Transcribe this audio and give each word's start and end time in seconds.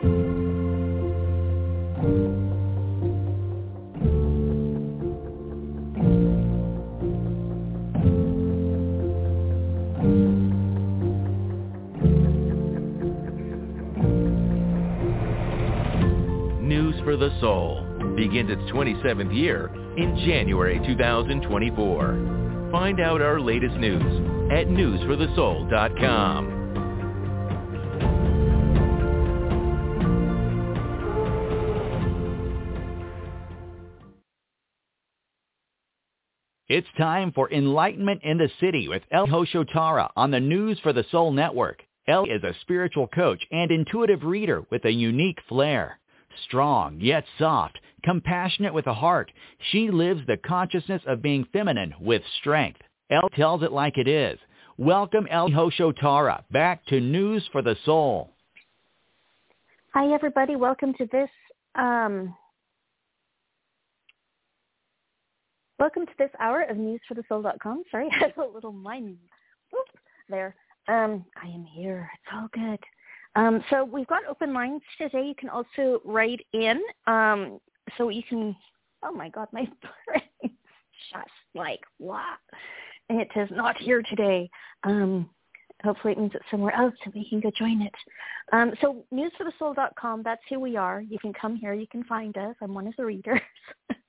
News 0.00 0.14
for 17.02 17.16
the 17.16 17.36
Soul 17.40 17.82
begins 18.14 18.50
its 18.52 18.62
27th 18.70 19.34
year 19.34 19.66
in 19.96 20.16
January 20.24 20.78
2024. 20.86 22.68
Find 22.70 23.00
out 23.00 23.20
our 23.20 23.40
latest 23.40 23.74
news 23.74 24.52
at 24.52 24.68
newsforthesoul.com. 24.68 26.57
It's 36.68 36.86
time 36.98 37.32
for 37.32 37.50
Enlightenment 37.50 38.20
in 38.24 38.36
the 38.36 38.50
City 38.60 38.88
with 38.88 39.02
Elle 39.10 39.26
Hoshotara 39.26 40.10
on 40.14 40.30
the 40.30 40.38
News 40.38 40.78
for 40.82 40.92
the 40.92 41.06
Soul 41.10 41.32
Network. 41.32 41.82
Elle 42.06 42.26
is 42.26 42.44
a 42.44 42.54
spiritual 42.60 43.06
coach 43.08 43.42
and 43.50 43.70
intuitive 43.70 44.22
reader 44.22 44.62
with 44.70 44.84
a 44.84 44.92
unique 44.92 45.38
flair. 45.48 45.98
Strong 46.44 46.98
yet 47.00 47.24
soft, 47.38 47.78
compassionate 48.04 48.74
with 48.74 48.86
a 48.86 48.92
heart, 48.92 49.32
she 49.70 49.90
lives 49.90 50.20
the 50.26 50.36
consciousness 50.36 51.00
of 51.06 51.22
being 51.22 51.46
feminine 51.54 51.94
with 52.02 52.20
strength. 52.38 52.80
Elle 53.08 53.30
tells 53.34 53.62
it 53.62 53.72
like 53.72 53.96
it 53.96 54.06
is. 54.06 54.38
Welcome 54.76 55.26
Elle 55.30 55.48
Hoshotara 55.48 56.44
back 56.50 56.84
to 56.88 57.00
News 57.00 57.48
for 57.50 57.62
the 57.62 57.78
Soul. 57.86 58.34
Hi, 59.94 60.12
everybody. 60.12 60.54
Welcome 60.54 60.92
to 60.98 61.06
this. 61.10 61.30
Um, 61.76 62.34
welcome 65.78 66.06
to 66.06 66.12
this 66.18 66.30
hour 66.40 66.62
of 66.62 66.76
newsforthesoul.com. 66.76 67.84
Sorry, 67.90 68.08
I 68.20 68.26
have 68.26 68.38
a 68.38 68.52
little 68.52 68.72
mind 68.72 69.16
whoop, 69.72 69.86
there. 70.28 70.54
Um, 70.88 71.24
I 71.42 71.46
am 71.48 71.64
here. 71.64 72.10
It's 72.14 72.32
all 72.34 72.48
good. 72.52 72.78
Um, 73.36 73.62
so 73.70 73.84
we've 73.84 74.06
got 74.06 74.24
open 74.28 74.52
lines 74.52 74.82
today. 74.96 75.26
You 75.26 75.34
can 75.34 75.48
also 75.48 76.00
write 76.04 76.40
in. 76.52 76.80
Um, 77.06 77.60
so 77.96 78.08
you 78.08 78.22
can. 78.28 78.56
Oh 79.02 79.12
my 79.12 79.28
God, 79.28 79.48
my 79.52 79.68
brain 80.06 80.22
just 81.12 81.30
like 81.54 81.80
what? 81.98 82.38
It 83.10 83.28
is 83.36 83.48
not 83.52 83.76
here 83.76 84.02
today. 84.02 84.50
Um, 84.84 85.30
hopefully 85.84 86.12
it 86.12 86.18
means 86.18 86.32
it's 86.34 86.44
somewhere 86.50 86.74
else 86.74 86.94
and 87.04 87.14
we 87.14 87.28
can 87.28 87.40
go 87.40 87.50
join 87.56 87.82
it. 87.82 87.94
Um, 88.52 88.72
so 88.80 89.04
newsforthesoul.com, 89.14 90.22
that's 90.24 90.42
who 90.50 90.58
we 90.58 90.76
are. 90.76 91.00
You 91.00 91.18
can 91.18 91.32
come 91.32 91.56
here. 91.56 91.72
You 91.72 91.86
can 91.86 92.04
find 92.04 92.36
us. 92.36 92.56
I'm 92.60 92.74
one 92.74 92.86
of 92.88 92.94
the 92.96 93.04
readers. 93.04 93.40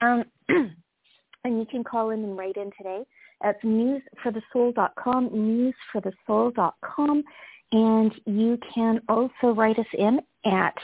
um, 0.00 0.24
and 0.48 1.58
you 1.58 1.66
can 1.70 1.84
call 1.84 2.10
in 2.10 2.22
and 2.24 2.36
write 2.36 2.56
in 2.56 2.70
today. 2.76 3.04
That's 3.42 3.62
newsforthesoul.com, 3.64 5.30
newsforthesoul.com. 5.94 7.24
And 7.70 8.12
you 8.24 8.58
can 8.74 9.00
also 9.08 9.54
write 9.54 9.78
us 9.78 9.86
in 9.96 10.20
at 10.46 10.74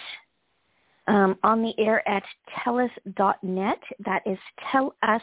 um, 1.06 1.36
on 1.42 1.62
the 1.62 1.72
air 1.78 2.06
at 2.08 2.22
tellus.net. 2.64 3.78
That 4.04 4.22
is 4.26 4.38
tell 4.70 4.94
us 5.02 5.22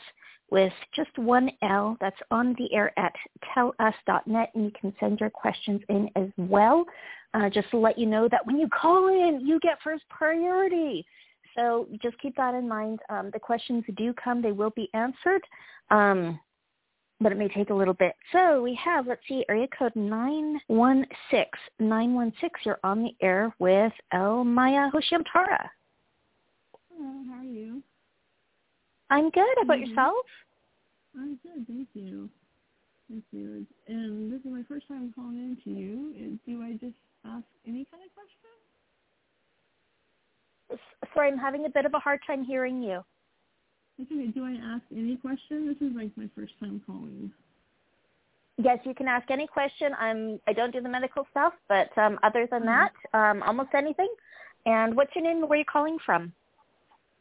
with 0.52 0.74
just 0.96 1.18
one 1.18 1.50
L. 1.64 1.98
That's 2.00 2.20
on 2.30 2.56
the 2.58 2.72
air 2.74 2.92
at 3.00 3.14
tellus.net, 3.56 4.52
and 4.54 4.66
you 4.66 4.72
can 4.80 4.94
send 5.00 5.20
your 5.20 5.30
questions 5.30 5.82
in 5.90 6.10
as 6.16 6.28
well. 6.38 6.86
Uh, 7.34 7.50
just 7.50 7.70
to 7.72 7.78
let 7.78 7.98
you 7.98 8.06
know 8.06 8.28
that 8.30 8.46
when 8.46 8.60
you 8.60 8.68
call 8.68 9.08
in, 9.08 9.40
you 9.46 9.60
get 9.62 9.78
first 9.84 10.04
priority. 10.10 11.06
So 11.56 11.88
just 12.02 12.18
keep 12.20 12.36
that 12.38 12.54
in 12.56 12.68
mind. 12.68 13.00
Um, 13.10 13.30
the 13.32 13.40
questions 13.40 13.84
do 13.98 14.14
come; 14.14 14.42
they 14.42 14.52
will 14.52 14.72
be 14.72 14.90
answered, 14.94 15.42
um, 15.90 16.40
but 17.20 17.32
it 17.32 17.38
may 17.38 17.48
take 17.50 17.70
a 17.70 17.74
little 17.74 17.94
bit. 17.94 18.14
So 18.32 18.62
we 18.62 18.74
have, 18.84 19.08
let's 19.08 19.22
see, 19.28 19.46
area 19.50 19.68
code 19.78 19.96
nine 19.96 20.60
one 20.68 21.06
six 21.30 21.50
nine 21.80 22.14
one 22.14 22.34
six. 22.42 22.60
You're 22.64 22.80
on 22.84 23.04
the 23.04 23.16
air 23.22 23.54
with 23.60 23.94
Elle 24.12 24.44
Maya 24.44 24.90
Hoshiamtara. 24.92 25.70
Hello, 26.90 27.24
how 27.30 27.40
are 27.40 27.44
you? 27.44 27.82
I'm 29.10 29.30
good. 29.30 29.44
How 29.58 29.64
about 29.64 29.78
Mhm. 29.78 29.88
yourself? 29.88 30.26
I'm 31.16 31.36
good, 31.44 31.68
thank 31.68 31.90
you. 31.94 32.30
Thank 33.10 33.26
you. 33.32 33.68
And 33.88 34.32
this 34.32 34.40
is 34.40 34.46
my 34.46 34.64
first 34.64 34.88
time 34.88 35.12
calling 35.14 35.38
in 35.38 35.58
to 35.66 35.70
you. 35.70 36.40
Do 36.46 36.64
I 36.64 36.74
just 36.74 36.96
ask 37.26 37.44
any 37.66 37.84
kind 37.92 38.04
of 38.06 38.14
question? 38.16 38.51
Sorry, 41.14 41.30
I'm 41.32 41.38
having 41.38 41.66
a 41.66 41.70
bit 41.70 41.86
of 41.86 41.94
a 41.94 42.00
hard 42.00 42.20
time 42.26 42.44
hearing 42.44 42.82
you. 42.82 43.02
Okay. 44.02 44.28
Do 44.28 44.46
I 44.46 44.52
ask 44.76 44.84
any 44.92 45.18
question? 45.18 45.68
This 45.68 45.88
is 45.88 45.96
like 45.96 46.12
my 46.16 46.30
first 46.36 46.54
time 46.60 46.82
calling. 46.86 47.32
Yes, 48.58 48.80
you 48.84 48.94
can 48.94 49.08
ask 49.08 49.30
any 49.32 49.48
question. 49.48 49.94
I'm 50.00 50.40
I 50.48 50.54
don't 50.54 50.72
do 50.72 50.82
the 50.82 50.90
medical 50.90 51.26
stuff, 51.32 51.54
but 51.68 51.96
um, 51.98 52.20
other 52.24 52.48
than 52.50 52.66
that, 52.66 52.92
um, 53.14 53.44
almost 53.44 53.70
anything. 53.76 54.10
And 54.66 54.96
what's 54.96 55.12
your 55.16 55.24
name? 55.24 55.38
and 55.38 55.50
Where 55.50 55.58
are 55.58 55.60
you 55.60 55.66
calling 55.72 55.98
from? 56.06 56.32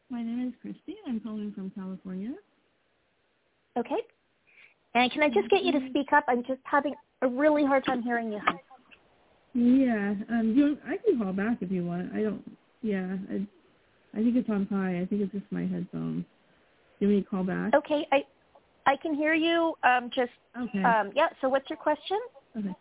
My 0.09 0.21
name 0.21 0.47
is 0.47 0.53
Christy. 0.61 0.97
I'm 1.07 1.19
calling 1.19 1.51
from 1.53 1.71
California. 1.71 2.33
Okay. 3.77 4.01
And 4.93 5.11
can 5.11 5.23
I 5.23 5.29
just 5.29 5.49
get 5.49 5.63
you 5.63 5.71
to 5.71 5.89
speak 5.89 6.11
up? 6.13 6.25
I'm 6.27 6.43
just 6.43 6.59
having 6.63 6.93
a 7.21 7.27
really 7.27 7.65
hard 7.65 7.85
time 7.85 8.03
hearing 8.03 8.31
you. 8.31 8.41
Yeah. 9.53 10.13
Um. 10.29 10.53
You. 10.55 10.77
I 10.85 10.97
can 10.97 11.19
call 11.19 11.33
back 11.33 11.57
if 11.61 11.71
you 11.71 11.85
want. 11.85 12.13
I 12.13 12.23
don't. 12.23 12.43
Yeah. 12.81 13.17
I. 13.29 13.45
I 14.13 14.17
think 14.17 14.35
it's 14.35 14.49
on 14.49 14.67
high. 14.69 14.99
I 14.99 15.05
think 15.05 15.21
it's 15.21 15.31
just 15.31 15.45
my 15.51 15.65
headphones. 15.65 16.25
Give 16.99 17.09
me 17.09 17.19
a 17.19 17.23
call 17.23 17.43
back. 17.43 17.73
Okay, 17.73 18.05
I 18.11 18.23
I 18.85 18.95
can 18.97 19.13
hear 19.13 19.33
you. 19.33 19.73
Um, 19.83 20.09
just 20.13 20.31
Okay. 20.57 20.83
um, 20.83 21.11
yeah. 21.15 21.29
So 21.39 21.47
what's 21.47 21.69
your 21.69 21.77
question? 21.77 22.19
Okay. 22.57 22.73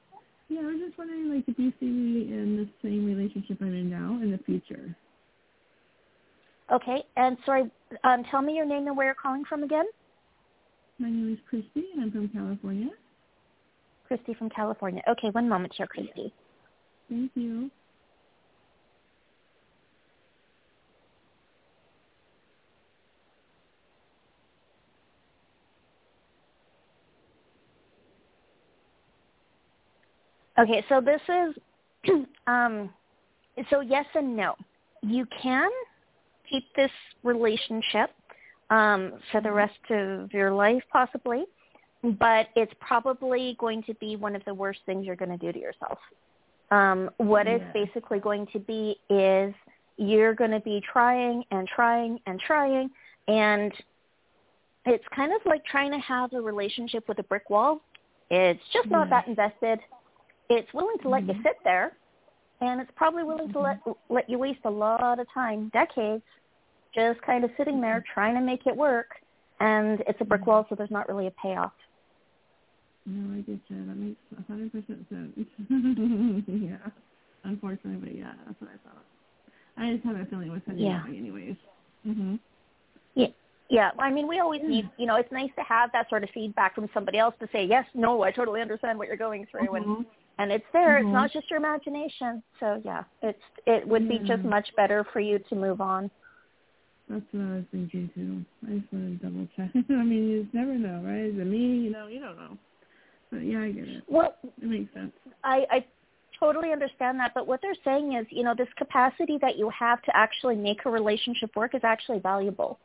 Yeah, 0.49 0.63
I 0.63 0.65
was 0.65 0.81
just 0.85 0.99
wondering, 0.99 1.33
like, 1.33 1.45
if 1.47 1.57
you 1.57 1.73
see 1.79 1.87
me 1.87 2.33
in 2.33 2.57
the 2.57 2.69
same 2.83 3.07
relationship 3.07 3.59
I'm 3.61 3.73
in 3.73 3.89
now 3.89 4.19
in 4.21 4.33
the 4.33 4.39
future. 4.39 4.97
Okay. 6.73 7.05
And 7.17 7.39
sorry, 7.47 7.71
um, 8.03 8.25
tell 8.25 8.43
me 8.43 8.55
your 8.55 8.67
name 8.67 8.89
and 8.89 8.97
where 8.97 9.07
you're 9.07 9.15
calling 9.15 9.45
from 9.45 9.63
again. 9.63 9.85
My 10.99 11.09
name 11.09 11.33
is 11.33 11.39
Christy, 11.49 11.91
and 11.93 12.03
I'm 12.03 12.11
from 12.11 12.29
California. 12.29 12.89
Christy 14.09 14.35
from 14.35 14.51
California. 14.51 15.03
Okay, 15.09 15.31
one 15.31 15.49
moment 15.49 15.73
here, 15.77 15.87
Christy. 15.87 16.35
Thank 17.09 17.31
you. 17.37 17.71
Okay, 30.59 30.85
so 30.89 31.01
this 31.01 31.21
is 31.29 32.25
um 32.47 32.91
so 33.71 33.81
yes 33.81 34.07
and 34.15 34.37
no. 34.37 34.55
You 35.03 35.27
can 35.43 35.71
keep 36.49 36.65
this 36.77 36.91
relationship 37.23 38.11
um 38.71 39.15
for 39.31 39.41
the 39.41 39.53
rest 39.53 39.79
of 39.91 40.33
your 40.33 40.53
life 40.53 40.83
possibly, 40.93 41.45
but 42.19 42.49
it's 42.57 42.73
probably 42.81 43.57
going 43.59 43.83
to 43.85 43.95
be 43.95 44.17
one 44.17 44.35
of 44.35 44.45
the 44.45 44.55
worst 44.55 44.81
things 44.87 45.07
you're 45.07 45.17
going 45.17 45.31
to 45.31 45.39
do 45.39 45.53
to 45.53 45.59
yourself. 45.59 45.99
Um 46.71 47.11
what 47.19 47.47
it's 47.47 47.65
basically 47.73 48.21
going 48.21 48.47
to 48.53 48.59
be 48.59 48.97
is 49.09 49.55
you're 49.97 50.35
going 50.35 50.53
to 50.53 50.61
be 50.61 50.83
trying 50.93 51.45
and 51.51 51.69
trying 51.69 52.19
and 52.27 52.41
trying 52.41 52.91
and 53.29 53.73
it's 54.87 55.05
kind 55.15 55.33
of 55.33 55.41
like 55.45 55.65
trying 55.65 55.93
to 55.93 55.99
have 55.99 56.33
a 56.33 56.41
relationship 56.41 57.07
with 57.07 57.19
a 57.19 57.23
brick 57.25 57.51
wall. 57.51 57.81
It's 58.31 58.63
just 58.73 58.91
not 58.91 59.09
Yeah. 59.09 59.21
that 59.21 59.29
invested 59.29 59.81
it's 60.51 60.73
willing 60.75 60.99
to 60.99 61.09
let 61.09 61.27
you 61.27 61.35
Mhm. 61.35 61.43
sit 61.45 61.57
there 61.65 61.97
and 62.61 62.81
it's 62.81 62.91
probably 62.97 63.23
willing 63.23 63.51
to 63.53 63.59
let 63.61 63.79
let 64.09 64.29
you 64.29 64.39
waste 64.39 64.65
a 64.65 64.71
lot 64.71 65.19
of 65.19 65.27
time 65.33 65.69
decades 65.69 66.25
just 66.93 67.23
kind 67.23 67.45
of 67.45 67.51
sitting 67.57 67.81
there 67.81 68.01
trying 68.13 68.35
to 68.35 68.41
make 68.41 68.67
it 68.67 68.77
work 68.77 69.21
and 69.61 70.01
it's 70.09 70.21
a 70.21 70.25
brick 70.25 70.45
wall 70.47 70.67
so 70.69 70.75
there's 70.75 70.91
not 70.91 71.09
really 71.09 71.27
a 71.29 71.31
payoff 71.33 71.73
No, 73.07 73.35
I 73.35 73.41
get 73.41 73.59
you. 73.69 73.87
That 73.87 73.97
makes 73.97 74.21
a 74.39 74.43
hundred 74.43 74.71
percent 74.73 75.09
sense. 75.09 75.35
yeah. 76.49 76.77
Unfortunately, 77.45 77.97
but 77.99 78.15
yeah, 78.15 78.35
that's 78.47 78.61
what 78.61 78.71
I 78.71 78.77
thought. 78.87 79.05
I 79.79 79.95
just 79.95 80.05
have 80.05 80.17
a 80.17 80.27
feeling 80.27 80.49
it 80.49 80.53
was 80.53 80.61
heading 80.67 80.85
Yeah. 80.85 80.99
that 80.99 81.11
way 81.11 81.17
anyways. 81.17 81.57
Mhm. 82.07 82.39
yeah 83.15 83.29
yeah 83.69 83.91
i 83.99 84.11
mean 84.11 84.27
we 84.27 84.39
always 84.41 84.63
need 84.63 84.89
you 84.97 85.07
know 85.07 85.17
it's 85.17 85.31
nice 85.33 85.51
to 85.55 85.63
have 85.63 85.91
that 85.93 86.09
sort 86.09 86.23
of 86.25 86.31
feedback 86.31 86.75
from 86.75 86.89
somebody 86.95 87.19
else 87.19 87.35
to 87.41 87.49
say 87.53 87.65
yes 87.65 87.85
no 87.95 88.23
i 88.23 88.31
totally 88.31 88.61
understand 88.61 88.99
what 88.99 89.07
you're 89.09 89.17
going 89.17 89.47
through 89.47 89.75
and 89.75 89.85
Mhm. 89.87 90.07
And 90.41 90.51
it's 90.51 90.65
there 90.73 90.97
Mhm. 90.97 91.05
it's 91.05 91.13
not 91.13 91.31
just 91.31 91.51
your 91.51 91.59
imagination 91.59 92.43
so 92.59 92.81
yeah 92.85 93.05
it's 93.23 93.43
it 93.67 93.87
would 93.87 94.09
be 94.09 94.19
just 94.21 94.43
much 94.45 94.75
better 94.75 95.05
for 95.13 95.21
you 95.21 95.39
to 95.39 95.55
move 95.55 95.81
on 95.81 96.11
That's 97.09 97.25
what 97.33 97.43
I 97.43 97.55
was 97.57 97.65
thinking 97.73 98.09
too. 98.15 98.45
I 98.67 98.79
just 98.79 98.93
want 98.93 99.21
to 99.21 99.27
double 99.27 99.47
check. 99.57 99.71
I 99.91 100.05
mean, 100.05 100.29
you 100.31 100.43
just 100.45 100.55
never 100.55 100.75
know, 100.79 101.03
right? 101.03 101.27
Is 101.27 101.39
it 101.41 101.45
me? 101.45 101.65
You 101.85 101.91
know, 101.91 102.07
you 102.07 102.21
don't 102.21 102.37
know. 102.37 102.57
But 103.33 103.39
yeah, 103.39 103.63
I 103.63 103.73
get 103.73 103.89
it. 103.89 104.05
well 104.07 104.37
It 104.63 104.69
makes 104.69 104.95
sense. 104.95 105.13
I, 105.43 105.67
I 105.77 105.85
totally 106.39 106.71
understand 106.71 107.19
that, 107.19 107.33
but 107.35 107.49
what 107.49 107.61
they're 107.63 107.83
saying 107.85 108.13
is, 108.15 108.27
you 108.31 108.45
know, 108.45 108.55
this 108.55 108.69
capacity 108.77 109.39
that 109.41 109.59
you 109.59 109.69
have 109.71 110.01
to 110.03 110.17
actually 110.17 110.55
make 110.55 110.87
a 110.87 110.91
relationship 110.91 111.51
work 111.57 111.75
is 111.75 111.83
actually 111.83 112.21
valuable. 112.21 112.79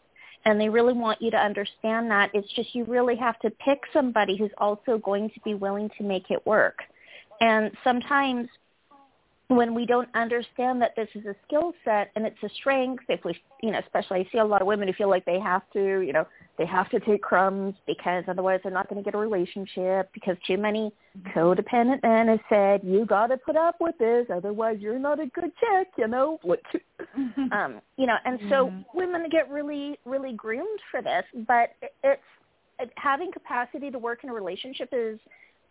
And 0.45 0.59
they 0.59 0.69
really 0.69 0.93
want 0.93 1.21
you 1.21 1.29
to 1.31 1.37
understand 1.37 2.09
that. 2.09 2.31
It's 2.33 2.51
just 2.55 2.73
you 2.73 2.83
really 2.85 3.15
have 3.17 3.37
to 3.39 3.51
pick 3.67 3.79
somebody 3.93 4.37
who's 4.37 4.55
also 4.57 4.97
going 4.97 5.29
to 5.35 5.39
be 5.41 5.53
willing 5.53 5.89
to 5.97 6.03
make 6.03 6.31
it 6.31 6.43
work. 6.47 6.79
And 7.41 7.71
sometimes 7.83 8.47
when 9.47 9.75
we 9.75 9.85
don't 9.85 10.09
understand 10.15 10.81
that 10.81 10.95
this 10.95 11.09
is 11.13 11.25
a 11.25 11.35
skill 11.45 11.73
set 11.83 12.11
and 12.15 12.25
it's 12.25 12.41
a 12.43 12.49
strength, 12.49 13.03
if 13.09 13.23
we, 13.23 13.39
you 13.61 13.71
know, 13.71 13.79
especially 13.79 14.21
I 14.21 14.29
see 14.31 14.39
a 14.39 14.45
lot 14.45 14.61
of 14.61 14.67
women 14.67 14.87
who 14.87 14.93
feel 14.93 15.09
like 15.09 15.25
they 15.25 15.39
have 15.39 15.61
to, 15.73 15.99
you 16.01 16.13
know, 16.13 16.25
they 16.57 16.65
have 16.65 16.89
to 16.89 16.99
take 17.01 17.21
crumbs 17.21 17.75
because 17.85 18.23
otherwise 18.27 18.59
they're 18.63 18.71
not 18.71 18.89
going 18.89 19.01
to 19.01 19.05
get 19.05 19.13
a 19.13 19.17
relationship 19.17 20.09
because 20.13 20.37
too 20.47 20.57
many 20.57 20.91
codependent 21.35 22.01
men 22.01 22.27
have 22.29 22.39
said 22.49 22.81
you 22.83 23.05
got 23.05 23.27
to 23.27 23.37
put 23.37 23.55
up 23.55 23.75
with 23.79 23.97
this 23.97 24.25
otherwise 24.33 24.77
you're 24.79 24.99
not 24.99 25.19
a 25.19 25.27
good 25.27 25.51
chick 25.59 25.87
you 25.97 26.07
know? 26.07 26.39
What 26.43 26.61
um 27.51 27.81
you 27.97 28.07
know 28.07 28.15
and 28.23 28.39
so 28.49 28.67
mm-hmm. 28.67 28.97
women 28.97 29.27
get 29.29 29.49
really 29.49 29.99
really 30.05 30.33
groomed 30.33 30.79
for 30.91 31.01
this 31.01 31.23
but 31.47 31.71
it's 32.03 32.21
it, 32.79 32.91
having 32.95 33.31
capacity 33.31 33.89
to 33.91 33.99
work 33.99 34.23
in 34.23 34.29
a 34.29 34.33
relationship 34.33 34.89
is 34.91 35.19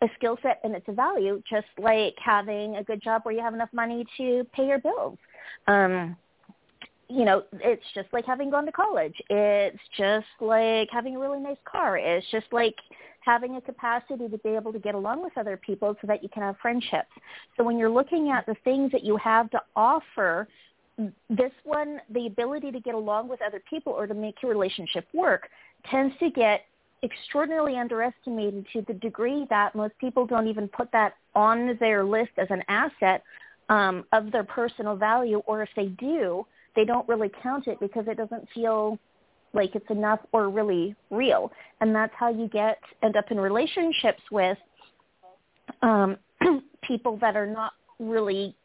a 0.01 0.07
skill 0.15 0.37
set 0.41 0.59
and 0.63 0.75
it's 0.75 0.87
a 0.87 0.91
value 0.91 1.41
just 1.49 1.67
like 1.77 2.15
having 2.23 2.75
a 2.75 2.83
good 2.83 3.01
job 3.01 3.21
where 3.23 3.33
you 3.33 3.41
have 3.41 3.53
enough 3.53 3.69
money 3.73 4.05
to 4.17 4.45
pay 4.53 4.67
your 4.67 4.79
bills 4.79 5.17
um 5.67 6.15
you 7.07 7.23
know, 7.23 7.43
it's 7.53 7.83
just 7.93 8.07
like 8.13 8.25
having 8.25 8.49
gone 8.49 8.65
to 8.65 8.71
college. 8.71 9.15
It's 9.29 9.77
just 9.97 10.25
like 10.41 10.89
having 10.91 11.15
a 11.15 11.19
really 11.19 11.39
nice 11.39 11.57
car. 11.65 11.97
It's 11.97 12.25
just 12.31 12.47
like 12.51 12.75
having 13.21 13.55
a 13.55 13.61
capacity 13.61 14.27
to 14.27 14.37
be 14.39 14.49
able 14.49 14.73
to 14.73 14.79
get 14.79 14.95
along 14.95 15.21
with 15.21 15.37
other 15.37 15.57
people 15.57 15.95
so 16.01 16.07
that 16.07 16.23
you 16.23 16.29
can 16.29 16.43
have 16.43 16.55
friendships. 16.61 17.09
So 17.57 17.63
when 17.63 17.77
you're 17.77 17.89
looking 17.89 18.31
at 18.31 18.45
the 18.45 18.55
things 18.63 18.91
that 18.91 19.03
you 19.03 19.17
have 19.17 19.49
to 19.51 19.61
offer, 19.75 20.47
this 21.29 21.51
one, 21.63 21.99
the 22.09 22.27
ability 22.27 22.71
to 22.71 22.79
get 22.79 22.95
along 22.95 23.27
with 23.27 23.41
other 23.41 23.61
people 23.69 23.93
or 23.93 24.07
to 24.07 24.13
make 24.13 24.41
your 24.41 24.51
relationship 24.51 25.07
work 25.13 25.49
tends 25.89 26.15
to 26.19 26.29
get 26.31 26.61
extraordinarily 27.03 27.77
underestimated 27.77 28.65
to 28.73 28.81
the 28.87 28.93
degree 28.93 29.45
that 29.49 29.75
most 29.75 29.93
people 29.99 30.25
don't 30.25 30.47
even 30.47 30.67
put 30.67 30.91
that 30.91 31.15
on 31.35 31.77
their 31.79 32.03
list 32.03 32.31
as 32.37 32.47
an 32.49 32.63
asset 32.67 33.23
um, 33.69 34.05
of 34.11 34.31
their 34.31 34.43
personal 34.43 34.95
value, 34.95 35.39
or 35.45 35.61
if 35.61 35.69
they 35.75 35.87
do, 35.87 36.45
they 36.75 36.85
don't 36.85 37.07
really 37.07 37.31
count 37.41 37.67
it 37.67 37.79
because 37.79 38.05
it 38.07 38.17
doesn't 38.17 38.47
feel 38.53 38.99
like 39.53 39.73
it's 39.75 39.89
enough 39.89 40.19
or 40.33 40.49
really 40.49 40.95
real. 41.09 41.51
And 41.81 41.95
that's 41.95 42.13
how 42.17 42.29
you 42.29 42.47
get 42.47 42.79
end 43.01 43.15
up 43.15 43.31
in 43.31 43.39
relationships 43.39 44.21
with 44.31 44.57
um, 45.81 46.17
people 46.81 47.17
that 47.21 47.35
are 47.35 47.47
not 47.47 47.73
really 47.99 48.55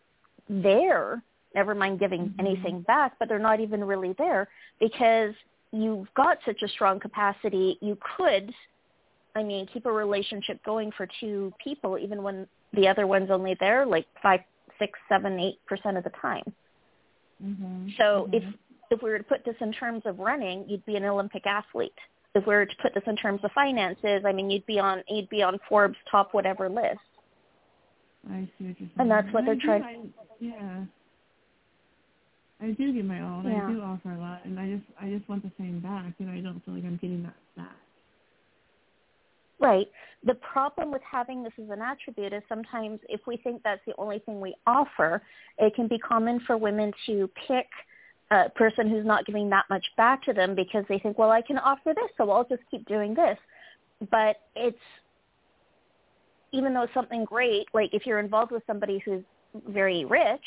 there. 0.48 1.22
Never 1.54 1.74
mind 1.74 2.00
giving 2.00 2.26
mm-hmm. 2.26 2.40
anything 2.40 2.82
back, 2.82 3.14
but 3.18 3.28
they're 3.28 3.38
not 3.38 3.60
even 3.60 3.82
really 3.82 4.14
there 4.18 4.48
because 4.80 5.34
you've 5.72 6.12
got 6.14 6.38
such 6.44 6.62
a 6.62 6.68
strong 6.68 7.00
capacity. 7.00 7.78
You 7.80 7.96
could, 8.16 8.52
I 9.34 9.42
mean, 9.42 9.66
keep 9.72 9.86
a 9.86 9.92
relationship 9.92 10.62
going 10.64 10.90
for 10.96 11.08
two 11.20 11.52
people, 11.62 11.98
even 11.98 12.22
when 12.22 12.46
the 12.72 12.88
other 12.88 13.06
one's 13.06 13.30
only 13.30 13.56
there 13.60 13.86
like 13.86 14.06
five, 14.22 14.40
six, 14.78 14.98
seven, 15.08 15.38
eight 15.38 15.58
percent 15.66 15.96
of 15.96 16.04
the 16.04 16.12
time. 16.20 16.52
Mm-hmm. 17.44 17.88
So 17.98 18.28
mm-hmm. 18.32 18.34
if 18.34 18.42
if 18.90 19.02
we 19.02 19.10
were 19.10 19.18
to 19.18 19.24
put 19.24 19.44
this 19.44 19.54
in 19.60 19.72
terms 19.72 20.02
of 20.04 20.18
running, 20.18 20.64
you'd 20.68 20.84
be 20.84 20.96
an 20.96 21.04
Olympic 21.04 21.46
athlete. 21.46 21.92
If 22.34 22.46
we 22.46 22.54
were 22.54 22.66
to 22.66 22.76
put 22.82 22.94
this 22.94 23.04
in 23.06 23.16
terms 23.16 23.40
of 23.44 23.50
finances, 23.52 24.22
I 24.26 24.32
mean, 24.32 24.50
you'd 24.50 24.66
be 24.66 24.78
on 24.78 25.02
you'd 25.08 25.28
be 25.28 25.42
on 25.42 25.58
Forbes 25.68 25.96
top 26.10 26.32
whatever 26.32 26.68
list. 26.68 26.98
I 28.30 28.48
see 28.58 28.66
what 28.66 28.80
you're 28.80 28.88
saying. 28.88 28.90
And 28.98 29.10
that's 29.10 29.32
what 29.32 29.44
they're 29.46 29.56
trying. 29.56 30.12
Yeah. 30.40 30.84
I 32.62 32.70
do 32.72 32.92
give 32.92 33.04
my 33.04 33.22
all. 33.22 33.42
Yeah. 33.44 33.66
I 33.66 33.72
do 33.72 33.80
offer 33.80 34.12
a 34.12 34.18
lot, 34.18 34.44
and 34.44 34.58
I 34.60 34.70
just 34.74 34.84
I 35.00 35.08
just 35.08 35.28
want 35.28 35.42
the 35.42 35.50
same 35.58 35.80
back, 35.80 36.14
and 36.18 36.30
I 36.30 36.40
don't 36.40 36.64
feel 36.64 36.74
like 36.74 36.84
I'm 36.84 36.98
getting 37.00 37.22
that 37.22 37.36
back. 37.56 37.76
Right. 39.60 39.88
The 40.24 40.34
problem 40.34 40.90
with 40.90 41.02
having 41.02 41.42
this 41.42 41.52
as 41.62 41.68
an 41.70 41.82
attribute 41.82 42.32
is 42.32 42.42
sometimes 42.48 42.98
if 43.08 43.20
we 43.26 43.36
think 43.36 43.62
that's 43.62 43.80
the 43.86 43.94
only 43.98 44.18
thing 44.20 44.40
we 44.40 44.54
offer, 44.66 45.22
it 45.58 45.74
can 45.74 45.86
be 45.86 45.98
common 45.98 46.40
for 46.46 46.56
women 46.56 46.92
to 47.06 47.28
pick 47.46 47.66
a 48.30 48.48
person 48.50 48.88
who's 48.88 49.04
not 49.04 49.26
giving 49.26 49.50
that 49.50 49.64
much 49.68 49.84
back 49.96 50.22
to 50.24 50.32
them 50.32 50.54
because 50.54 50.84
they 50.88 50.98
think, 50.98 51.18
well, 51.18 51.30
I 51.30 51.42
can 51.42 51.58
offer 51.58 51.92
this, 51.94 52.10
so 52.16 52.30
I'll 52.30 52.44
just 52.44 52.62
keep 52.70 52.86
doing 52.86 53.14
this. 53.14 53.36
But 54.10 54.36
it's, 54.56 54.78
even 56.52 56.72
though 56.72 56.82
it's 56.82 56.94
something 56.94 57.24
great, 57.24 57.66
like 57.74 57.90
if 57.92 58.06
you're 58.06 58.20
involved 58.20 58.52
with 58.52 58.62
somebody 58.66 59.02
who's 59.04 59.22
very 59.68 60.04
rich, 60.06 60.40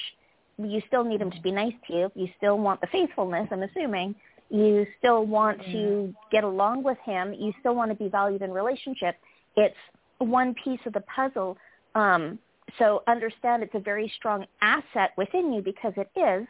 you 0.58 0.82
still 0.88 1.04
need 1.04 1.22
him 1.22 1.32
to 1.32 1.42
be 1.42 1.52
nice 1.52 1.74
to 1.88 1.94
you. 1.94 2.12
You 2.16 2.28
still 2.38 2.58
want 2.58 2.82
the 2.82 2.88
faithfulness, 2.88 3.48
I'm 3.52 3.64
assuming 3.64 4.16
you 4.54 4.86
still 5.00 5.26
want 5.26 5.58
yeah. 5.66 5.74
to 5.74 6.16
get 6.32 6.44
along 6.44 6.84
with 6.84 6.98
him, 7.04 7.34
you 7.34 7.52
still 7.60 7.74
want 7.74 7.90
to 7.90 7.96
be 7.96 8.08
valued 8.08 8.44
in 8.44 8.52
relationship. 8.52 9.16
It's 9.56 9.76
one 10.20 10.56
piece 10.64 10.80
of 10.86 10.94
the 10.94 11.02
puzzle. 11.02 11.58
Um, 11.96 12.38
so 12.78 13.02
understand 13.08 13.64
it's 13.64 13.74
a 13.74 13.80
very 13.80 14.12
strong 14.16 14.46
asset 14.62 15.12
within 15.18 15.52
you 15.52 15.62
because 15.64 15.94
it 15.98 16.10
is. 16.16 16.48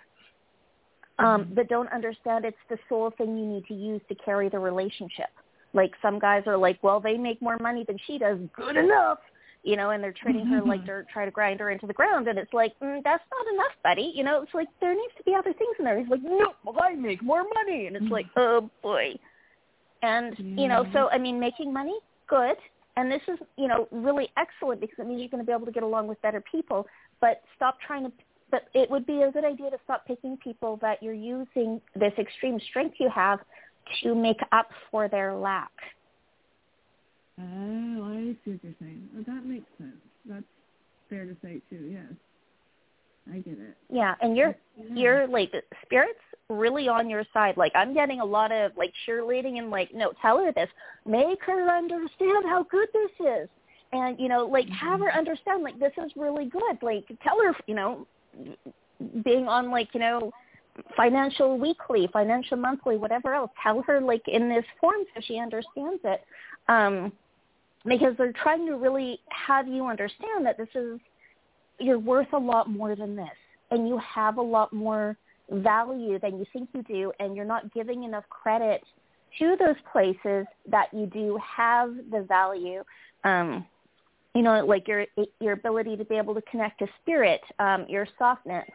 Um, 1.20 1.44
mm-hmm. 1.44 1.54
but 1.54 1.70
don't 1.70 1.90
understand 1.94 2.44
it's 2.44 2.58
the 2.70 2.78
sole 2.90 3.12
thing 3.18 3.38
you 3.38 3.46
need 3.46 3.66
to 3.68 3.74
use 3.74 4.02
to 4.10 4.16
carry 4.16 4.50
the 4.50 4.60
relationship. 4.60 5.30
Like 5.74 5.92
some 6.02 6.20
guys 6.20 6.44
are 6.46 6.58
like, 6.58 6.84
well, 6.84 7.00
they 7.00 7.18
make 7.18 7.42
more 7.42 7.58
money 7.60 7.86
than 7.88 7.98
she 8.06 8.18
does. 8.18 8.38
Good 8.56 8.76
enough 8.76 9.20
you 9.64 9.78
know, 9.78 9.92
and 9.92 10.04
they're 10.04 10.14
treating 10.14 10.46
her 10.46 10.62
like 10.62 10.86
dirt, 10.86 11.08
try 11.12 11.24
to 11.24 11.32
grind 11.32 11.60
her 11.62 11.72
into 11.72 11.88
the 11.88 11.94
ground, 11.94 12.28
and 12.28 12.38
it's 12.38 12.54
like, 12.54 12.78
mm, 12.82 13.02
that's 13.04 13.24
not 13.32 13.54
enough, 13.54 13.72
buddy. 13.82 14.12
You 14.14 14.24
know, 14.24 14.42
it's 14.42 14.54
like 14.54 14.68
there 14.82 14.94
needs 14.94 15.14
to 15.18 15.24
be 15.24 15.34
other 15.34 15.54
things 15.54 15.76
in 15.80 15.86
there. 15.86 15.98
He's 15.98 16.10
like, 16.10 16.22
no, 16.22 16.54
well, 16.66 16.76
I 16.82 16.94
make 16.96 17.24
more 17.24 17.44
money, 17.44 17.88
and 17.88 17.96
it's 17.96 18.12
like, 18.12 18.26
oh 18.36 18.70
boy. 18.82 19.14
And 20.02 20.36
you 20.38 20.68
know, 20.68 20.86
so 20.92 21.10
I 21.12 21.18
mean, 21.18 21.40
making 21.40 21.72
money, 21.72 21.98
good, 22.28 22.58
and 22.98 23.10
this 23.10 23.22
is 23.28 23.40
you 23.58 23.70
know 23.70 23.88
really 23.92 24.30
excellent 24.38 24.82
because 24.82 25.00
it 25.00 25.08
means 25.08 25.22
you're 25.22 25.30
going 25.30 25.44
to 25.44 25.48
be 25.48 25.54
able 25.54 25.66
to 25.66 25.72
get 25.72 25.84
along 25.84 26.08
with 26.08 26.22
better 26.22 26.44
people. 26.52 26.86
But 27.22 27.42
stop 27.56 27.78
trying 27.86 28.04
to. 28.04 28.12
But 28.52 28.68
it 28.74 28.92
would 28.92 29.08
be 29.08 29.22
a 29.24 29.32
good 29.32 29.46
idea 29.46 29.72
to 29.72 29.78
stop 29.86 30.06
picking 30.06 30.38
people 30.38 30.78
that 30.82 31.02
you're 31.02 31.14
using 31.14 31.82
this 31.96 32.14
extreme 32.20 32.60
strength 32.70 32.98
you 33.00 33.10
have 33.10 33.40
to 34.04 34.14
make 34.14 34.40
up 34.52 34.70
for 34.92 35.08
their 35.08 35.34
lack. 35.34 35.72
Oh, 37.40 38.04
I 38.04 38.36
see 38.46 38.52
what 38.52 38.64
you're 38.64 38.74
saying. 38.80 39.10
Oh, 39.18 39.24
that 39.26 39.46
makes 39.46 39.66
sense. 39.78 39.96
That's 40.26 40.44
fair 41.10 41.26
to 41.26 41.36
say 41.42 41.62
too. 41.70 41.90
Yes, 41.92 42.14
I 43.32 43.38
get 43.38 43.54
it. 43.54 43.76
Yeah, 43.92 44.16
and 44.22 44.38
you're 44.38 44.56
yeah. 44.78 44.96
you're 44.96 45.28
like 45.28 45.52
spirits 45.84 46.20
really 46.50 46.88
on 46.88 47.10
your 47.10 47.24
side. 47.34 47.58
Like 47.58 47.72
I'm 47.76 47.94
getting 47.94 48.20
a 48.20 48.26
lot 48.26 48.52
of 48.52 48.72
like 48.78 48.94
cheerleading 49.08 49.58
and 49.58 49.70
like, 49.70 49.94
no, 49.94 50.14
tell 50.22 50.44
her 50.44 50.52
this, 50.52 50.70
make 51.06 51.42
her 51.44 51.70
understand 51.70 52.46
how 52.46 52.66
good 52.70 52.88
this 52.94 53.28
is, 53.28 53.50
and 53.92 54.20
you 54.20 54.30
know, 54.30 54.46
like 54.46 54.66
mm-hmm. 54.66 54.74
have 54.74 55.00
her 55.00 55.14
understand 55.14 55.64
like 55.64 55.80
this 55.80 55.94
is 55.98 56.12
really 56.16 56.46
good. 56.46 56.78
Like 56.82 57.06
tell 57.24 57.42
her, 57.42 57.56
you 57.66 57.76
know, 57.76 58.08
being 59.24 59.48
on 59.48 59.72
like 59.72 59.90
you 59.94 60.00
know 60.00 60.32
financial 60.96 61.58
weekly, 61.58 62.10
financial 62.12 62.58
monthly, 62.58 62.98
whatever 62.98 63.34
else. 63.34 63.52
Tell 63.62 63.82
her 63.84 64.02
like 64.02 64.28
in 64.28 64.50
this 64.50 64.66
form 64.80 65.02
so 65.16 65.22
she 65.26 65.40
understands 65.40 66.02
it. 66.04 66.22
Um, 66.68 67.12
because 67.86 68.14
they're 68.18 68.34
trying 68.34 68.66
to 68.68 68.74
really 68.74 69.20
have 69.30 69.68
you 69.68 69.86
understand 69.88 70.46
that 70.46 70.58
this 70.58 70.70
is 70.76 71.00
you're 71.80 72.00
worth 72.00 72.32
a 72.34 72.38
lot 72.38 72.70
more 72.70 72.96
than 72.96 73.16
this 73.16 73.28
and 73.72 73.88
you 73.88 73.98
have 73.98 74.38
a 74.38 74.42
lot 74.42 74.72
more 74.72 75.18
value 75.52 76.20
than 76.20 76.38
you 76.38 76.46
think 76.54 76.70
you 76.74 76.84
do 76.84 77.12
and 77.20 77.36
you're 77.36 77.46
not 77.46 77.74
giving 77.74 78.04
enough 78.04 78.24
credit 78.30 78.82
to 79.40 79.56
those 79.60 79.76
places 79.92 80.46
that 80.70 80.88
you 80.94 81.06
do 81.08 81.38
have 81.44 81.94
the 82.12 82.22
value 82.28 82.84
um 83.24 83.66
you 84.36 84.42
know 84.42 84.66
like 84.66 84.88
your 84.88 85.06
your 85.40 85.54
ability 85.54 85.98
to 85.98 86.06
be 86.06 86.16
able 86.16 86.34
to 86.34 86.42
connect 86.44 86.80
to 86.80 86.88
spirit 87.02 87.42
um 87.60 87.86
your 87.90 88.08
softness 88.18 88.68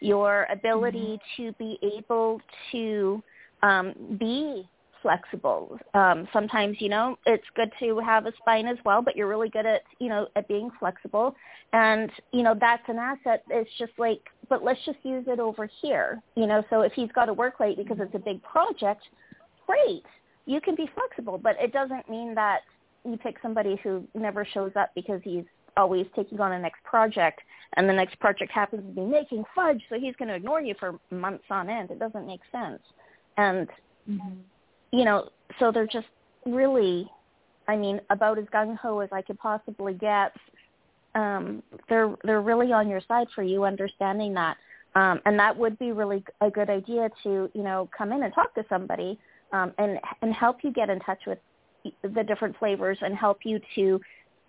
your 0.00 0.46
ability 0.50 1.18
mm-hmm. 1.38 1.42
to 1.44 1.52
be 1.52 1.78
able 1.96 2.40
to 2.72 3.22
um 3.62 4.16
be 4.18 4.68
flexible. 5.06 5.78
Um, 5.94 6.26
sometimes, 6.32 6.78
you 6.80 6.88
know, 6.88 7.16
it's 7.26 7.44
good 7.54 7.70
to 7.78 8.00
have 8.00 8.26
a 8.26 8.32
spine 8.38 8.66
as 8.66 8.76
well, 8.84 9.02
but 9.02 9.14
you're 9.14 9.28
really 9.28 9.48
good 9.48 9.64
at, 9.64 9.82
you 10.00 10.08
know, 10.08 10.26
at 10.34 10.48
being 10.48 10.68
flexible. 10.80 11.36
And, 11.72 12.10
you 12.32 12.42
know, 12.42 12.56
that's 12.60 12.82
an 12.88 12.98
asset. 12.98 13.44
It's 13.48 13.70
just 13.78 13.92
like, 13.98 14.20
but 14.48 14.64
let's 14.64 14.80
just 14.84 14.98
use 15.04 15.24
it 15.28 15.38
over 15.38 15.70
here, 15.80 16.20
you 16.34 16.48
know, 16.48 16.64
so 16.70 16.80
if 16.80 16.92
he's 16.94 17.10
got 17.12 17.26
to 17.26 17.32
work 17.32 17.60
late 17.60 17.76
because 17.76 17.98
it's 18.00 18.14
a 18.16 18.18
big 18.18 18.42
project, 18.42 19.02
great. 19.64 20.02
You 20.44 20.60
can 20.60 20.74
be 20.74 20.90
flexible, 20.92 21.38
but 21.38 21.54
it 21.60 21.72
doesn't 21.72 22.10
mean 22.10 22.34
that 22.34 22.62
you 23.04 23.16
pick 23.16 23.36
somebody 23.40 23.78
who 23.84 24.04
never 24.12 24.44
shows 24.44 24.72
up 24.74 24.90
because 24.96 25.20
he's 25.22 25.44
always 25.76 26.06
taking 26.16 26.40
on 26.40 26.50
a 26.50 26.58
next 26.58 26.82
project 26.82 27.40
and 27.76 27.88
the 27.88 27.92
next 27.92 28.18
project 28.18 28.50
happens 28.50 28.82
to 28.82 28.92
be 28.92 29.06
making 29.06 29.44
fudge 29.54 29.82
so 29.90 30.00
he's 30.00 30.16
going 30.16 30.28
to 30.28 30.34
ignore 30.34 30.62
you 30.62 30.74
for 30.80 30.98
months 31.10 31.44
on 31.50 31.68
end 31.68 31.90
it 31.90 31.98
doesn't 31.98 32.26
make 32.26 32.40
sense 32.50 32.80
and 33.36 33.68
mm-hmm 34.08 34.40
you 34.96 35.04
know, 35.04 35.18
so 35.58 35.64
they're 35.72 35.86
just 35.98 36.10
really, 36.44 37.08
I 37.68 37.76
mean, 37.76 38.00
about 38.10 38.38
as 38.38 38.46
gung 38.46 38.76
ho 38.82 39.00
as 39.00 39.10
I 39.12 39.22
could 39.22 39.38
possibly 39.38 39.94
get. 39.94 40.32
um, 41.16 41.62
they're 41.88 42.14
they're 42.24 42.42
really 42.42 42.72
on 42.72 42.88
your 42.88 43.00
side 43.08 43.28
for 43.34 43.42
you 43.42 43.64
understanding 43.64 44.34
that. 44.34 44.56
Um, 44.94 45.20
and 45.26 45.38
that 45.38 45.56
would 45.56 45.78
be 45.78 45.92
really 45.92 46.24
a 46.40 46.50
good 46.50 46.70
idea 46.70 47.10
to 47.24 47.50
you 47.54 47.62
know 47.62 47.88
come 47.96 48.12
in 48.12 48.22
and 48.22 48.32
talk 48.34 48.54
to 48.54 48.64
somebody 48.68 49.18
um, 49.52 49.72
and 49.78 49.98
and 50.22 50.32
help 50.34 50.58
you 50.62 50.70
get 50.72 50.90
in 50.90 51.00
touch 51.00 51.22
with 51.26 51.38
the 52.02 52.22
different 52.22 52.56
flavors 52.58 52.98
and 53.02 53.14
help 53.14 53.38
you 53.44 53.60
to 53.76 54.00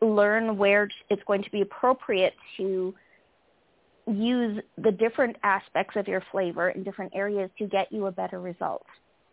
learn 0.01 0.57
where 0.57 0.89
it's 1.09 1.23
going 1.25 1.43
to 1.43 1.51
be 1.51 1.61
appropriate 1.61 2.35
to 2.57 2.93
use 4.07 4.61
the 4.77 4.91
different 4.91 5.35
aspects 5.43 5.95
of 5.95 6.07
your 6.07 6.23
flavor 6.31 6.69
in 6.69 6.83
different 6.83 7.11
areas 7.15 7.49
to 7.57 7.67
get 7.67 7.91
you 7.91 8.07
a 8.07 8.11
better 8.11 8.39
result. 8.39 8.85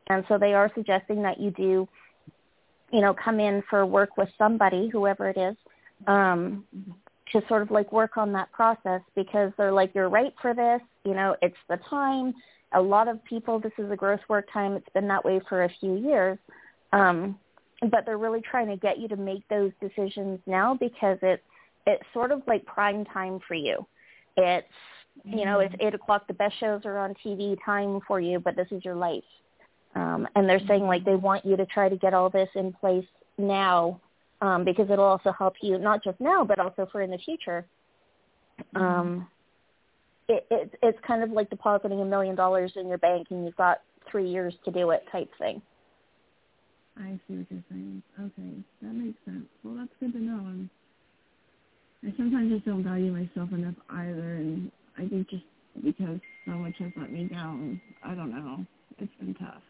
And 0.09 0.25
so 0.29 0.39
they 0.39 0.55
are 0.55 0.71
suggesting 0.75 1.23
that 1.23 1.41
you 1.41 1.51
do, 1.51 1.89
you 2.93 3.01
know, 3.01 3.15
come 3.15 3.41
in 3.41 3.63
for 3.69 3.87
work 3.87 4.17
with 4.17 4.29
somebody, 4.37 4.89
whoever 4.89 5.29
it 5.29 5.37
is, 5.37 5.57
um, 6.07 6.65
to 7.33 7.43
sort 7.49 7.63
of 7.63 7.71
like 7.71 7.91
work 7.93 8.17
on 8.17 8.33
that 8.33 8.53
process 8.53 9.01
because 9.15 9.53
they're 9.57 9.73
like, 9.73 9.95
you're 9.95 10.11
right 10.11 10.35
for 10.43 10.55
this, 10.55 10.81
you 11.05 11.15
know, 11.15 11.35
it's 11.43 11.57
the 11.69 11.79
time. 11.89 12.35
A 12.73 12.81
lot 12.81 13.09
of 13.09 13.25
people, 13.25 13.59
this 13.59 13.73
is 13.79 13.91
a 13.91 13.97
growth 13.97 14.21
work 14.29 14.47
time. 14.53 14.73
It's 14.73 14.89
been 14.95 15.09
that 15.09 15.25
way 15.25 15.41
for 15.49 15.65
a 15.65 15.71
few 15.81 15.97
years. 15.97 16.39
Um, 16.93 17.39
but 17.91 18.05
they're 18.07 18.19
really 18.19 18.41
trying 18.41 18.69
to 18.69 18.77
get 18.77 18.99
you 18.99 19.09
to 19.09 19.17
make 19.17 19.47
those 19.49 19.73
decisions 19.81 20.39
now 20.47 20.75
because 20.75 21.19
it's 21.23 21.43
it's 21.87 22.03
sort 22.15 22.33
of 22.33 22.43
like 22.47 22.65
prime 22.65 23.05
time 23.05 23.41
for 23.47 23.55
you. 23.55 23.87
It's 24.37 24.67
you 25.25 25.45
know, 25.45 25.61
it's 25.61 25.75
eight 25.81 25.95
o'clock. 25.95 26.27
The 26.27 26.35
best 26.35 26.59
shows 26.59 26.83
are 26.85 26.99
on 26.99 27.15
TV 27.25 27.57
time 27.65 28.01
for 28.07 28.21
you, 28.21 28.41
but 28.41 28.57
this 28.57 28.67
is 28.71 28.85
your 28.85 28.97
life. 28.97 29.23
Um, 29.95 30.27
and 30.35 30.49
they're 30.49 30.61
saying 30.67 30.83
like 30.83 31.05
they 31.05 31.15
want 31.15 31.45
you 31.45 31.57
to 31.57 31.67
try 31.67 31.89
to 31.89 31.97
get 31.97 32.15
all 32.15 32.29
this 32.29 32.49
in 32.55 32.73
place 32.73 33.07
now 33.39 34.01
um, 34.41 34.65
because 34.65 34.91
it'll 34.91 35.05
also 35.05 35.33
help 35.33 35.55
you 35.63 35.79
not 35.79 36.03
just 36.03 36.21
now 36.21 36.45
but 36.45 36.59
also 36.59 36.89
for 36.91 37.03
in 37.03 37.11
the 37.11 37.19
future. 37.19 37.65
Um, 38.75 39.29
it, 40.29 40.47
it, 40.51 40.79
it's 40.83 40.99
kind 41.07 41.23
of 41.23 41.31
like 41.31 41.51
depositing 41.51 42.01
a 42.01 42.05
million 42.05 42.35
dollars 42.35 42.73
in 42.77 42.89
your 42.89 42.99
bank 42.99 43.29
and 43.31 43.45
you've 43.45 43.57
got 43.57 43.83
three 44.11 44.29
years 44.29 44.55
to 44.65 44.71
do 44.71 44.91
it 44.91 45.05
type 45.13 45.31
thing. 45.39 45.63
I 46.97 47.19
see 47.27 47.37
what 47.37 47.47
you're 47.51 47.65
saying. 47.71 48.03
Okay, 48.21 48.65
that 48.83 48.93
makes 48.93 49.19
sense. 49.25 49.47
Well, 49.65 49.75
that's 49.77 49.91
good 49.99 50.13
to 50.13 50.19
know. 50.19 50.47
And 50.47 50.71
I 52.05 52.15
sometimes 52.17 52.53
just 52.53 52.65
don't 52.65 52.85
value 52.85 53.13
myself 53.13 53.51
enough 53.53 53.75
either, 53.91 54.35
and 54.37 54.71
I 54.97 55.09
think 55.09 55.29
just 55.29 55.43
because 55.83 56.21
so 56.47 56.53
much 56.53 56.75
has 56.79 56.93
let 56.97 57.11
me 57.11 57.25
down, 57.25 57.81
I 58.05 58.15
don't 58.15 58.31
know. 58.31 58.65
It's 58.99 59.13
been 59.19 59.35
tough. 59.35 59.63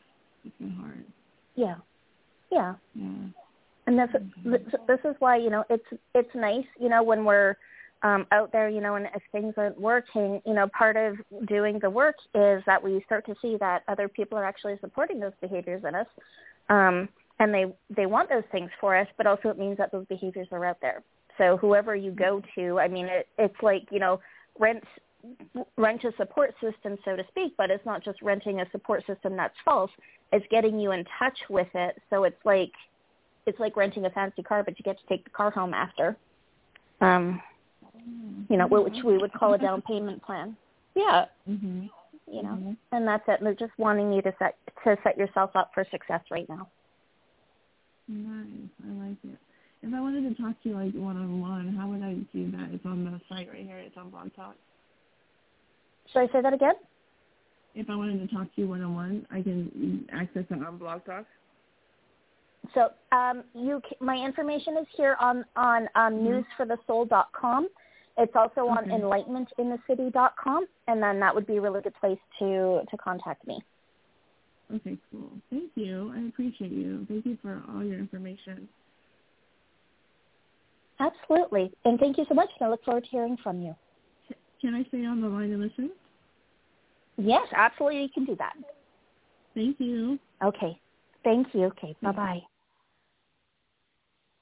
It's 0.45 0.57
been 0.59 0.71
hard. 0.71 1.05
Yeah. 1.55 1.77
Yeah. 2.51 2.75
Yeah. 2.95 3.29
And 3.87 3.99
this 3.99 4.09
this 4.87 5.01
is 5.05 5.15
why 5.19 5.37
you 5.37 5.51
know 5.51 5.65
it's 5.69 5.85
it's 6.15 6.35
nice 6.35 6.65
you 6.81 6.89
know 6.89 7.03
when 7.03 7.25
we're 7.25 7.55
um, 8.03 8.27
out 8.33 8.51
there 8.51 8.71
you 8.71 8.81
know 8.81 8.95
and 8.95 9.07
if 9.15 9.23
things 9.31 9.53
aren't 9.59 9.79
working 9.79 10.41
you 10.47 10.55
know 10.55 10.67
part 10.77 10.97
of 10.97 11.17
doing 11.47 11.79
the 11.81 11.91
work 11.91 12.17
is 12.35 12.63
that 12.67 12.83
we 12.83 13.03
start 13.05 13.27
to 13.27 13.35
see 13.43 13.59
that 13.61 13.83
other 13.87 14.09
people 14.09 14.39
are 14.39 14.45
actually 14.45 14.77
supporting 14.81 15.21
those 15.21 15.33
behaviors 15.43 15.83
in 15.87 15.95
us 15.95 16.07
um, 16.71 17.09
and 17.39 17.53
they 17.53 17.65
they 17.95 18.07
want 18.07 18.29
those 18.29 18.45
things 18.53 18.71
for 18.81 18.97
us, 18.97 19.09
but 19.17 19.27
also 19.27 19.49
it 19.49 19.59
means 19.59 19.77
that 19.79 19.93
those 19.93 20.07
behaviors 20.07 20.49
are 20.53 20.65
out 20.65 20.79
there. 20.81 21.03
So 21.39 21.57
whoever 21.57 21.97
you 21.97 22.13
go 22.13 22.41
to, 22.55 22.79
I 22.79 22.89
mean, 22.89 23.07
it, 23.07 23.29
it's 23.39 23.57
like 23.63 23.89
you 23.91 23.99
know, 23.99 24.21
rent 24.59 24.85
rent 25.77 26.05
a 26.05 26.13
support 26.17 26.55
system, 26.61 26.97
so 27.05 27.17
to 27.17 27.25
speak, 27.29 27.55
but 27.57 27.71
it's 27.71 27.85
not 27.87 28.05
just 28.05 28.21
renting 28.23 28.61
a 28.61 28.71
support 28.71 29.05
system 29.07 29.37
that's 29.37 29.55
false. 29.65 29.91
It's 30.33 30.47
getting 30.51 30.79
you 30.79 30.93
in 30.93 31.05
touch 31.19 31.39
with 31.49 31.69
it. 31.75 32.01
So 32.11 32.25
it's 32.25 32.45
like 32.45 32.73
it's 33.47 33.61
like 33.61 33.77
renting 33.77 34.07
a 34.07 34.11
fancy 34.11 34.43
car, 34.43 34.63
but 34.63 34.79
you 34.79 34.83
get 34.83 34.99
to 34.99 35.07
take 35.07 35.25
the 35.25 35.31
car 35.31 35.51
home 35.51 35.75
after. 35.75 36.17
Um, 37.01 37.41
you 38.49 38.57
know, 38.57 38.67
which 38.67 39.03
we 39.05 39.19
would 39.19 39.33
call 39.33 39.55
a 39.55 39.59
down 39.59 39.83
payment 39.83 40.23
plan. 40.23 40.57
Yeah. 40.95 41.27
Mm-hmm 41.49 41.87
you 42.31 42.43
know, 42.43 42.51
mm-hmm. 42.51 42.73
and 42.93 43.07
that's 43.07 43.25
it. 43.29 43.41
They're 43.43 43.55
just 43.55 43.73
wanting 43.79 44.13
you 44.13 44.23
to 44.23 44.33
set 44.39 44.57
to 44.85 44.97
set 45.03 45.17
yourself 45.17 45.51
up 45.55 45.71
for 45.75 45.87
success 45.91 46.21
right 46.31 46.49
now. 46.49 46.69
Nice, 48.09 48.71
I 48.83 48.93
like 48.93 49.17
it. 49.25 49.39
If 49.83 49.93
I 49.93 50.01
wanted 50.01 50.35
to 50.35 50.43
talk 50.43 50.61
to 50.63 50.69
you 50.69 50.75
like 50.75 50.95
one 50.95 51.17
on 51.17 51.41
one, 51.41 51.75
how 51.77 51.89
would 51.89 52.03
I 52.03 52.15
do 52.35 52.51
that? 52.53 52.71
It's 52.73 52.85
on 52.87 53.05
the 53.05 53.21
site 53.29 53.49
right 53.49 53.65
here. 53.65 53.79
It's 53.79 53.97
on 53.97 54.11
Blog 54.11 54.35
Talk. 54.35 54.57
Should 56.15 56.31
I 56.31 56.33
say 56.33 56.43
that 56.43 56.55
again? 56.55 56.75
If 57.75 57.91
I 57.91 57.97
wanted 57.97 58.21
to 58.21 58.35
talk 58.35 58.55
to 58.55 58.61
you 58.61 58.69
one 58.69 58.83
on 58.83 58.95
one, 58.95 59.27
I 59.33 59.43
can 59.43 60.07
access 60.13 60.45
it 60.49 60.65
on 60.65 60.79
Blog 60.79 61.05
Talk. 61.05 61.27
So 62.73 62.91
um, 63.15 63.43
you, 63.53 63.83
my 64.01 64.15
information 64.15 64.77
is 64.79 64.87
here 64.97 65.17
on 65.21 65.45
on 65.57 65.89
um, 65.97 66.15
mm-hmm. 66.15 66.63
newsforthesoul.com. 66.63 67.69
It's 68.17 68.33
also 68.37 68.61
on 68.69 68.85
okay. 68.85 68.93
enlightenmentinthecity.com, 68.93 70.67
and 70.87 71.03
then 71.03 71.19
that 71.19 71.35
would 71.35 71.49
be 71.49 71.57
a 71.57 71.61
really 71.61 71.83
good 71.83 71.95
place 71.97 72.19
to 72.39 72.83
to 72.89 72.97
contact 72.97 73.45
me. 73.47 73.61
Okay, 74.73 74.97
cool. 75.11 75.33
Thank 75.51 75.73
you. 75.75 76.13
I 76.15 76.29
appreciate 76.29 76.71
you. 76.71 77.05
Thank 77.09 77.27
you 77.27 77.37
for 77.43 77.61
all 77.69 77.85
your 77.85 77.99
information. 77.99 78.69
Absolutely. 81.01 81.73
And 81.85 81.99
thank 81.99 82.17
you 82.17 82.25
so 82.29 82.35
much. 82.35 82.49
I 82.61 82.69
look 82.69 82.85
forward 82.85 83.03
to 83.05 83.11
hearing 83.11 83.37
from 83.43 83.61
you. 83.61 83.75
Can 84.61 84.75
I 84.75 84.85
stay 84.89 85.05
on 85.05 85.21
the 85.21 85.29
line 85.29 85.53
and 85.53 85.61
listen? 85.61 85.91
Yes, 87.17 87.47
absolutely. 87.55 88.03
You 88.03 88.09
can 88.13 88.25
do 88.25 88.37
that. 88.37 88.55
Thank 89.55 89.79
you. 89.79 90.19
Okay. 90.43 90.79
Thank 91.23 91.49
you. 91.55 91.65
Okay. 91.67 91.95
Bye-bye. 92.03 92.43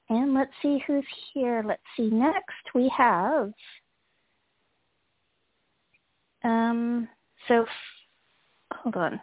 And 0.09 0.35
let's 0.35 0.51
see 0.61 0.83
who's 0.87 1.05
here. 1.33 1.63
Let's 1.67 1.83
see. 1.97 2.11
Next 2.11 2.75
we 2.75 2.93
have, 2.97 3.53
um, 6.45 7.09
so 7.49 7.65
hold 8.73 8.97
on. 8.97 9.21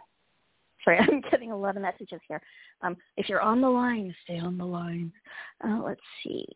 Sorry, 0.84 0.98
I'm 1.00 1.20
getting 1.30 1.52
a 1.52 1.56
lot 1.56 1.76
of 1.76 1.82
messages 1.82 2.20
here. 2.26 2.40
Um, 2.82 2.96
if 3.16 3.28
you're 3.28 3.42
on 3.42 3.60
the 3.60 3.68
line, 3.68 4.14
stay 4.24 4.38
on 4.38 4.56
the 4.56 4.64
line. 4.64 5.12
Uh, 5.64 5.80
let's 5.84 6.00
see. 6.24 6.46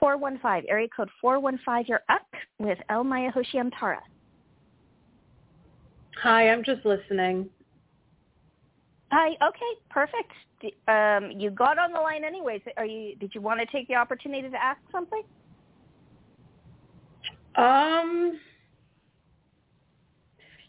415, 0.00 0.68
area 0.68 0.88
code 0.94 1.08
415, 1.20 1.84
you're 1.88 2.00
up 2.08 2.26
with 2.58 2.78
Elle 2.90 3.04
Maya 3.04 3.30
Hoshiam 3.30 3.70
Tara. 3.78 4.00
Hi, 6.20 6.50
I'm 6.50 6.64
just 6.64 6.84
listening. 6.84 7.48
Hi, 9.10 9.30
okay, 9.30 9.80
perfect 9.90 10.32
um, 10.88 11.32
you 11.36 11.50
got 11.50 11.78
on 11.78 11.92
the 11.92 12.00
line 12.00 12.24
anyways. 12.24 12.60
Are 12.76 12.86
you? 12.86 13.16
Did 13.16 13.34
you 13.34 13.40
want 13.40 13.60
to 13.60 13.66
take 13.66 13.88
the 13.88 13.94
opportunity 13.94 14.48
to 14.48 14.62
ask 14.62 14.80
something? 14.90 15.22
Um, 17.56 18.38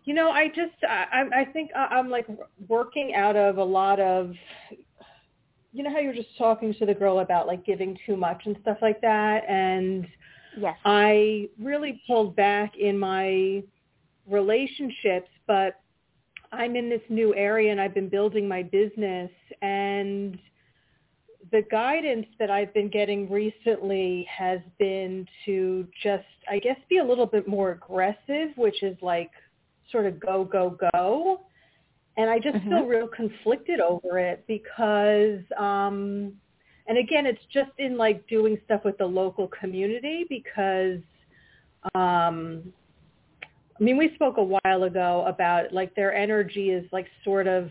you 0.06 0.14
know, 0.14 0.30
I 0.32 0.48
just 0.48 0.84
I 0.88 1.24
I 1.34 1.46
think 1.46 1.72
I'm 1.76 2.10
like 2.10 2.28
working 2.68 3.14
out 3.16 3.36
of 3.36 3.58
a 3.58 3.64
lot 3.64 4.00
of 4.00 4.34
you 5.72 5.84
know 5.84 5.92
how 5.92 6.00
you 6.00 6.08
were 6.08 6.16
just 6.16 6.38
talking 6.38 6.74
to 6.76 6.86
the 6.86 6.94
girl 6.94 7.20
about 7.20 7.48
like 7.48 7.66
giving 7.66 7.98
too 8.06 8.16
much 8.16 8.44
and 8.46 8.56
stuff 8.62 8.78
like 8.82 9.02
that 9.02 9.44
and 9.50 10.08
yes 10.56 10.76
I 10.86 11.50
really 11.60 12.00
pulled 12.06 12.36
back 12.36 12.74
in 12.78 13.00
my 13.00 13.64
relationships 14.28 15.30
but 15.48 15.80
I'm 16.52 16.76
in 16.76 16.90
this 16.90 17.02
new 17.10 17.34
area 17.36 17.72
and 17.72 17.82
I've 17.82 17.94
been 17.94 18.10
building 18.10 18.48
my 18.48 18.64
business 18.64 19.32
and 19.62 20.38
the 21.52 21.64
guidance 21.70 22.26
that 22.40 22.50
I've 22.50 22.74
been 22.74 22.90
getting 22.90 23.30
recently 23.30 24.28
has 24.30 24.60
been 24.80 25.28
to 25.46 25.88
just, 26.02 26.26
I 26.50 26.60
guess, 26.60 26.78
be 26.90 26.98
a 26.98 27.04
little 27.04 27.26
bit 27.26 27.48
more 27.48 27.72
aggressive, 27.72 28.50
which 28.56 28.82
is 28.82 28.98
like 29.02 29.32
sort 29.92 30.06
of 30.06 30.20
go, 30.20 30.44
go, 30.44 30.78
go. 30.94 31.42
And 32.18 32.30
I 32.30 32.40
just 32.40 32.56
mm-hmm. 32.56 32.70
feel 32.70 32.86
real 32.86 33.08
conflicted 33.08 33.80
over 33.80 34.20
it 34.20 34.44
because, 34.48 35.42
um, 35.58 36.34
and 36.88 36.98
again, 36.98 37.26
it's 37.26 37.44
just 37.52 37.72
in 37.78 37.98
like 37.98 38.28
doing 38.28 38.58
stuff 38.66 38.82
with 38.84 38.98
the 38.98 39.06
local 39.06 39.48
community 39.48 40.26
because, 40.30 41.02
um, 41.96 42.74
I 43.80 43.84
mean, 43.84 43.98
we 43.98 44.12
spoke 44.16 44.38
a 44.38 44.44
while 44.44 44.84
ago 44.84 45.26
about 45.28 45.74
like 45.74 45.96
their 45.96 46.14
energy 46.14 46.70
is 46.70 46.86
like 46.92 47.08
sort 47.24 47.48
of 47.48 47.70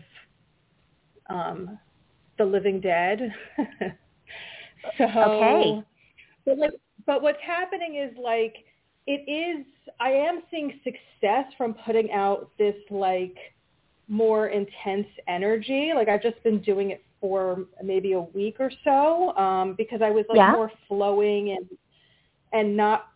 um, 1.29 1.77
the 2.37 2.45
living 2.45 2.81
dead. 2.81 3.33
so, 4.97 5.03
okay. 5.05 5.83
But, 6.45 6.57
like, 6.57 6.71
but 7.05 7.21
what's 7.21 7.41
happening 7.45 7.95
is 7.95 8.15
like 8.21 8.55
it 9.07 9.29
is. 9.29 9.65
I 9.99 10.09
am 10.09 10.41
seeing 10.51 10.79
success 10.83 11.45
from 11.57 11.75
putting 11.85 12.11
out 12.11 12.49
this 12.57 12.75
like 12.89 13.37
more 14.07 14.47
intense 14.47 15.07
energy. 15.27 15.91
Like 15.95 16.09
I've 16.09 16.21
just 16.21 16.41
been 16.43 16.61
doing 16.61 16.91
it 16.91 17.03
for 17.21 17.65
maybe 17.81 18.13
a 18.13 18.21
week 18.21 18.57
or 18.59 18.69
so 18.83 19.35
um, 19.37 19.75
because 19.77 20.01
I 20.01 20.09
was 20.09 20.25
like 20.27 20.37
yeah. 20.37 20.51
more 20.51 20.71
flowing 20.87 21.51
and 21.51 21.69
and 22.51 22.75
not 22.75 23.12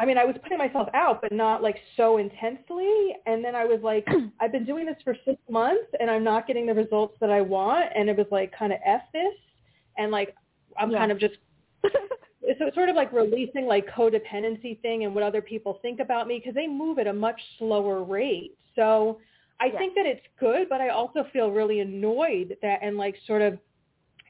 I 0.00 0.06
mean, 0.06 0.16
I 0.16 0.24
was 0.24 0.34
putting 0.42 0.56
myself 0.56 0.88
out, 0.94 1.20
but 1.20 1.30
not 1.30 1.62
like 1.62 1.76
so 1.98 2.16
intensely. 2.16 3.14
And 3.26 3.44
then 3.44 3.54
I 3.54 3.66
was 3.66 3.80
like, 3.82 4.06
I've 4.40 4.50
been 4.50 4.64
doing 4.64 4.86
this 4.86 4.96
for 5.04 5.14
six 5.26 5.36
months 5.50 5.84
and 6.00 6.10
I'm 6.10 6.24
not 6.24 6.46
getting 6.46 6.64
the 6.64 6.72
results 6.72 7.18
that 7.20 7.28
I 7.28 7.42
want. 7.42 7.84
And 7.94 8.08
it 8.08 8.16
was 8.16 8.26
like 8.30 8.50
kind 8.56 8.72
of 8.72 8.78
F 8.86 9.02
this. 9.12 9.34
And 9.98 10.10
like, 10.10 10.34
I'm 10.78 10.90
yeah. 10.90 10.98
kind 11.00 11.12
of 11.12 11.20
just, 11.20 11.34
so 11.82 11.90
it's 12.40 12.74
sort 12.74 12.88
of 12.88 12.96
like 12.96 13.12
releasing 13.12 13.66
like 13.66 13.86
codependency 13.88 14.80
thing 14.80 15.04
and 15.04 15.14
what 15.14 15.22
other 15.22 15.42
people 15.42 15.78
think 15.82 16.00
about 16.00 16.26
me 16.26 16.38
because 16.38 16.54
they 16.54 16.66
move 16.66 16.98
at 16.98 17.06
a 17.06 17.12
much 17.12 17.38
slower 17.58 18.02
rate. 18.02 18.56
So 18.76 19.18
I 19.60 19.66
yes. 19.66 19.74
think 19.76 19.94
that 19.96 20.06
it's 20.06 20.24
good, 20.38 20.70
but 20.70 20.80
I 20.80 20.88
also 20.88 21.26
feel 21.30 21.50
really 21.50 21.80
annoyed 21.80 22.56
that 22.62 22.78
and 22.80 22.96
like 22.96 23.16
sort 23.26 23.42
of 23.42 23.58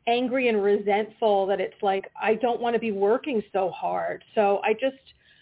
angry 0.09 0.49
and 0.49 0.65
resentful 0.65 1.47
that 1.47 1.61
it's 1.61 1.81
like 1.81 2.11
I 2.21 2.35
don't 2.35 2.61
want 2.61 2.75
to 2.75 2.81
be 2.81 2.91
working 2.91 3.41
so 3.53 3.71
hard. 3.71 4.25
So 4.35 4.61
I 4.65 4.73
just 4.73 4.97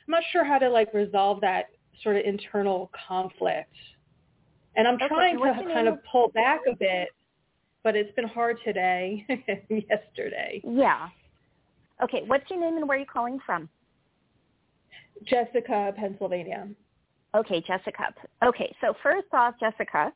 not 0.09 0.23
sure 0.33 0.45
how 0.45 0.59
to 0.59 0.69
like 0.69 0.93
resolve 0.95 1.41
that 1.43 1.67
sort 2.03 2.17
of 2.17 2.25
internal 2.25 2.91
conflict. 3.09 3.75
And 4.77 4.87
I'm 4.87 4.95
okay, 4.95 5.09
trying 5.09 5.39
to 5.39 5.65
kind 5.73 5.89
of 5.89 5.99
pull 6.11 6.29
back 6.29 6.61
a 6.71 6.77
bit, 6.77 7.09
but 7.83 7.97
it's 7.97 8.15
been 8.15 8.29
hard 8.29 8.59
today, 8.65 9.27
and 9.29 9.39
yesterday. 9.91 10.61
Yeah. 10.65 11.09
Okay, 12.03 12.23
what's 12.27 12.49
your 12.49 12.61
name 12.61 12.77
and 12.77 12.89
where 12.89 12.97
are 12.97 13.01
you 13.01 13.07
calling 13.07 13.39
from? 13.45 13.69
Jessica, 15.25 15.93
Pennsylvania. 15.97 16.69
Okay, 17.35 17.61
Jessica. 17.67 18.15
Okay, 18.45 18.75
so 18.81 18.95
first 19.03 19.27
off, 19.33 19.55
Jessica, 19.59 20.13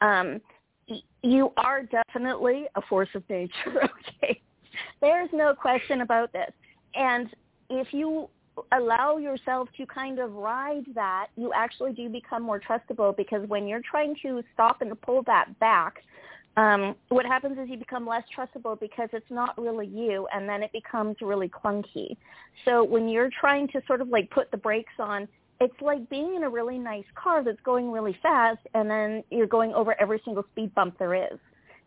um, 0.00 0.40
you 1.22 1.52
are 1.56 1.82
definitely 1.84 2.66
a 2.74 2.82
force 2.82 3.08
of 3.14 3.22
nature. 3.28 3.52
Okay, 4.22 4.40
there's 5.00 5.30
no 5.32 5.54
question 5.54 6.02
about 6.02 6.32
this. 6.32 6.50
And 6.94 7.28
if 7.70 7.88
you 7.92 8.28
allow 8.72 9.18
yourself 9.18 9.68
to 9.76 9.86
kind 9.86 10.18
of 10.18 10.32
ride 10.32 10.84
that, 10.94 11.28
you 11.36 11.52
actually 11.54 11.92
do 11.92 12.08
become 12.08 12.42
more 12.42 12.60
trustable 12.60 13.16
because 13.16 13.46
when 13.48 13.66
you're 13.66 13.82
trying 13.88 14.16
to 14.22 14.42
stop 14.54 14.82
and 14.82 15.00
pull 15.02 15.22
that 15.24 15.58
back, 15.58 16.02
um, 16.56 16.96
what 17.08 17.24
happens 17.26 17.58
is 17.58 17.68
you 17.68 17.76
become 17.76 18.06
less 18.06 18.24
trustable 18.36 18.78
because 18.78 19.08
it's 19.12 19.30
not 19.30 19.56
really 19.56 19.86
you 19.86 20.26
and 20.34 20.48
then 20.48 20.62
it 20.62 20.72
becomes 20.72 21.16
really 21.20 21.48
clunky. 21.48 22.16
So 22.64 22.84
when 22.84 23.08
you're 23.08 23.30
trying 23.40 23.68
to 23.68 23.80
sort 23.86 24.00
of 24.00 24.08
like 24.08 24.30
put 24.30 24.50
the 24.50 24.56
brakes 24.56 24.92
on, 24.98 25.28
it's 25.60 25.80
like 25.80 26.08
being 26.08 26.34
in 26.34 26.42
a 26.42 26.48
really 26.48 26.78
nice 26.78 27.04
car 27.14 27.44
that's 27.44 27.60
going 27.64 27.90
really 27.90 28.16
fast 28.22 28.60
and 28.74 28.90
then 28.90 29.22
you're 29.30 29.46
going 29.46 29.72
over 29.74 29.98
every 30.00 30.20
single 30.24 30.44
speed 30.52 30.74
bump 30.74 30.98
there 30.98 31.14
is. 31.14 31.38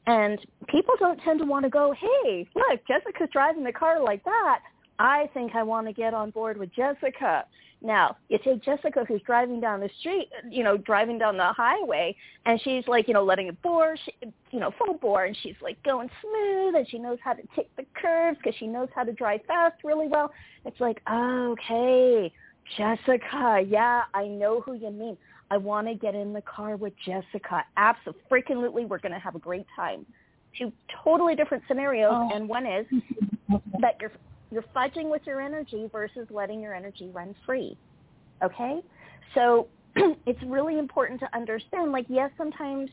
And 0.05 0.39
people 0.67 0.95
don't 0.99 1.19
tend 1.21 1.39
to 1.39 1.45
want 1.45 1.63
to 1.63 1.69
go, 1.69 1.93
hey, 1.93 2.47
look, 2.55 2.85
Jessica's 2.87 3.29
driving 3.31 3.63
the 3.63 3.71
car 3.71 4.01
like 4.01 4.23
that. 4.25 4.59
I 4.99 5.29
think 5.33 5.55
I 5.55 5.63
want 5.63 5.87
to 5.87 5.93
get 5.93 6.13
on 6.13 6.29
board 6.31 6.57
with 6.57 6.73
Jessica. 6.73 7.45
Now, 7.81 8.15
you 8.29 8.39
take 8.43 8.63
Jessica 8.63 9.03
who's 9.05 9.21
driving 9.23 9.59
down 9.59 9.81
the 9.81 9.89
street, 9.99 10.29
you 10.49 10.63
know, 10.63 10.77
driving 10.77 11.17
down 11.17 11.35
the 11.35 11.51
highway, 11.51 12.15
and 12.45 12.59
she's 12.61 12.87
like, 12.87 13.09
you 13.09 13.13
know, 13.13 13.25
letting 13.25 13.47
it 13.47 13.61
bore, 13.61 13.97
she, 14.05 14.13
you 14.51 14.59
know, 14.61 14.71
full 14.77 14.93
bore, 14.93 15.25
and 15.25 15.35
she's 15.43 15.55
like 15.61 15.81
going 15.83 16.09
smooth, 16.21 16.75
and 16.75 16.87
she 16.89 16.97
knows 16.97 17.17
how 17.21 17.33
to 17.33 17.41
take 17.55 17.75
the 17.75 17.85
curves 17.93 18.37
because 18.37 18.57
she 18.57 18.67
knows 18.67 18.87
how 18.95 19.03
to 19.03 19.11
drive 19.11 19.41
fast 19.47 19.75
really 19.83 20.07
well. 20.07 20.31
It's 20.65 20.79
like, 20.79 21.01
okay, 21.11 22.31
Jessica, 22.77 23.61
yeah, 23.67 24.03
I 24.13 24.27
know 24.27 24.61
who 24.61 24.75
you 24.75 24.89
mean. 24.89 25.17
I 25.51 25.57
want 25.57 25.87
to 25.87 25.93
get 25.93 26.15
in 26.15 26.31
the 26.31 26.41
car 26.41 26.77
with 26.77 26.93
Jessica. 27.05 27.65
Absolutely, 27.75 28.23
Freaking 28.31 28.61
literally, 28.61 28.85
we're 28.85 28.99
going 28.99 29.11
to 29.11 29.19
have 29.19 29.35
a 29.35 29.39
great 29.39 29.67
time. 29.75 30.05
Two 30.57 30.71
totally 31.03 31.35
different 31.35 31.63
scenarios, 31.67 32.13
oh. 32.13 32.31
and 32.33 32.47
one 32.47 32.65
is 32.65 32.85
that 33.81 33.97
you're 33.99 34.11
you're 34.53 34.63
fudging 34.75 35.09
with 35.09 35.23
your 35.25 35.41
energy 35.41 35.89
versus 35.91 36.27
letting 36.29 36.61
your 36.61 36.73
energy 36.73 37.09
run 37.11 37.35
free. 37.45 37.75
Okay? 38.43 38.81
So 39.33 39.67
it's 39.95 40.41
really 40.45 40.77
important 40.79 41.19
to 41.21 41.35
understand, 41.35 41.91
like, 41.91 42.05
yes, 42.07 42.29
sometimes 42.37 42.89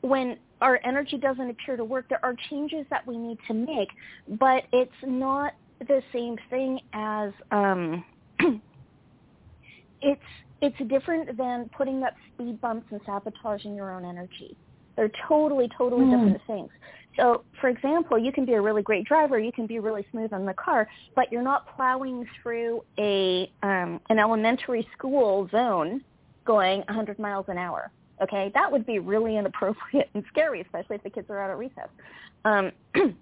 when 0.00 0.36
our 0.60 0.80
energy 0.84 1.16
doesn't 1.16 1.48
appear 1.50 1.76
to 1.76 1.84
work, 1.84 2.08
there 2.08 2.24
are 2.24 2.34
changes 2.50 2.84
that 2.90 3.06
we 3.06 3.16
need 3.16 3.38
to 3.48 3.54
make, 3.54 3.88
but 4.28 4.64
it's 4.72 4.92
not 5.06 5.54
the 5.80 6.02
same 6.12 6.36
thing 6.50 6.80
as 6.92 7.32
um, 7.50 8.04
it's 10.02 10.20
it's 10.60 10.76
different 10.88 11.36
than 11.36 11.68
putting 11.76 12.02
up 12.04 12.14
speed 12.32 12.60
bumps 12.60 12.86
and 12.90 13.00
sabotaging 13.04 13.74
your 13.74 13.92
own 13.92 14.04
energy. 14.04 14.56
They're 14.96 15.10
totally, 15.28 15.68
totally 15.76 16.04
mm. 16.04 16.10
different 16.10 16.40
things. 16.46 16.70
So, 17.16 17.44
for 17.60 17.68
example, 17.68 18.18
you 18.18 18.32
can 18.32 18.44
be 18.44 18.54
a 18.54 18.60
really 18.60 18.82
great 18.82 19.06
driver, 19.06 19.38
you 19.38 19.52
can 19.52 19.66
be 19.66 19.78
really 19.78 20.04
smooth 20.10 20.32
on 20.32 20.46
the 20.46 20.54
car, 20.54 20.88
but 21.14 21.30
you're 21.30 21.42
not 21.42 21.76
plowing 21.76 22.26
through 22.42 22.82
a 22.98 23.50
um, 23.62 24.00
an 24.10 24.18
elementary 24.18 24.86
school 24.96 25.48
zone 25.50 26.02
going 26.44 26.80
100 26.80 27.18
miles 27.18 27.46
an 27.48 27.58
hour. 27.58 27.90
Okay, 28.22 28.50
that 28.54 28.70
would 28.70 28.86
be 28.86 28.98
really 28.98 29.36
inappropriate 29.36 30.10
and 30.14 30.24
scary, 30.28 30.60
especially 30.60 30.96
if 30.96 31.02
the 31.02 31.10
kids 31.10 31.28
are 31.30 31.38
out 31.38 31.50
at 31.50 31.58
recess. 31.58 31.88
Um, 32.44 32.72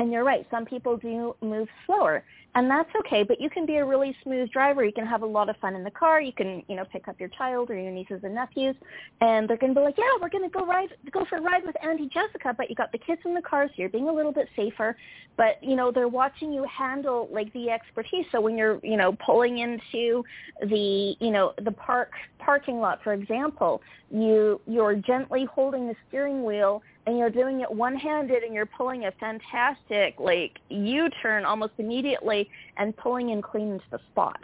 and 0.00 0.10
you're 0.10 0.24
right, 0.24 0.46
some 0.50 0.64
people 0.64 0.96
do 0.96 1.36
move 1.40 1.68
slower 1.86 2.24
and 2.54 2.68
that's 2.68 2.90
okay. 2.98 3.22
But 3.22 3.40
you 3.40 3.48
can 3.48 3.64
be 3.64 3.76
a 3.76 3.84
really 3.84 4.16
smooth 4.22 4.50
driver. 4.50 4.84
You 4.84 4.92
can 4.92 5.06
have 5.06 5.22
a 5.22 5.26
lot 5.26 5.48
of 5.48 5.56
fun 5.58 5.74
in 5.76 5.84
the 5.84 5.90
car. 5.90 6.20
You 6.20 6.32
can, 6.32 6.62
you 6.68 6.76
know, 6.76 6.84
pick 6.84 7.06
up 7.06 7.18
your 7.20 7.28
child 7.28 7.70
or 7.70 7.78
your 7.78 7.92
nieces 7.92 8.20
and 8.24 8.34
nephews, 8.34 8.74
and 9.20 9.48
they're 9.48 9.56
going 9.56 9.72
to 9.74 9.80
be 9.80 9.84
like, 9.84 9.96
yeah, 9.96 10.04
we're 10.20 10.28
going 10.28 10.48
to 10.48 10.50
go 10.50 10.66
ride, 10.66 10.88
go 11.12 11.24
for 11.28 11.38
a 11.38 11.40
ride 11.40 11.64
with 11.64 11.76
Auntie 11.82 12.08
Jessica. 12.08 12.54
But 12.56 12.68
you 12.68 12.76
got 12.76 12.92
the 12.92 12.98
kids 12.98 13.20
in 13.24 13.34
the 13.34 13.42
car, 13.42 13.68
so 13.68 13.74
you're 13.76 13.88
being 13.88 14.08
a 14.08 14.12
little 14.12 14.32
bit 14.32 14.48
safer. 14.56 14.96
But 15.36 15.62
you 15.62 15.76
know, 15.76 15.92
they're 15.92 16.08
watching 16.08 16.52
you 16.52 16.64
handle 16.64 17.28
like 17.32 17.52
the 17.52 17.70
expertise. 17.70 18.26
So 18.32 18.40
when 18.40 18.58
you're, 18.58 18.80
you 18.82 18.96
know, 18.96 19.16
pulling 19.24 19.58
into 19.58 20.24
the, 20.60 21.14
you 21.20 21.30
know, 21.30 21.54
the 21.62 21.72
park 21.72 22.10
parking 22.38 22.80
lot, 22.80 23.00
for 23.04 23.12
example, 23.12 23.80
you 24.10 24.60
you're 24.66 24.96
gently 24.96 25.44
holding 25.44 25.86
the 25.86 25.94
steering 26.08 26.44
wheel 26.44 26.82
and 27.10 27.18
you're 27.18 27.28
doing 27.28 27.60
it 27.60 27.68
one-handed 27.68 28.44
and 28.44 28.54
you're 28.54 28.66
pulling 28.66 29.06
a 29.06 29.12
fantastic 29.18 30.14
like 30.20 30.60
U-turn 30.68 31.44
almost 31.44 31.72
immediately 31.78 32.48
and 32.76 32.96
pulling 32.96 33.30
in 33.30 33.42
clean 33.42 33.72
into 33.72 33.84
the 33.90 33.98
spot. 34.12 34.38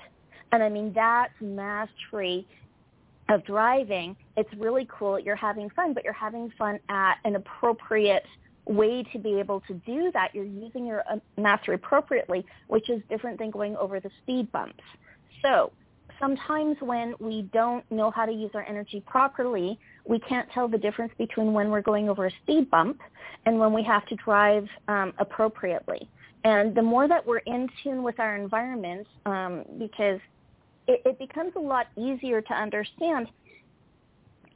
And 0.50 0.64
I 0.64 0.68
mean, 0.68 0.92
that's 0.92 1.32
mastery 1.40 2.44
of 3.28 3.44
driving. 3.44 4.16
It's 4.36 4.52
really 4.54 4.88
cool. 4.90 5.16
You're 5.16 5.36
having 5.36 5.70
fun, 5.70 5.94
but 5.94 6.02
you're 6.02 6.12
having 6.12 6.52
fun 6.58 6.80
at 6.88 7.18
an 7.24 7.36
appropriate 7.36 8.26
way 8.64 9.04
to 9.12 9.18
be 9.20 9.38
able 9.38 9.60
to 9.68 9.74
do 9.74 10.10
that. 10.12 10.34
You're 10.34 10.44
using 10.44 10.86
your 10.86 11.04
uh, 11.08 11.18
mastery 11.36 11.76
appropriately, 11.76 12.44
which 12.66 12.90
is 12.90 13.00
different 13.08 13.38
than 13.38 13.52
going 13.52 13.76
over 13.76 14.00
the 14.00 14.10
speed 14.22 14.50
bumps. 14.50 14.82
So 15.40 15.70
sometimes 16.20 16.76
when 16.80 17.14
we 17.18 17.42
don't 17.52 17.88
know 17.90 18.10
how 18.10 18.26
to 18.26 18.32
use 18.32 18.50
our 18.54 18.64
energy 18.68 19.02
properly, 19.06 19.78
we 20.04 20.18
can't 20.20 20.48
tell 20.52 20.68
the 20.68 20.78
difference 20.78 21.12
between 21.18 21.52
when 21.52 21.70
we're 21.70 21.82
going 21.82 22.08
over 22.08 22.26
a 22.26 22.30
speed 22.42 22.70
bump 22.70 23.00
and 23.44 23.58
when 23.58 23.72
we 23.72 23.82
have 23.82 24.06
to 24.06 24.16
drive 24.16 24.66
um, 24.88 25.12
appropriately. 25.18 26.08
And 26.44 26.74
the 26.74 26.82
more 26.82 27.08
that 27.08 27.26
we're 27.26 27.38
in 27.38 27.68
tune 27.82 28.02
with 28.02 28.20
our 28.20 28.36
environment, 28.36 29.06
um, 29.24 29.64
because 29.78 30.20
it, 30.86 31.02
it 31.04 31.18
becomes 31.18 31.52
a 31.56 31.60
lot 31.60 31.88
easier 31.96 32.40
to 32.40 32.54
understand 32.54 33.28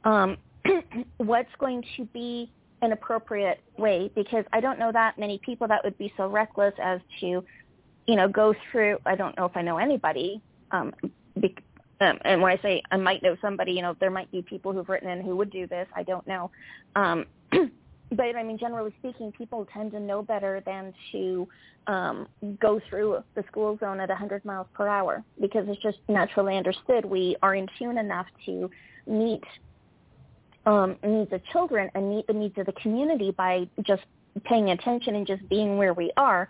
um, 0.03 0.37
what's 1.17 1.53
going 1.59 1.83
to 1.97 2.05
be 2.05 2.49
an 2.81 2.93
appropriate 2.93 3.59
way 3.77 4.09
because 4.15 4.45
I 4.53 4.59
don't 4.59 4.79
know 4.79 4.91
that 4.91 5.19
many 5.19 5.39
people 5.45 5.67
that 5.67 5.83
would 5.83 5.97
be 5.97 6.11
so 6.17 6.27
reckless 6.27 6.73
as 6.81 6.99
to, 7.19 7.43
you 8.07 8.15
know, 8.15 8.27
go 8.27 8.55
through, 8.71 8.97
I 9.05 9.15
don't 9.15 9.37
know 9.37 9.45
if 9.45 9.55
I 9.55 9.61
know 9.61 9.77
anybody, 9.77 10.41
um, 10.71 10.93
be, 11.39 11.55
um, 11.99 12.17
and 12.25 12.41
when 12.41 12.51
I 12.51 12.61
say 12.61 12.81
I 12.91 12.97
might 12.97 13.21
know 13.23 13.35
somebody, 13.41 13.73
you 13.73 13.81
know, 13.81 13.95
there 13.99 14.11
might 14.11 14.31
be 14.31 14.41
people 14.41 14.73
who've 14.73 14.87
written 14.89 15.09
in 15.09 15.21
who 15.21 15.35
would 15.35 15.51
do 15.51 15.67
this. 15.67 15.87
I 15.95 16.03
don't 16.03 16.25
know. 16.27 16.51
Um, 16.95 17.25
but 18.11 18.35
I 18.35 18.43
mean, 18.43 18.57
generally 18.57 18.93
speaking, 18.99 19.31
people 19.31 19.67
tend 19.73 19.91
to 19.91 19.99
know 19.99 20.21
better 20.21 20.61
than 20.65 20.93
to 21.11 21.47
um, 21.87 22.27
go 22.59 22.79
through 22.89 23.23
the 23.35 23.43
school 23.47 23.77
zone 23.79 23.99
at 23.99 24.09
100 24.09 24.43
miles 24.45 24.67
per 24.73 24.87
hour 24.87 25.23
because 25.39 25.65
it's 25.67 25.81
just 25.81 25.97
naturally 26.07 26.57
understood. 26.57 27.05
We 27.05 27.35
are 27.41 27.55
in 27.55 27.67
tune 27.79 27.97
enough 27.97 28.27
to 28.45 28.69
meet 29.07 29.43
um, 30.65 30.97
needs 31.03 31.31
of 31.33 31.43
children 31.51 31.89
and 31.95 32.09
meet 32.09 32.27
the 32.27 32.33
needs 32.33 32.57
of 32.57 32.65
the 32.65 32.73
community 32.73 33.31
by 33.31 33.67
just 33.83 34.03
paying 34.43 34.69
attention 34.69 35.15
and 35.15 35.25
just 35.25 35.47
being 35.49 35.77
where 35.77 35.93
we 35.93 36.11
are. 36.17 36.47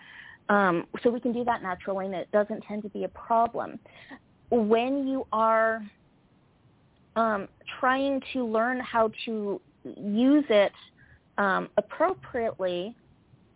Um, 0.50 0.86
so 1.02 1.10
we 1.10 1.20
can 1.20 1.32
do 1.32 1.46
that 1.46 1.62
naturally, 1.62 2.08
and 2.08 2.16
it 2.16 2.30
doesn't 2.32 2.62
tend 2.62 2.84
to 2.84 2.90
be 2.90 3.06
a 3.06 3.08
problem 3.10 3.80
when 4.52 5.08
you 5.08 5.26
are 5.32 5.82
um, 7.16 7.48
trying 7.80 8.22
to 8.34 8.46
learn 8.46 8.80
how 8.80 9.12
to 9.26 9.60
use 9.84 10.46
it 10.50 10.72
um, 11.38 11.70
appropriately, 11.78 12.96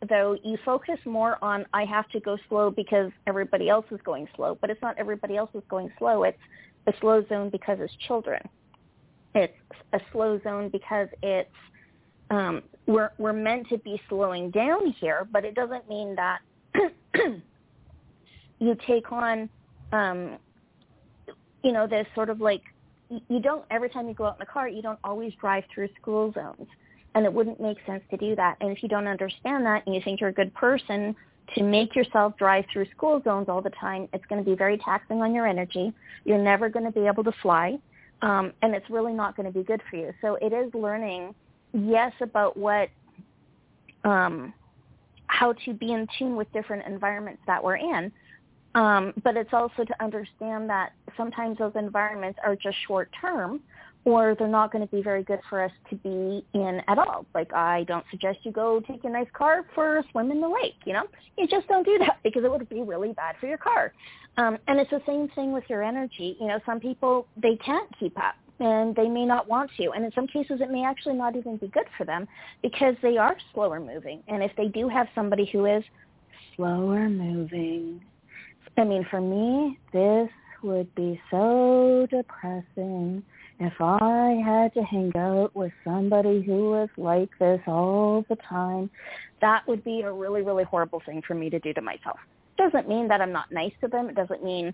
though 0.09 0.37
you 0.43 0.57
focus 0.65 0.97
more 1.05 1.37
on 1.43 1.65
I 1.73 1.85
have 1.85 2.07
to 2.09 2.19
go 2.19 2.37
slow 2.49 2.71
because 2.71 3.11
everybody 3.27 3.69
else 3.69 3.85
is 3.91 3.99
going 4.03 4.27
slow, 4.35 4.57
but 4.59 4.69
it's 4.69 4.81
not 4.81 4.97
everybody 4.97 5.37
else 5.37 5.51
is 5.53 5.63
going 5.69 5.91
slow. 5.99 6.23
It's 6.23 6.37
a 6.87 6.93
slow 7.01 7.23
zone 7.27 7.49
because 7.49 7.77
it's 7.81 7.93
children. 8.07 8.41
It's 9.33 9.53
a 9.93 9.99
slow 10.11 10.39
zone 10.43 10.69
because 10.69 11.09
it's 11.21 11.49
um, 12.31 12.63
we're 12.87 13.11
we're 13.17 13.33
meant 13.33 13.67
to 13.69 13.77
be 13.79 14.01
slowing 14.09 14.49
down 14.51 14.91
here, 14.99 15.27
but 15.31 15.43
it 15.45 15.55
doesn't 15.55 15.87
mean 15.89 16.15
that 16.15 16.39
you 18.59 18.77
take 18.87 19.11
on 19.11 19.49
um, 19.91 20.37
you 21.65 21.71
know, 21.71 21.87
there's 21.87 22.05
sort 22.13 22.29
of 22.29 22.39
like 22.39 22.61
you 23.09 23.39
don't 23.39 23.65
every 23.71 23.89
time 23.89 24.07
you 24.07 24.13
go 24.13 24.25
out 24.25 24.35
in 24.35 24.39
the 24.39 24.45
car, 24.45 24.69
you 24.69 24.83
don't 24.83 24.99
always 25.03 25.33
drive 25.41 25.63
through 25.73 25.89
school 25.99 26.31
zones, 26.31 26.67
and 27.15 27.25
it 27.25 27.33
wouldn't 27.33 27.59
make 27.59 27.77
sense 27.87 28.03
to 28.11 28.17
do 28.17 28.35
that. 28.35 28.55
And 28.61 28.69
if 28.69 28.83
you 28.83 28.87
don't 28.87 29.07
understand 29.07 29.65
that 29.65 29.81
and 29.85 29.95
you 29.95 30.01
think 30.03 30.21
you're 30.21 30.29
a 30.29 30.33
good 30.33 30.53
person, 30.53 31.15
to 31.55 31.63
make 31.63 31.95
yourself 31.95 32.37
drive 32.37 32.65
through 32.71 32.85
school 32.95 33.19
zones 33.23 33.49
all 33.49 33.61
the 33.63 33.71
time, 33.71 34.07
it's 34.13 34.25
going 34.25 34.43
to 34.43 34.47
be 34.47 34.55
very 34.55 34.77
taxing 34.77 35.23
on 35.23 35.33
your 35.33 35.47
energy. 35.47 35.91
You're 36.23 36.37
never 36.41 36.69
going 36.69 36.85
to 36.85 36.91
be 36.91 37.07
able 37.07 37.23
to 37.23 37.31
fly, 37.41 37.79
um, 38.21 38.53
and 38.61 38.75
it's 38.75 38.89
really 38.91 39.13
not 39.13 39.35
going 39.35 39.51
to 39.51 39.57
be 39.57 39.63
good 39.63 39.81
for 39.89 39.95
you. 39.95 40.13
So 40.21 40.37
it 40.39 40.53
is 40.53 40.71
learning, 40.75 41.33
yes, 41.73 42.13
about 42.21 42.55
what, 42.55 42.89
um, 44.03 44.53
how 45.27 45.53
to 45.65 45.73
be 45.73 45.93
in 45.93 46.07
tune 46.19 46.35
with 46.35 46.51
different 46.53 46.85
environments 46.85 47.41
that 47.47 47.63
we're 47.63 47.77
in, 47.77 48.11
um, 48.75 49.13
but 49.23 49.37
it's 49.37 49.53
also 49.53 49.83
to 49.83 50.03
understand 50.03 50.69
that 50.69 50.91
sometimes 51.17 51.57
those 51.57 51.71
environments 51.75 52.37
are 52.43 52.55
just 52.55 52.77
short 52.87 53.09
term 53.19 53.61
or 54.03 54.35
they're 54.37 54.47
not 54.47 54.71
going 54.71 54.85
to 54.85 54.95
be 54.95 55.01
very 55.01 55.23
good 55.23 55.39
for 55.49 55.63
us 55.63 55.71
to 55.89 55.95
be 55.95 56.45
in 56.53 56.81
at 56.87 56.99
all. 56.99 57.25
Like 57.33 57.51
I 57.53 57.85
don't 57.85 58.05
suggest 58.11 58.39
you 58.43 58.51
go 58.51 58.79
take 58.81 59.03
a 59.03 59.09
nice 59.09 59.27
car 59.33 59.65
for 59.73 59.97
a 59.97 60.03
swim 60.11 60.29
in 60.29 60.41
the 60.41 60.47
lake, 60.47 60.75
you 60.85 60.93
know? 60.93 61.05
You 61.37 61.47
just 61.47 61.67
don't 61.67 61.83
do 61.83 61.97
that 61.99 62.19
because 62.23 62.43
it 62.43 62.51
would 62.51 62.69
be 62.69 62.81
really 62.81 63.13
bad 63.13 63.35
for 63.39 63.47
your 63.47 63.57
car. 63.57 63.93
Um, 64.37 64.57
and 64.67 64.79
it's 64.79 64.91
the 64.91 65.01
same 65.07 65.29
thing 65.29 65.53
with 65.53 65.63
your 65.69 65.81
energy. 65.81 66.37
You 66.39 66.47
know, 66.47 66.59
some 66.65 66.79
people, 66.79 67.27
they 67.41 67.55
can't 67.65 67.89
keep 67.97 68.17
up 68.19 68.35
and 68.59 68.95
they 68.95 69.07
may 69.07 69.25
not 69.25 69.47
want 69.47 69.71
to. 69.77 69.91
And 69.91 70.05
in 70.05 70.11
some 70.11 70.27
cases, 70.27 70.59
it 70.61 70.69
may 70.69 70.85
actually 70.85 71.15
not 71.15 71.35
even 71.35 71.57
be 71.57 71.67
good 71.67 71.87
for 71.97 72.05
them 72.05 72.27
because 72.61 72.95
they 73.01 73.17
are 73.17 73.35
slower 73.53 73.79
moving. 73.79 74.21
And 74.27 74.43
if 74.43 74.51
they 74.55 74.67
do 74.67 74.87
have 74.87 75.07
somebody 75.15 75.49
who 75.51 75.65
is 75.65 75.83
slower 76.55 77.09
moving, 77.09 78.01
I 78.77 78.83
mean, 78.83 79.05
for 79.09 79.21
me, 79.21 79.79
this 79.93 80.29
would 80.61 80.93
be 80.95 81.19
so 81.31 82.07
depressing 82.09 83.23
if 83.59 83.73
I 83.79 84.41
had 84.45 84.73
to 84.73 84.83
hang 84.83 85.13
out 85.15 85.55
with 85.55 85.71
somebody 85.85 86.41
who 86.41 86.71
was 86.71 86.89
like 86.97 87.29
this 87.39 87.61
all 87.67 88.25
the 88.27 88.35
time, 88.35 88.89
that 89.39 89.65
would 89.67 89.83
be 89.83 90.01
a 90.01 90.11
really, 90.11 90.41
really 90.41 90.65
horrible 90.65 91.01
thing 91.05 91.21
for 91.25 91.35
me 91.35 91.49
to 91.49 91.59
do 91.59 91.73
to 91.73 91.81
myself. 91.81 92.17
Doesn't 92.57 92.89
mean 92.89 93.07
that 93.07 93.21
I'm 93.21 93.31
not 93.31 93.51
nice 93.51 93.71
to 93.81 93.87
them. 93.87 94.09
It 94.09 94.15
doesn't 94.15 94.43
mean 94.43 94.73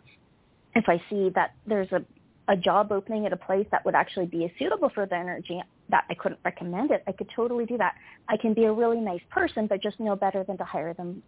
if 0.73 0.85
I 0.87 1.01
see 1.09 1.29
that 1.35 1.53
there's 1.67 1.91
a, 1.91 2.03
a 2.47 2.57
job 2.57 2.91
opening 2.91 3.27
at 3.27 3.33
a 3.33 3.37
place 3.37 3.67
that 3.71 3.85
would 3.85 3.95
actually 3.95 4.25
be 4.25 4.51
suitable 4.57 4.89
for 4.89 5.05
the 5.05 5.15
energy 5.15 5.61
that 5.89 6.05
I 6.09 6.15
couldn't 6.15 6.39
recommend 6.43 6.89
it. 6.89 7.03
I 7.05 7.11
could 7.11 7.29
totally 7.35 7.65
do 7.65 7.77
that. 7.77 7.93
I 8.29 8.37
can 8.37 8.55
be 8.55 8.63
a 8.63 8.73
really 8.73 8.99
nice 8.99 9.21
person, 9.29 9.67
but 9.67 9.83
just 9.83 9.99
know 9.99 10.15
better 10.15 10.43
than 10.43 10.57
to 10.57 10.63
hire 10.63 10.93
them 10.93 11.21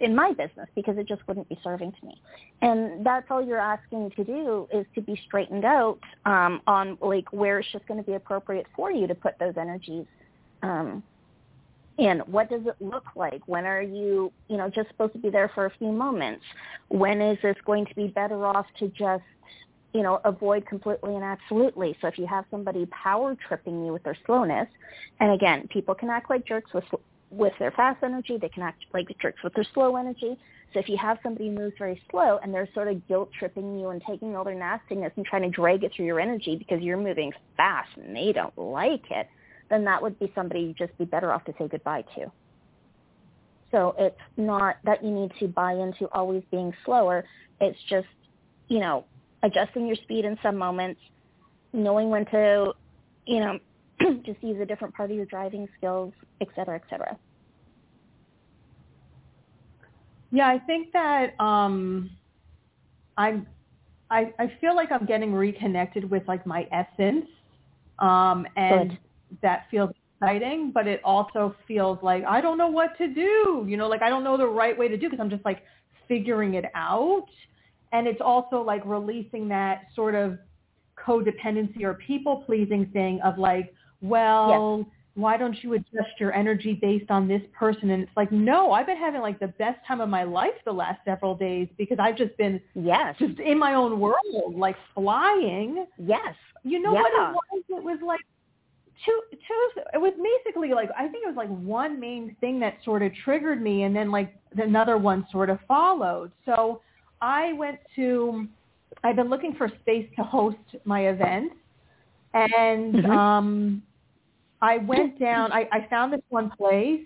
in 0.00 0.14
my 0.14 0.30
business 0.30 0.68
because 0.74 0.98
it 0.98 1.06
just 1.06 1.26
wouldn't 1.28 1.48
be 1.48 1.58
serving 1.62 1.92
to 1.92 2.06
me. 2.06 2.20
And 2.60 3.04
that's 3.04 3.26
all 3.30 3.44
you're 3.44 3.58
asking 3.58 4.10
to 4.16 4.24
do 4.24 4.68
is 4.72 4.86
to 4.94 5.00
be 5.00 5.20
straightened 5.26 5.64
out 5.64 5.98
um, 6.24 6.60
on 6.66 6.98
like 7.00 7.32
where 7.32 7.58
it's 7.58 7.68
just 7.72 7.86
going 7.86 8.02
to 8.02 8.06
be 8.06 8.14
appropriate 8.14 8.66
for 8.74 8.90
you 8.90 9.06
to 9.06 9.14
put 9.14 9.38
those 9.38 9.54
energies 9.56 10.06
um, 10.62 11.02
in. 11.98 12.20
What 12.20 12.50
does 12.50 12.62
it 12.66 12.76
look 12.80 13.04
like? 13.16 13.42
When 13.46 13.64
are 13.64 13.82
you, 13.82 14.32
you 14.48 14.56
know, 14.56 14.68
just 14.68 14.88
supposed 14.88 15.12
to 15.14 15.18
be 15.18 15.30
there 15.30 15.50
for 15.54 15.66
a 15.66 15.70
few 15.78 15.92
moments? 15.92 16.44
When 16.88 17.20
is 17.20 17.38
this 17.42 17.56
going 17.64 17.86
to 17.86 17.94
be 17.94 18.08
better 18.08 18.46
off 18.46 18.66
to 18.78 18.88
just 18.88 19.24
you 19.94 20.02
know, 20.02 20.20
avoid 20.24 20.66
completely 20.66 21.14
and 21.14 21.22
absolutely. 21.22 21.96
So 22.00 22.08
if 22.08 22.18
you 22.18 22.26
have 22.26 22.44
somebody 22.50 22.86
power 22.86 23.36
tripping 23.46 23.84
you 23.84 23.92
with 23.92 24.02
their 24.02 24.16
slowness, 24.24 24.68
and 25.20 25.32
again, 25.32 25.68
people 25.68 25.94
can 25.94 26.08
act 26.08 26.30
like 26.30 26.46
jerks 26.46 26.72
with 26.72 26.84
with 27.32 27.52
their 27.58 27.70
fast 27.72 28.02
energy. 28.04 28.36
They 28.40 28.50
can 28.50 28.62
act 28.62 28.84
like 28.92 29.08
jerks 29.20 29.42
with 29.42 29.54
their 29.54 29.66
slow 29.74 29.96
energy. 29.96 30.38
So 30.72 30.78
if 30.78 30.88
you 30.88 30.96
have 30.98 31.18
somebody 31.22 31.48
who 31.48 31.54
moves 31.54 31.74
very 31.78 32.00
slow 32.10 32.38
and 32.42 32.52
they're 32.52 32.68
sort 32.74 32.88
of 32.88 33.06
guilt 33.08 33.30
tripping 33.38 33.78
you 33.78 33.88
and 33.88 34.02
taking 34.06 34.36
all 34.36 34.44
their 34.44 34.54
nastiness 34.54 35.12
and 35.16 35.24
trying 35.24 35.42
to 35.42 35.50
drag 35.50 35.82
it 35.82 35.92
through 35.94 36.06
your 36.06 36.20
energy 36.20 36.56
because 36.56 36.82
you're 36.82 36.96
moving 36.96 37.32
fast 37.56 37.90
and 37.96 38.14
they 38.14 38.32
don't 38.32 38.56
like 38.56 39.10
it, 39.10 39.28
then 39.70 39.84
that 39.84 40.00
would 40.02 40.18
be 40.18 40.30
somebody 40.34 40.60
you'd 40.60 40.76
just 40.76 40.96
be 40.98 41.04
better 41.04 41.32
off 41.32 41.44
to 41.44 41.54
say 41.58 41.68
goodbye 41.68 42.04
to. 42.16 42.30
So 43.70 43.94
it's 43.98 44.20
not 44.36 44.76
that 44.84 45.02
you 45.02 45.10
need 45.10 45.32
to 45.40 45.48
buy 45.48 45.72
into 45.72 46.06
always 46.12 46.42
being 46.50 46.74
slower. 46.84 47.24
It's 47.60 47.78
just, 47.88 48.08
you 48.68 48.80
know, 48.80 49.06
adjusting 49.42 49.86
your 49.86 49.96
speed 49.96 50.26
in 50.26 50.38
some 50.42 50.56
moments, 50.58 51.00
knowing 51.72 52.10
when 52.10 52.26
to, 52.26 52.72
you 53.26 53.40
know, 53.40 53.58
just 54.26 54.42
use 54.42 54.60
a 54.60 54.66
different 54.66 54.94
part 54.94 55.10
of 55.10 55.16
your 55.16 55.26
driving 55.26 55.68
skills, 55.76 56.12
et 56.40 56.48
cetera, 56.54 56.76
et 56.76 56.82
cetera. 56.90 57.18
Yeah, 60.30 60.48
I 60.48 60.58
think 60.58 60.92
that 60.92 61.38
um, 61.40 62.10
I'm. 63.16 63.46
I, 64.10 64.32
I 64.38 64.52
feel 64.60 64.76
like 64.76 64.92
I'm 64.92 65.06
getting 65.06 65.32
reconnected 65.32 66.10
with 66.10 66.22
like 66.28 66.46
my 66.46 66.68
essence, 66.70 67.26
um, 67.98 68.46
and 68.56 68.90
Good. 68.90 68.98
that 69.40 69.66
feels 69.70 69.90
exciting. 70.20 70.70
But 70.72 70.86
it 70.86 71.00
also 71.02 71.54
feels 71.66 71.98
like 72.02 72.24
I 72.24 72.40
don't 72.40 72.58
know 72.58 72.68
what 72.68 72.96
to 72.98 73.08
do. 73.08 73.64
You 73.66 73.76
know, 73.76 73.88
like 73.88 74.02
I 74.02 74.08
don't 74.08 74.24
know 74.24 74.36
the 74.36 74.46
right 74.46 74.78
way 74.78 74.88
to 74.88 74.96
do 74.96 75.08
because 75.08 75.20
I'm 75.20 75.30
just 75.30 75.44
like 75.44 75.62
figuring 76.08 76.54
it 76.54 76.66
out. 76.74 77.26
And 77.92 78.06
it's 78.06 78.20
also 78.20 78.62
like 78.62 78.82
releasing 78.84 79.48
that 79.48 79.82
sort 79.94 80.14
of 80.14 80.38
codependency 80.96 81.82
or 81.82 81.94
people 81.94 82.42
pleasing 82.46 82.86
thing 82.92 83.20
of 83.22 83.38
like, 83.38 83.72
well, 84.02 84.78
yes. 84.78 84.86
why 85.14 85.36
don't 85.36 85.56
you 85.62 85.74
adjust 85.74 86.18
your 86.18 86.34
energy 86.34 86.78
based 86.80 87.10
on 87.10 87.28
this 87.28 87.42
person? 87.58 87.90
And 87.90 88.02
it's 88.02 88.12
like, 88.16 88.30
no, 88.30 88.72
I've 88.72 88.86
been 88.86 88.96
having 88.98 89.20
like 89.20 89.40
the 89.40 89.48
best 89.48 89.78
time 89.86 90.00
of 90.00 90.08
my 90.08 90.24
life 90.24 90.54
the 90.64 90.72
last 90.72 91.00
several 91.04 91.34
days 91.34 91.68
because 91.78 91.98
I've 92.00 92.16
just 92.16 92.36
been 92.36 92.60
yes. 92.74 93.14
just 93.18 93.38
in 93.38 93.58
my 93.58 93.74
own 93.74 93.98
world, 94.00 94.54
like 94.56 94.76
flying. 94.94 95.86
Yes. 95.98 96.34
You 96.64 96.80
know 96.80 96.92
yeah. 96.92 97.02
what 97.02 97.12
it 97.12 97.34
was? 97.34 97.62
It 97.68 97.82
was 97.82 97.98
like 98.04 98.20
two 99.04 99.20
two 99.30 99.82
it 99.94 99.98
was 99.98 100.12
basically 100.44 100.70
like 100.70 100.90
I 100.96 101.08
think 101.08 101.24
it 101.24 101.28
was 101.28 101.36
like 101.36 101.48
one 101.48 101.98
main 101.98 102.36
thing 102.40 102.60
that 102.60 102.76
sort 102.84 103.02
of 103.02 103.12
triggered 103.24 103.62
me 103.62 103.82
and 103.82 103.94
then 103.94 104.10
like 104.10 104.34
another 104.56 104.98
one 104.98 105.26
sort 105.30 105.50
of 105.50 105.58
followed. 105.66 106.30
So 106.44 106.80
I 107.20 107.52
went 107.54 107.78
to 107.96 108.46
I've 109.04 109.16
been 109.16 109.30
looking 109.30 109.54
for 109.54 109.68
space 109.80 110.08
to 110.16 110.22
host 110.22 110.56
my 110.84 111.08
event 111.08 111.52
and 112.34 112.94
mm-hmm. 112.94 113.10
um 113.10 113.82
I 114.62 114.78
went 114.78 115.18
down. 115.18 115.52
I, 115.52 115.68
I 115.72 115.86
found 115.90 116.12
this 116.12 116.22
one 116.28 116.50
place. 116.50 117.00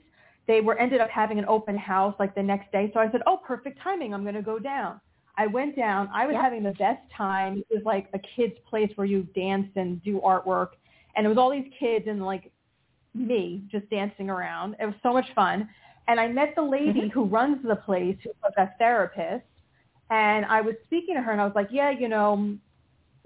They 0.47 0.61
were 0.61 0.79
ended 0.79 1.01
up 1.01 1.11
having 1.11 1.39
an 1.39 1.47
open 1.49 1.77
house 1.77 2.15
like 2.21 2.35
the 2.35 2.43
next 2.43 2.71
day. 2.71 2.91
So 2.95 3.01
I 3.01 3.11
said, 3.11 3.23
"Oh, 3.27 3.39
perfect 3.45 3.81
timing. 3.83 4.15
I'm 4.15 4.23
going 4.23 4.37
to 4.37 4.43
go 4.43 4.59
down." 4.59 5.01
I 5.39 5.47
went 5.47 5.75
down. 5.77 6.09
I 6.15 6.27
was 6.27 6.35
yep. 6.35 6.43
having 6.43 6.63
the 6.63 6.73
best 6.73 7.01
time. 7.15 7.59
It 7.59 7.75
was 7.75 7.83
like 7.85 8.09
a 8.15 8.19
kids' 8.37 8.55
place 8.69 8.91
where 8.95 9.07
you 9.07 9.27
dance 9.35 9.69
and 9.75 10.03
do 10.05 10.21
artwork, 10.21 10.69
and 11.17 11.27
it 11.27 11.29
was 11.29 11.39
all 11.39 11.51
these 11.51 11.71
kids 11.81 12.07
and 12.07 12.25
like 12.25 12.53
me 13.15 13.65
just 13.71 13.89
dancing 13.91 14.31
around. 14.31 14.77
It 14.79 14.87
was 14.87 14.95
so 15.03 15.13
much 15.13 15.27
fun. 15.35 15.69
And 16.09 16.21
I 16.21 16.29
met 16.29 16.53
the 16.55 16.63
lady 16.63 17.01
mm-hmm. 17.01 17.09
who 17.09 17.25
runs 17.25 17.59
the 17.67 17.77
place, 17.77 18.17
who's 18.23 18.35
a 18.57 18.69
therapist. 18.79 19.45
And 20.11 20.45
I 20.45 20.61
was 20.61 20.75
speaking 20.85 21.17
to 21.17 21.23
her, 21.23 21.33
and 21.33 21.41
I 21.41 21.45
was 21.45 21.55
like, 21.57 21.69
"Yeah, 21.73 21.91
you 21.91 22.09
know, 22.09 22.57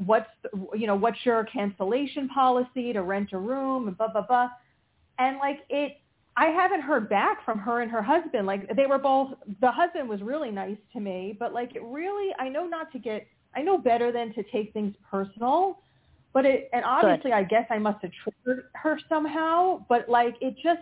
what's 0.06 0.28
you 0.74 0.86
know 0.86 0.94
what's 0.94 1.18
your 1.24 1.44
cancellation 1.44 2.28
policy 2.28 2.92
to 2.92 3.02
rent 3.02 3.30
a 3.32 3.38
room 3.38 3.86
and 3.86 3.96
blah 3.98 4.10
blah 4.10 4.26
blah 4.26 4.48
and 5.18 5.36
like 5.38 5.58
it 5.68 5.98
i 6.36 6.46
haven't 6.46 6.80
heard 6.80 7.08
back 7.08 7.44
from 7.44 7.58
her 7.58 7.82
and 7.82 7.90
her 7.90 8.02
husband 8.02 8.46
like 8.46 8.66
they 8.76 8.86
were 8.86 8.98
both 8.98 9.32
the 9.60 9.70
husband 9.70 10.08
was 10.08 10.22
really 10.22 10.50
nice 10.50 10.78
to 10.92 11.00
me 11.00 11.36
but 11.38 11.52
like 11.52 11.76
it 11.76 11.82
really 11.84 12.34
i 12.38 12.48
know 12.48 12.66
not 12.66 12.90
to 12.90 12.98
get 12.98 13.26
i 13.54 13.60
know 13.60 13.76
better 13.76 14.10
than 14.10 14.32
to 14.32 14.42
take 14.44 14.72
things 14.72 14.94
personal 15.08 15.78
but 16.32 16.46
it 16.46 16.70
and 16.72 16.82
obviously 16.84 17.30
Good. 17.30 17.36
i 17.36 17.42
guess 17.42 17.66
i 17.68 17.78
must 17.78 18.00
have 18.02 18.12
triggered 18.24 18.64
her 18.74 18.98
somehow 19.06 19.84
but 19.88 20.08
like 20.08 20.34
it 20.40 20.54
just 20.62 20.80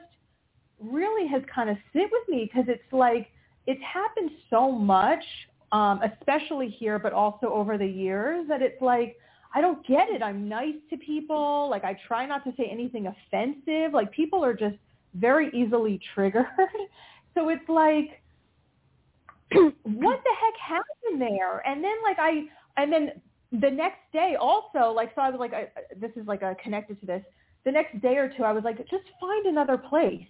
really 0.79 1.27
has 1.29 1.43
kind 1.53 1.69
of 1.69 1.77
sit 1.93 2.09
with 2.13 2.29
me 2.29 2.49
because 2.49 2.69
it's 2.69 2.93
like 2.93 3.29
it's 3.67 3.83
happened 3.83 4.31
so 4.49 4.71
much 4.71 5.25
um, 5.73 6.01
especially 6.03 6.69
here, 6.69 6.99
but 6.99 7.13
also 7.13 7.49
over 7.49 7.77
the 7.77 7.87
years, 7.87 8.47
that 8.49 8.63
it's 8.63 8.81
like, 8.81 9.17
I 9.55 9.61
don't 9.61 9.87
get 9.87 10.09
it. 10.11 10.23
I'm 10.23 10.49
nice 10.49 10.75
to 10.91 10.97
people. 10.97 11.69
Like 11.71 11.85
I 11.85 11.97
try 12.07 12.27
not 12.27 12.45
to 12.45 12.53
say 12.57 12.69
anything 12.71 13.07
offensive. 13.07 13.93
Like 13.93 14.13
people 14.13 14.45
are 14.45 14.55
just 14.55 14.77
very 15.15 15.51
easily 15.55 16.01
triggered. 16.15 16.47
so 17.35 17.49
it's 17.49 17.69
like, 17.69 18.21
what 19.53 20.21
the 20.25 20.35
heck 20.41 20.55
happened 20.61 21.21
there? 21.21 21.67
And 21.67 21.83
then 21.83 21.95
like 22.05 22.19
I, 22.19 22.45
and 22.77 22.93
then 22.93 23.13
the 23.53 23.71
next 23.71 24.01
day 24.13 24.37
also, 24.39 24.93
like, 24.93 25.13
so 25.15 25.23
I 25.23 25.31
was 25.31 25.41
like, 25.41 25.55
I, 25.55 25.69
this 25.99 26.11
is 26.17 26.27
like 26.27 26.43
a 26.43 26.55
connected 26.63 27.01
to 27.01 27.07
this. 27.07 27.23
The 27.65 27.73
next 27.73 28.01
day 28.01 28.17
or 28.17 28.29
two, 28.35 28.45
I 28.45 28.53
was 28.53 28.65
like, 28.65 28.79
just 28.91 29.05
find 29.21 29.47
another 29.47 29.79
place. 29.79 30.27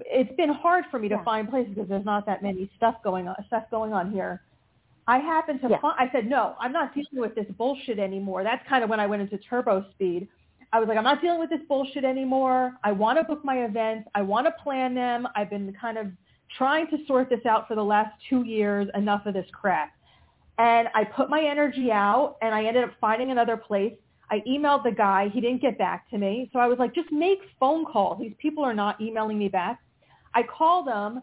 It's 0.00 0.34
been 0.36 0.50
hard 0.50 0.84
for 0.90 0.98
me 0.98 1.08
to 1.08 1.16
yeah. 1.16 1.24
find 1.24 1.48
places 1.48 1.74
because 1.74 1.88
there's 1.88 2.04
not 2.04 2.26
that 2.26 2.42
many 2.42 2.70
stuff 2.76 2.96
going 3.02 3.28
on, 3.28 3.36
stuff 3.46 3.64
going 3.70 3.92
on 3.92 4.12
here. 4.12 4.42
I 5.06 5.18
happened 5.18 5.60
to 5.62 5.68
yeah. 5.70 5.80
find, 5.80 5.94
I 5.98 6.10
said, 6.12 6.28
no, 6.28 6.54
I'm 6.60 6.72
not 6.72 6.94
dealing 6.94 7.08
with 7.20 7.34
this 7.34 7.46
bullshit 7.56 7.98
anymore. 7.98 8.44
That's 8.44 8.66
kind 8.68 8.84
of 8.84 8.90
when 8.90 9.00
I 9.00 9.06
went 9.06 9.22
into 9.22 9.38
turbo 9.38 9.84
speed. 9.92 10.28
I 10.72 10.78
was 10.78 10.88
like, 10.88 10.96
I'm 10.96 11.04
not 11.04 11.20
dealing 11.20 11.40
with 11.40 11.50
this 11.50 11.60
bullshit 11.68 12.04
anymore. 12.04 12.74
I 12.84 12.92
want 12.92 13.18
to 13.18 13.24
book 13.24 13.44
my 13.44 13.64
events. 13.64 14.08
I 14.14 14.22
want 14.22 14.46
to 14.46 14.52
plan 14.62 14.94
them. 14.94 15.26
I've 15.34 15.50
been 15.50 15.74
kind 15.80 15.98
of 15.98 16.06
trying 16.56 16.86
to 16.88 16.98
sort 17.06 17.28
this 17.28 17.44
out 17.44 17.66
for 17.66 17.74
the 17.74 17.82
last 17.82 18.14
two 18.28 18.44
years. 18.44 18.88
Enough 18.94 19.26
of 19.26 19.34
this 19.34 19.46
crap. 19.52 19.90
And 20.58 20.88
I 20.94 21.04
put 21.04 21.28
my 21.28 21.42
energy 21.42 21.90
out 21.90 22.36
and 22.42 22.54
I 22.54 22.64
ended 22.64 22.84
up 22.84 22.90
finding 23.00 23.30
another 23.30 23.56
place. 23.56 23.94
I 24.30 24.42
emailed 24.46 24.84
the 24.84 24.92
guy. 24.92 25.28
He 25.32 25.40
didn't 25.40 25.60
get 25.60 25.76
back 25.76 26.08
to 26.10 26.18
me. 26.18 26.50
So 26.52 26.60
I 26.60 26.66
was 26.68 26.78
like, 26.78 26.94
just 26.94 27.10
make 27.10 27.38
phone 27.58 27.84
calls. 27.84 28.20
These 28.20 28.34
people 28.38 28.62
are 28.62 28.74
not 28.74 29.00
emailing 29.00 29.38
me 29.38 29.48
back. 29.48 29.80
I 30.34 30.44
called 30.44 30.86
them 30.86 31.22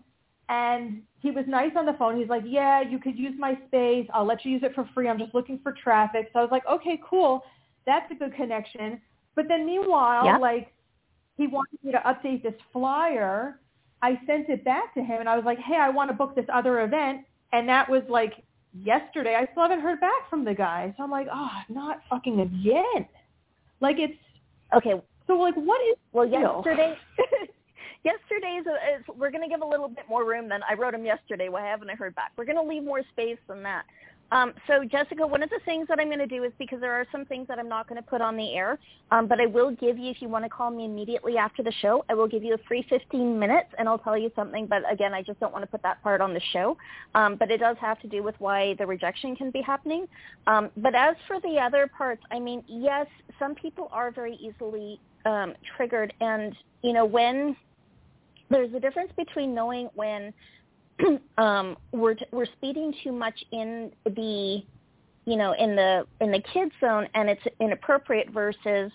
And 0.49 1.01
he 1.19 1.31
was 1.31 1.45
nice 1.47 1.71
on 1.75 1.86
the 1.86 1.93
phone. 1.93 2.17
He's 2.17 2.29
like, 2.29 2.43
yeah, 2.45 2.81
you 2.81 2.99
could 2.99 3.17
use 3.17 3.33
my 3.38 3.57
space. 3.67 4.07
I'll 4.13 4.25
let 4.25 4.45
you 4.45 4.51
use 4.51 4.63
it 4.63 4.73
for 4.73 4.89
free. 4.93 5.10
I'm 5.10 5.19
just 5.19 5.33
looking 5.33 5.60
for 5.62 5.73
traffic. 5.73 6.29
So 6.31 6.39
I 6.39 6.41
was 6.41 6.51
like, 6.51 6.65
okay, 6.71 6.99
cool. 7.07 7.43
That's 7.86 8.10
a 8.12 8.15
good 8.15 8.33
connection. 8.36 9.01
But 9.36 9.47
then 9.47 9.65
meanwhile, 9.65 10.25
like 10.39 10.71
he 11.36 11.47
wanted 11.47 11.79
me 11.83 11.91
to 11.91 11.99
update 11.99 12.43
this 12.43 12.53
flyer. 12.71 13.60
I 14.01 14.19
sent 14.25 14.49
it 14.49 14.63
back 14.63 14.93
to 14.93 15.01
him 15.01 15.19
and 15.19 15.29
I 15.29 15.36
was 15.36 15.45
like, 15.45 15.60
hey, 15.60 15.77
I 15.77 15.89
want 15.89 16.10
to 16.10 16.15
book 16.15 16.36
this 16.36 16.45
other 16.53 16.81
event. 16.81 17.25
And 17.51 17.67
that 17.67 17.89
was 17.89 18.03
like 18.10 18.43
yesterday. 18.73 19.36
I 19.36 19.51
still 19.51 19.63
haven't 19.63 19.81
heard 19.81 19.99
back 19.99 20.29
from 20.29 20.45
the 20.45 20.53
guy. 20.53 20.93
So 20.97 21.03
I'm 21.03 21.12
like, 21.12 21.27
oh, 21.33 21.49
not 21.69 21.99
fucking 22.10 22.39
again. 22.39 23.07
Like 23.81 23.97
it's, 23.99 24.17
Okay, 24.75 25.01
so 25.27 25.33
like 25.33 25.55
what 25.55 25.79
is 25.89 25.97
well, 26.12 26.25
yesterday, 26.25 26.95
yesterday's 28.03 28.65
is 28.65 29.05
we're 29.17 29.31
going 29.31 29.43
to 29.43 29.49
give 29.49 29.62
a 29.62 29.67
little 29.67 29.89
bit 29.89 30.05
more 30.10 30.25
room 30.25 30.49
than 30.49 30.62
I 30.69 30.73
wrote 30.73 30.93
him 30.93 31.05
yesterday. 31.05 31.49
Why 31.49 31.65
haven't 31.65 31.89
I 31.89 31.95
heard 31.95 32.15
back? 32.15 32.31
We're 32.38 32.45
going 32.45 32.57
to 32.57 32.63
leave 32.63 32.83
more 32.83 33.01
space 33.13 33.38
than 33.47 33.63
that. 33.63 33.86
Um, 34.31 34.53
so 34.67 34.83
Jessica, 34.83 35.25
one 35.25 35.41
of 35.41 35.49
the 35.49 35.60
things 35.63 35.88
that 35.88 35.99
I'm 35.99 36.07
going 36.07 36.19
to 36.19 36.27
do 36.27 36.43
is 36.43 36.51
because 36.60 36.81
there 36.81 36.93
are 36.93 37.05
some 37.12 37.25
things 37.25 37.47
that 37.47 37.60
I'm 37.60 37.69
not 37.69 37.88
going 37.88 38.01
to 38.01 38.07
put 38.07 38.19
on 38.19 38.36
the 38.36 38.55
air, 38.55 38.77
um, 39.12 39.27
but 39.27 39.39
I 39.39 39.45
will 39.45 39.71
give 39.71 39.97
you 39.97 40.12
if 40.12 40.21
you 40.21 40.27
want 40.27 40.43
to 40.43 40.49
call 40.49 40.69
me 40.69 40.86
immediately 40.86 41.38
after 41.38 41.63
the 41.63 41.71
show, 41.81 42.03
I 42.10 42.13
will 42.13 42.27
give 42.27 42.43
you 42.43 42.53
a 42.53 42.57
free 42.67 42.86
15 42.89 43.39
minutes 43.39 43.69
and 43.77 43.88
I'll 43.88 43.99
tell 43.99 44.17
you 44.17 44.31
something. 44.36 44.67
But 44.67 44.81
again, 44.91 45.13
I 45.13 45.21
just 45.21 45.39
don't 45.39 45.53
want 45.53 45.63
to 45.63 45.67
put 45.67 45.81
that 45.83 46.03
part 46.03 46.19
on 46.19 46.33
the 46.33 46.41
show. 46.51 46.77
Um, 47.15 47.36
but 47.36 47.51
it 47.51 47.60
does 47.60 47.77
have 47.79 48.01
to 48.01 48.07
do 48.07 48.21
with 48.21 48.36
why 48.39 48.75
the 48.77 48.86
rejection 48.86 49.36
can 49.36 49.49
be 49.49 49.62
happening. 49.62 50.07
Um, 50.45 50.71
but 50.75 50.93
as 50.93 51.15
for 51.25 51.39
the 51.39 51.57
other 51.57 51.89
parts, 51.97 52.21
I 52.29 52.39
mean, 52.39 52.63
yes, 52.67 53.07
some 53.39 53.55
people 53.55 53.88
are 53.91 54.12
very 54.12 54.36
easily 54.36 54.99
um, 55.25 55.53
triggered, 55.75 56.13
and 56.21 56.55
you 56.81 56.93
know 56.93 57.05
when 57.05 57.55
there's 58.49 58.73
a 58.73 58.79
difference 58.79 59.12
between 59.17 59.53
knowing 59.53 59.89
when 59.95 60.33
um, 61.38 61.77
we're 61.91 62.15
t- 62.15 62.25
we're 62.31 62.45
speeding 62.45 62.93
too 63.03 63.12
much 63.12 63.36
in 63.51 63.91
the 64.05 64.63
you 65.25 65.36
know 65.36 65.53
in 65.53 65.75
the 65.75 66.05
in 66.21 66.31
the 66.31 66.41
kid 66.53 66.71
zone 66.79 67.07
and 67.13 67.29
it's 67.29 67.43
inappropriate 67.60 68.29
versus 68.31 68.91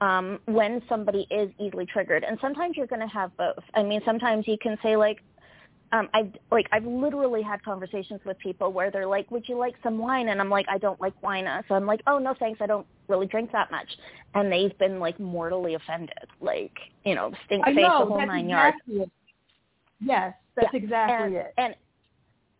um, 0.00 0.38
when 0.46 0.82
somebody 0.88 1.26
is 1.30 1.50
easily 1.58 1.86
triggered. 1.86 2.24
And 2.24 2.38
sometimes 2.40 2.76
you're 2.76 2.86
going 2.86 3.02
to 3.02 3.12
have 3.12 3.36
both. 3.36 3.62
I 3.74 3.82
mean, 3.82 4.00
sometimes 4.04 4.46
you 4.46 4.56
can 4.60 4.78
say 4.82 4.96
like. 4.96 5.22
Um, 5.92 6.08
I've 6.14 6.32
like 6.52 6.68
I've 6.70 6.84
literally 6.84 7.42
had 7.42 7.62
conversations 7.64 8.20
with 8.24 8.38
people 8.38 8.72
where 8.72 8.90
they're 8.92 9.06
like, 9.06 9.30
"Would 9.32 9.48
you 9.48 9.56
like 9.56 9.74
some 9.82 9.98
wine?" 9.98 10.28
And 10.28 10.40
I'm 10.40 10.48
like, 10.48 10.66
"I 10.68 10.78
don't 10.78 11.00
like 11.00 11.20
wine." 11.20 11.46
So 11.68 11.74
I'm 11.74 11.86
like, 11.86 12.00
"Oh 12.06 12.18
no, 12.18 12.34
thanks. 12.38 12.60
I 12.60 12.66
don't 12.66 12.86
really 13.08 13.26
drink 13.26 13.50
that 13.52 13.72
much." 13.72 13.88
And 14.34 14.52
they've 14.52 14.76
been 14.78 15.00
like 15.00 15.18
mortally 15.18 15.74
offended, 15.74 16.28
like 16.40 16.76
you 17.04 17.16
know, 17.16 17.32
stink 17.46 17.64
face, 17.64 17.76
know, 17.76 18.04
the 18.04 18.06
whole 18.06 18.26
nine 18.26 18.48
yards. 18.48 18.76
it. 18.86 19.10
Yes, 20.00 20.34
that's 20.54 20.68
Yeah, 20.72 20.78
exactly 20.80 21.26
and, 21.26 21.34
it. 21.36 21.54
And 21.58 21.74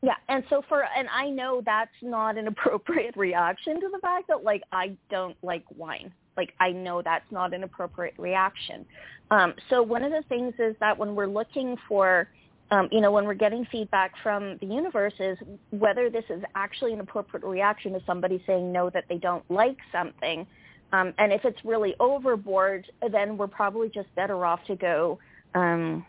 yeah, 0.02 0.16
and 0.28 0.42
so 0.50 0.62
for 0.68 0.84
and 0.96 1.08
I 1.08 1.28
know 1.30 1.62
that's 1.64 1.90
not 2.02 2.36
an 2.36 2.46
appropriate 2.48 3.16
reaction 3.16 3.80
to 3.80 3.88
the 3.92 3.98
fact 4.00 4.26
that 4.28 4.42
like 4.42 4.62
I 4.72 4.96
don't 5.08 5.36
like 5.42 5.64
wine. 5.76 6.12
Like 6.36 6.54
I 6.58 6.72
know 6.72 7.00
that's 7.02 7.30
not 7.30 7.54
an 7.54 7.62
appropriate 7.62 8.14
reaction. 8.18 8.84
Um, 9.30 9.54
so 9.68 9.82
one 9.82 10.02
of 10.02 10.10
the 10.10 10.22
things 10.28 10.54
is 10.58 10.74
that 10.80 10.98
when 10.98 11.14
we're 11.14 11.26
looking 11.26 11.76
for 11.86 12.28
um, 12.70 12.88
you 12.92 13.00
know, 13.00 13.10
when 13.10 13.24
we're 13.24 13.34
getting 13.34 13.64
feedback 13.66 14.12
from 14.22 14.56
the 14.60 14.66
universe 14.66 15.14
is 15.18 15.36
whether 15.70 16.08
this 16.08 16.24
is 16.30 16.42
actually 16.54 16.92
an 16.92 17.00
appropriate 17.00 17.44
reaction 17.44 17.92
to 17.94 18.00
somebody 18.06 18.42
saying 18.46 18.70
no 18.70 18.90
that 18.90 19.04
they 19.08 19.18
don't 19.18 19.48
like 19.50 19.76
something. 19.90 20.46
Um, 20.92 21.12
and 21.18 21.32
if 21.32 21.44
it's 21.44 21.58
really 21.64 21.94
overboard, 21.98 22.86
then 23.10 23.36
we're 23.36 23.48
probably 23.48 23.88
just 23.88 24.12
better 24.14 24.44
off 24.44 24.60
to 24.66 24.76
go 24.76 25.18
um, 25.54 26.04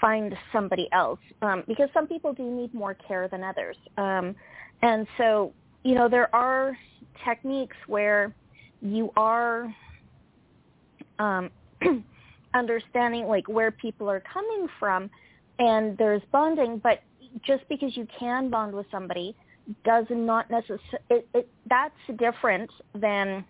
find 0.00 0.36
somebody 0.52 0.88
else 0.92 1.20
um, 1.42 1.64
because 1.66 1.88
some 1.92 2.06
people 2.06 2.32
do 2.32 2.44
need 2.44 2.72
more 2.72 2.94
care 2.94 3.28
than 3.28 3.42
others. 3.42 3.76
Um, 3.96 4.36
and 4.82 5.06
so, 5.16 5.52
you 5.82 5.94
know, 5.94 6.08
there 6.08 6.34
are 6.34 6.76
techniques 7.24 7.76
where 7.86 8.32
you 8.80 9.12
are 9.16 9.74
um, 11.18 11.50
understanding 12.54 13.26
like 13.26 13.48
where 13.48 13.72
people 13.72 14.08
are 14.08 14.22
coming 14.32 14.68
from 14.78 15.10
and 15.58 15.96
there's 15.98 16.22
bonding, 16.30 16.78
but 16.78 17.02
just 17.42 17.68
because 17.68 17.96
you 17.96 18.06
can 18.18 18.50
bond 18.50 18.74
with 18.74 18.86
somebody 18.90 19.34
does 19.84 20.06
not 20.10 20.50
necessarily, 20.50 21.24
that's 21.68 21.94
different 22.16 22.70
than 22.94 23.44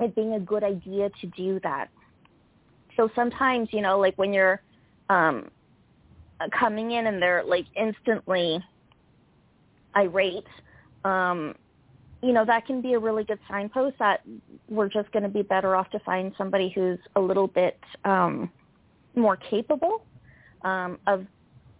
it 0.00 0.14
being 0.14 0.34
a 0.34 0.40
good 0.40 0.64
idea 0.64 1.10
to 1.20 1.26
do 1.28 1.60
that. 1.62 1.88
So 2.96 3.10
sometimes, 3.14 3.68
you 3.72 3.80
know, 3.80 3.98
like 3.98 4.16
when 4.16 4.32
you're 4.32 4.62
um, 5.10 5.50
coming 6.58 6.92
in 6.92 7.06
and 7.06 7.20
they're 7.20 7.44
like 7.44 7.66
instantly 7.76 8.64
irate, 9.96 10.46
um, 11.04 11.54
you 12.22 12.32
know, 12.32 12.44
that 12.46 12.66
can 12.66 12.80
be 12.80 12.94
a 12.94 12.98
really 12.98 13.24
good 13.24 13.40
signpost 13.48 13.98
that 13.98 14.22
we're 14.68 14.88
just 14.88 15.10
going 15.12 15.24
to 15.24 15.28
be 15.28 15.42
better 15.42 15.76
off 15.76 15.90
to 15.90 15.98
find 16.00 16.32
somebody 16.38 16.72
who's 16.74 16.98
a 17.16 17.20
little 17.20 17.48
bit 17.48 17.78
um, 18.04 18.50
more 19.14 19.36
capable 19.36 20.02
um, 20.64 20.98
of, 21.06 21.24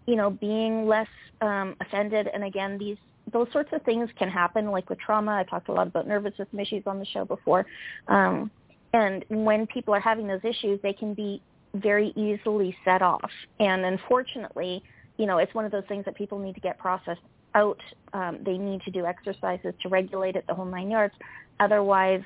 you 0.06 0.16
know, 0.16 0.30
being 0.30 0.86
less 0.86 1.08
um, 1.40 1.76
offended. 1.80 2.28
And 2.32 2.44
again, 2.44 2.78
these 2.78 2.96
those 3.32 3.48
sorts 3.52 3.70
of 3.72 3.82
things 3.82 4.10
can 4.18 4.28
happen, 4.28 4.70
like 4.70 4.88
with 4.90 4.98
trauma. 4.98 5.32
I 5.32 5.44
talked 5.44 5.68
a 5.68 5.72
lot 5.72 5.86
about 5.86 6.06
nervous 6.06 6.36
system 6.36 6.60
issues 6.60 6.82
on 6.86 6.98
the 6.98 7.06
show 7.06 7.24
before. 7.24 7.64
Um, 8.08 8.50
and 8.92 9.24
when 9.28 9.66
people 9.66 9.94
are 9.94 10.00
having 10.00 10.26
those 10.26 10.44
issues, 10.44 10.78
they 10.82 10.92
can 10.92 11.14
be 11.14 11.42
very 11.74 12.12
easily 12.16 12.76
set 12.84 13.02
off. 13.02 13.30
And 13.58 13.84
unfortunately, 13.84 14.82
you 15.16 15.26
know, 15.26 15.38
it's 15.38 15.54
one 15.54 15.64
of 15.64 15.72
those 15.72 15.84
things 15.88 16.04
that 16.04 16.14
people 16.14 16.38
need 16.38 16.54
to 16.54 16.60
get 16.60 16.78
processed 16.78 17.20
out. 17.54 17.80
Um, 18.12 18.38
they 18.44 18.58
need 18.58 18.82
to 18.82 18.90
do 18.90 19.06
exercises 19.06 19.74
to 19.82 19.88
regulate 19.88 20.36
it 20.36 20.44
the 20.46 20.54
whole 20.54 20.64
nine 20.64 20.90
yards. 20.90 21.14
Otherwise, 21.60 22.22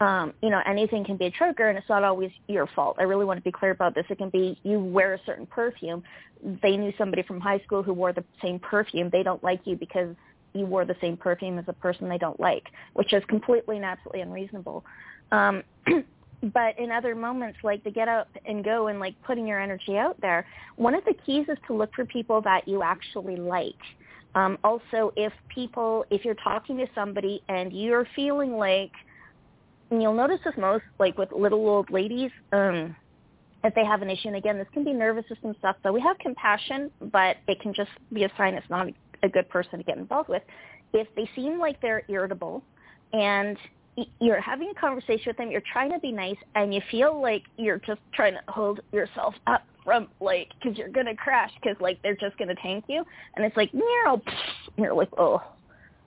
um, 0.00 0.32
you 0.42 0.50
know, 0.50 0.60
anything 0.64 1.04
can 1.04 1.16
be 1.16 1.26
a 1.26 1.30
trigger, 1.30 1.68
and 1.68 1.76
it's 1.76 1.88
not 1.88 2.04
always 2.04 2.30
your 2.46 2.68
fault. 2.68 2.96
I 3.00 3.02
really 3.02 3.24
want 3.24 3.38
to 3.38 3.44
be 3.44 3.50
clear 3.50 3.72
about 3.72 3.94
this. 3.94 4.04
It 4.08 4.18
can 4.18 4.30
be 4.30 4.58
you 4.62 4.78
wear 4.78 5.14
a 5.14 5.20
certain 5.26 5.46
perfume. 5.46 6.04
They 6.62 6.76
knew 6.76 6.92
somebody 6.96 7.22
from 7.22 7.40
high 7.40 7.58
school 7.60 7.82
who 7.82 7.92
wore 7.92 8.12
the 8.12 8.24
same 8.40 8.60
perfume. 8.60 9.10
They 9.10 9.24
don't 9.24 9.42
like 9.42 9.60
you 9.64 9.76
because 9.76 10.14
you 10.54 10.66
wore 10.66 10.84
the 10.84 10.96
same 11.00 11.16
perfume 11.16 11.58
as 11.58 11.64
a 11.66 11.72
person 11.72 12.08
they 12.08 12.18
don't 12.18 12.38
like, 12.38 12.64
which 12.94 13.12
is 13.12 13.24
completely 13.28 13.76
and 13.76 13.84
absolutely 13.84 14.20
unreasonable. 14.20 14.84
Um, 15.32 15.64
but 16.54 16.78
in 16.78 16.92
other 16.92 17.16
moments, 17.16 17.58
like 17.64 17.82
to 17.82 17.90
get 17.90 18.06
up 18.06 18.28
and 18.46 18.64
go 18.64 18.86
and 18.86 19.00
like 19.00 19.14
putting 19.24 19.48
your 19.48 19.60
energy 19.60 19.96
out 19.96 20.20
there, 20.20 20.46
one 20.76 20.94
of 20.94 21.04
the 21.06 21.14
keys 21.26 21.46
is 21.48 21.58
to 21.66 21.74
look 21.74 21.92
for 21.94 22.04
people 22.04 22.40
that 22.42 22.68
you 22.68 22.84
actually 22.84 23.36
like. 23.36 23.74
Um, 24.36 24.58
also, 24.62 25.12
if 25.16 25.32
people, 25.48 26.04
if 26.10 26.24
you're 26.24 26.34
talking 26.34 26.76
to 26.78 26.86
somebody 26.94 27.42
and 27.48 27.72
you're 27.72 28.06
feeling 28.14 28.52
like 28.52 28.92
and 29.90 30.02
you'll 30.02 30.14
notice 30.14 30.40
this 30.44 30.54
most 30.58 30.84
like 30.98 31.16
with 31.18 31.30
little 31.32 31.66
old 31.68 31.90
ladies 31.90 32.30
um 32.52 32.94
if 33.64 33.74
they 33.74 33.84
have 33.84 34.02
an 34.02 34.10
issue 34.10 34.28
and 34.28 34.36
again 34.36 34.58
this 34.58 34.68
can 34.72 34.84
be 34.84 34.92
nervous 34.92 35.24
system 35.28 35.54
stuff 35.58 35.76
so 35.82 35.92
we 35.92 36.00
have 36.00 36.18
compassion 36.18 36.90
but 37.12 37.36
it 37.48 37.60
can 37.60 37.74
just 37.74 37.90
be 38.12 38.24
a 38.24 38.30
sign 38.36 38.54
it's 38.54 38.68
not 38.70 38.86
a 39.22 39.28
good 39.28 39.48
person 39.48 39.78
to 39.78 39.84
get 39.84 39.98
involved 39.98 40.28
with. 40.28 40.42
If 40.92 41.08
they 41.16 41.28
seem 41.34 41.58
like 41.58 41.80
they're 41.80 42.02
irritable 42.08 42.62
and 43.12 43.56
you're 44.20 44.40
having 44.40 44.70
a 44.70 44.80
conversation 44.80 45.24
with 45.26 45.36
them 45.36 45.50
you're 45.50 45.62
trying 45.72 45.90
to 45.90 45.98
be 45.98 46.12
nice 46.12 46.36
and 46.54 46.72
you 46.72 46.80
feel 46.88 47.20
like 47.20 47.42
you're 47.56 47.80
just 47.80 48.00
trying 48.14 48.34
to 48.34 48.40
hold 48.46 48.80
yourself 48.92 49.34
up 49.48 49.64
from 49.84 50.06
like 50.20 50.48
because 50.54 50.78
you're 50.78 50.88
gonna 50.88 51.16
crash 51.16 51.50
because 51.60 51.76
like 51.80 52.00
they're 52.02 52.14
just 52.14 52.38
gonna 52.38 52.54
tank 52.62 52.84
you 52.86 53.04
and 53.34 53.44
it's 53.44 53.56
like 53.56 53.74
meow 53.74 54.22
and 54.76 54.84
you're 54.84 54.94
like 54.94 55.08
oh 55.18 55.42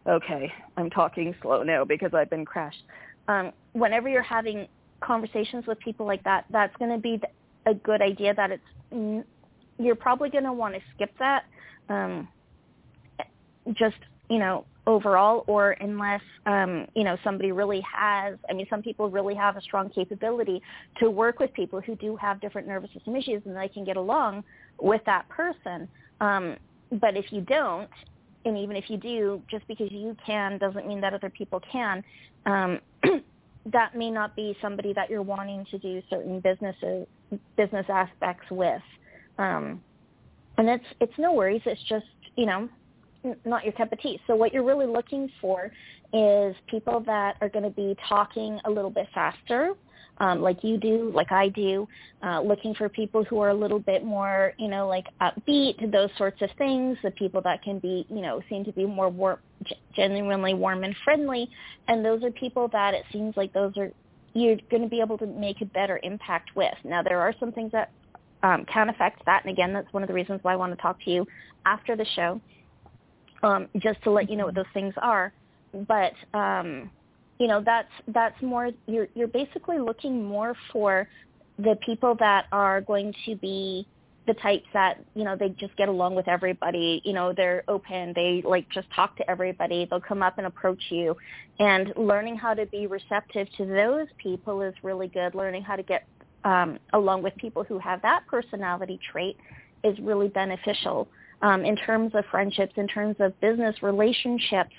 okay 0.08 0.50
i'm 0.78 0.89
talking 0.89 1.36
slow 1.41 1.63
now 1.63 1.84
because 1.84 2.13
i've 2.13 2.30
been 2.30 2.46
crashed 2.46 2.84
um, 3.28 3.52
whenever 3.74 4.10
you're 4.10 4.22
having 4.22 4.68
conversations 5.02 5.66
with 5.68 5.80
people 5.80 6.06
like 6.06 6.24
that, 6.24 6.46
that's 6.50 6.76
going 6.78 6.92
to 6.92 6.98
be 6.98 7.20
a 7.66 7.74
good 7.74 8.02
idea. 8.02 8.34
That 8.34 8.52
it's 8.52 9.26
you're 9.80 9.96
probably 9.96 10.30
going 10.30 10.44
to 10.44 10.54
want 10.54 10.76
to 10.76 10.82
skip 10.96 11.12
that, 11.20 11.46
um, 11.90 12.28
just 13.74 13.98
you 14.30 14.40
know 14.40 14.66
overall, 14.88 15.44
or 15.48 15.72
unless 15.72 16.22
um, 16.46 16.88
you 16.96 17.04
know 17.04 17.18
somebody 17.24 17.52
really 17.52 17.82
has. 17.82 18.38
I 18.50 18.54
mean, 18.54 18.68
some 18.70 18.82
people 18.82 19.10
really 19.10 19.36
have 19.36 19.58
a 19.58 19.62
strong 19.62 19.90
capability 19.90 20.62
to 21.00 21.10
work 21.10 21.40
with 21.40 21.54
people 21.54 21.82
who 21.82 21.96
do 21.96 22.16
have 22.16 22.42
different 22.42 22.68
nervous 22.68 22.92
system 22.94 23.16
issues, 23.16 23.42
and 23.46 23.56
they 23.56 23.68
can 23.68 23.84
get 23.84 23.98
along 23.98 24.44
with 24.80 25.02
that 25.06 25.28
person. 25.30 25.88
Um, 26.20 26.58
but 27.00 27.16
if 27.16 27.32
you 27.32 27.42
don't, 27.42 27.90
and 28.45 28.58
even 28.58 28.75
if 28.75 28.89
you 28.89 28.97
do, 28.97 29.41
just 29.49 29.67
because 29.67 29.91
you 29.91 30.15
can 30.25 30.58
doesn't 30.58 30.88
mean 30.88 31.01
that 31.01 31.13
other 31.13 31.30
people 31.30 31.62
can. 31.71 32.04
Um, 32.45 32.80
that 33.67 33.95
may 33.95 34.10
not 34.10 34.36
be 34.36 34.58
somebody 34.62 34.93
that 34.93 35.10
you're 35.10 35.21
wanting 35.21 35.65
to 35.71 35.77
do 35.77 36.01
certain 36.10 36.39
businesses 36.39 37.08
business 37.56 37.86
aspects 37.89 38.45
with. 38.51 38.82
Um, 39.38 39.82
and 40.58 40.69
it's 40.69 40.86
it's 40.99 41.13
no 41.17 41.34
worries. 41.34 41.62
It's 41.65 41.82
just 41.88 42.06
you 42.36 42.45
know 42.45 42.69
not 43.45 43.63
your 43.63 43.73
cup 43.73 43.91
of 43.91 43.99
tea. 44.01 44.19
So 44.27 44.36
what 44.36 44.54
you're 44.54 44.63
really 44.63 44.88
looking 44.88 45.30
for 45.39 45.71
is 46.13 46.56
people 46.67 47.01
that 47.06 47.36
are 47.41 47.49
going 47.49 47.63
to 47.63 47.69
be 47.69 47.95
talking 48.10 48.60
a 48.65 48.69
little 48.69 48.89
bit 48.89 49.08
faster, 49.13 49.73
um, 50.22 50.40
like 50.40 50.64
you 50.64 50.78
do, 50.78 51.12
like 51.16 51.32
I 51.32 51.50
do, 51.50 51.88
uh, 52.22 52.42
looking 52.42 52.76
for 52.76 52.88
people 52.88 53.24
who 53.24 53.40
are 53.40 53.50
a 53.50 53.54
little 53.56 53.80
bit 53.80 54.06
more, 54.06 54.54
you 54.60 54.68
know, 54.68 54.88
like 54.88 55.08
upbeat, 55.20 55.92
those 55.92 56.12
sorts 56.16 56.44
of 56.44 56.50
things, 56.60 56.96
the 57.04 57.10
people 57.10 57.42
that 57.42 57.64
can 57.64 57.80
be, 57.80 58.06
you 58.08 58.22
know, 58.22 58.40
seem 58.48 58.64
to 58.66 58.72
be 58.72 58.86
more 58.86 59.10
warm, 59.10 59.40
genuinely 59.96 60.54
warm 60.54 60.84
and 60.84 60.96
friendly. 61.04 61.50
And 61.88 62.06
those 62.06 62.24
are 62.24 62.30
people 62.30 62.68
that 62.68 62.94
it 62.94 63.04
seems 63.12 63.36
like 63.36 63.52
those 63.52 63.76
are, 63.78 63.92
you're 64.36 64.58
going 64.70 64.84
to 64.84 64.90
be 64.90 65.02
able 65.02 65.18
to 65.18 65.26
make 65.26 65.60
a 65.62 65.66
better 65.66 66.00
impact 66.04 66.52
with. 66.56 66.76
Now, 66.84 67.02
there 67.02 67.20
are 67.20 67.34
some 67.40 67.52
things 67.52 67.72
that 67.72 67.90
um, 68.44 68.64
can 68.72 68.90
affect 68.90 69.26
that. 69.26 69.44
And 69.44 69.52
again, 69.52 69.74
that's 69.74 69.92
one 69.92 70.04
of 70.04 70.08
the 70.08 70.14
reasons 70.14 70.40
why 70.44 70.54
I 70.54 70.56
want 70.56 70.72
to 70.72 70.80
talk 70.80 71.04
to 71.06 71.10
you 71.10 71.26
after 71.66 71.96
the 71.96 72.06
show, 72.16 72.40
um, 73.42 73.70
just 73.80 74.04
to 74.04 74.12
let 74.12 74.30
you 74.30 74.38
know 74.38 74.46
what 74.46 74.54
those 74.54 74.66
things 74.72 74.94
are. 75.02 75.34
But 75.74 76.14
um, 76.38 76.92
you 77.41 77.47
know, 77.47 77.63
that's 77.65 77.89
that's 78.10 78.39
more. 78.43 78.69
You're 78.86 79.08
you're 79.15 79.27
basically 79.27 79.80
looking 79.80 80.23
more 80.23 80.56
for 80.71 81.08
the 81.58 81.75
people 81.84 82.15
that 82.19 82.45
are 82.51 82.82
going 82.82 83.15
to 83.25 83.36
be 83.36 83.88
the 84.27 84.36
types 84.36 84.67
that 84.73 85.04
you 85.15 85.23
know 85.23 85.36
they 85.36 85.49
just 85.49 85.75
get 85.75 85.89
along 85.89 86.13
with 86.13 86.27
everybody 86.27 87.01
you 87.04 87.13
know 87.13 87.34
they're 87.36 87.63
open 87.67 88.13
they 88.15 88.43
like 88.45 88.69
just 88.69 88.88
talk 88.95 89.17
to 89.17 89.27
everybody 89.27 89.88
they'll 89.89 89.99
come 89.99 90.21
up 90.21 90.38
and 90.38 90.45
approach 90.45 90.82
you 90.89 91.17
and 91.58 91.91
learning 91.97 92.36
how 92.36 92.54
to 92.54 92.67
be 92.67 92.86
receptive 92.86 93.47
to 93.58 93.65
those 93.65 94.06
people 94.17 94.62
is 94.62 94.75
really 94.84 95.08
good 95.08 95.34
learning 95.34 95.63
how 95.63 95.75
to 95.75 95.82
get 95.82 96.06
um, 96.43 96.77
along 96.93 97.23
with 97.23 97.36
people 97.38 97.63
who 97.63 97.80
have 97.80 97.99
that 98.04 98.21
personality 98.27 98.99
trait 99.12 99.36
is 99.84 99.97
really 99.99 100.27
beneficial 100.27 101.08
um, 101.41 101.65
in 101.65 101.75
terms 101.75 102.13
of 102.15 102.23
friendships, 102.30 102.73
in 102.77 102.88
terms 102.88 103.15
of 103.19 103.39
business 103.41 103.75
relationships, 103.82 104.73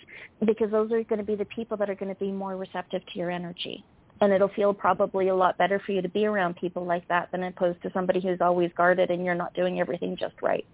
because 0.44 0.70
those 0.70 0.92
are 0.92 1.02
going 1.04 1.18
to 1.18 1.24
be 1.24 1.34
the 1.34 1.44
people 1.46 1.76
that 1.76 1.90
are 1.90 1.94
going 1.94 2.12
to 2.12 2.20
be 2.20 2.30
more 2.30 2.56
receptive 2.56 3.02
to 3.12 3.18
your 3.18 3.30
energy. 3.30 3.84
And 4.20 4.32
it'll 4.32 4.48
feel 4.48 4.72
probably 4.72 5.28
a 5.28 5.34
lot 5.34 5.58
better 5.58 5.80
for 5.84 5.92
you 5.92 6.02
to 6.02 6.08
be 6.08 6.26
around 6.26 6.56
people 6.56 6.84
like 6.84 7.06
that 7.08 7.30
than 7.32 7.42
opposed 7.42 7.82
to 7.82 7.90
somebody 7.92 8.20
who's 8.20 8.40
always 8.40 8.70
guarded 8.76 9.10
and 9.10 9.24
you're 9.24 9.34
not 9.34 9.52
doing 9.54 9.80
everything 9.80 10.16
just 10.16 10.34
right. 10.42 10.64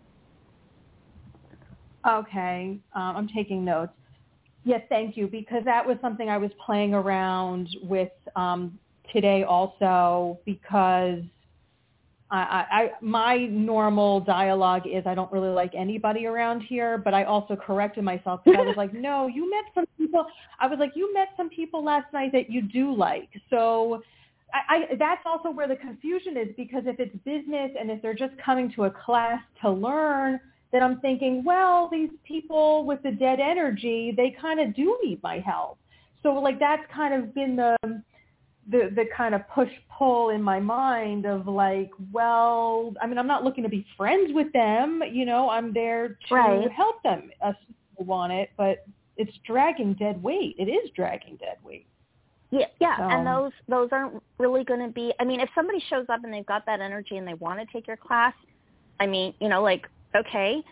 Okay, 2.06 2.78
um, 2.94 3.16
I'm 3.16 3.28
taking 3.28 3.64
notes. 3.64 3.92
Yes, 4.64 4.82
thank 4.88 5.16
you, 5.16 5.26
because 5.26 5.64
that 5.64 5.86
was 5.86 5.96
something 6.02 6.28
I 6.28 6.36
was 6.36 6.50
playing 6.64 6.92
around 6.92 7.68
with 7.82 8.12
um, 8.36 8.78
today 9.12 9.44
also 9.44 10.38
because 10.44 11.20
I, 12.30 12.66
I, 12.70 12.90
my 13.00 13.46
normal 13.46 14.20
dialogue 14.20 14.82
is 14.86 15.06
I 15.06 15.14
don't 15.14 15.32
really 15.32 15.48
like 15.48 15.72
anybody 15.74 16.26
around 16.26 16.60
here, 16.60 16.98
but 16.98 17.14
I 17.14 17.24
also 17.24 17.56
corrected 17.56 18.04
myself 18.04 18.40
because 18.44 18.60
I 18.60 18.64
was 18.64 18.76
like, 18.76 18.92
no, 18.94 19.28
you 19.28 19.50
met 19.50 19.64
some 19.74 19.86
people. 19.96 20.26
I 20.60 20.66
was 20.66 20.78
like, 20.78 20.92
you 20.94 21.12
met 21.14 21.28
some 21.36 21.48
people 21.48 21.82
last 21.82 22.12
night 22.12 22.32
that 22.32 22.50
you 22.50 22.62
do 22.62 22.94
like. 22.94 23.30
So 23.48 24.02
I, 24.52 24.74
I, 24.74 24.94
that's 24.98 25.22
also 25.24 25.50
where 25.50 25.66
the 25.68 25.76
confusion 25.76 26.36
is 26.36 26.48
because 26.56 26.82
if 26.86 27.00
it's 27.00 27.16
business 27.24 27.70
and 27.78 27.90
if 27.90 28.02
they're 28.02 28.14
just 28.14 28.34
coming 28.44 28.72
to 28.76 28.84
a 28.84 28.90
class 28.90 29.40
to 29.62 29.70
learn, 29.70 30.38
then 30.70 30.82
I'm 30.82 31.00
thinking, 31.00 31.42
well, 31.44 31.88
these 31.90 32.10
people 32.24 32.84
with 32.84 33.02
the 33.02 33.10
dead 33.10 33.40
energy, 33.40 34.12
they 34.14 34.36
kind 34.38 34.60
of 34.60 34.76
do 34.76 34.98
need 35.02 35.22
my 35.22 35.38
help. 35.38 35.78
So 36.22 36.34
like 36.34 36.58
that's 36.58 36.82
kind 36.94 37.14
of 37.14 37.34
been 37.34 37.56
the 37.56 37.76
the 38.70 38.90
the 38.94 39.04
kind 39.16 39.34
of 39.34 39.48
push 39.48 39.70
pull 39.96 40.30
in 40.30 40.42
my 40.42 40.60
mind 40.60 41.26
of 41.26 41.48
like, 41.48 41.90
well, 42.12 42.94
I 43.02 43.06
mean, 43.06 43.18
I'm 43.18 43.26
not 43.26 43.44
looking 43.44 43.64
to 43.64 43.70
be 43.70 43.86
friends 43.96 44.32
with 44.32 44.52
them, 44.52 45.02
you 45.10 45.24
know, 45.24 45.50
I'm 45.50 45.72
there 45.72 46.18
to 46.28 46.34
right. 46.34 46.70
help 46.70 47.02
them 47.02 47.30
they 47.98 48.04
want 48.04 48.32
it, 48.32 48.50
but 48.56 48.86
it's 49.16 49.32
dragging 49.46 49.94
dead 49.94 50.22
weight. 50.22 50.54
It 50.58 50.68
is 50.68 50.90
dragging 50.94 51.36
dead 51.36 51.56
weight. 51.64 51.86
Yeah, 52.50 52.66
yeah, 52.80 52.96
so. 52.96 53.02
and 53.02 53.26
those 53.26 53.52
those 53.68 53.88
aren't 53.92 54.22
really 54.38 54.64
going 54.64 54.80
to 54.80 54.88
be. 54.88 55.12
I 55.20 55.24
mean, 55.24 55.40
if 55.40 55.50
somebody 55.54 55.82
shows 55.90 56.06
up 56.08 56.24
and 56.24 56.32
they've 56.32 56.46
got 56.46 56.64
that 56.64 56.80
energy 56.80 57.18
and 57.18 57.28
they 57.28 57.34
want 57.34 57.60
to 57.60 57.66
take 57.70 57.86
your 57.86 57.98
class, 57.98 58.32
I 59.00 59.06
mean, 59.06 59.34
you 59.38 59.48
know, 59.48 59.62
like 59.62 59.86
okay, 60.16 60.62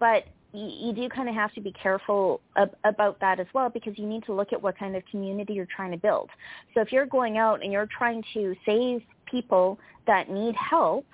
but 0.00 0.24
you, 0.52 0.92
do 0.92 1.08
kind 1.08 1.28
of 1.28 1.34
have 1.34 1.52
to 1.54 1.60
be 1.60 1.72
careful 1.72 2.40
ab- 2.56 2.76
about 2.84 3.20
that 3.20 3.38
as 3.38 3.46
well 3.54 3.68
because 3.68 3.96
you 3.96 4.06
need 4.06 4.24
to 4.24 4.32
look 4.34 4.52
at 4.52 4.60
what 4.60 4.78
kind 4.78 4.96
of 4.96 5.02
community 5.10 5.52
you're 5.52 5.68
trying 5.74 5.92
to 5.92 5.96
build. 5.96 6.28
So 6.74 6.80
if 6.80 6.90
you're 6.92 7.06
going 7.06 7.38
out 7.38 7.62
and 7.62 7.72
you're 7.72 7.88
trying 7.96 8.24
to 8.34 8.54
save 8.66 9.02
people 9.26 9.78
that 10.06 10.28
need 10.30 10.54
help, 10.56 11.06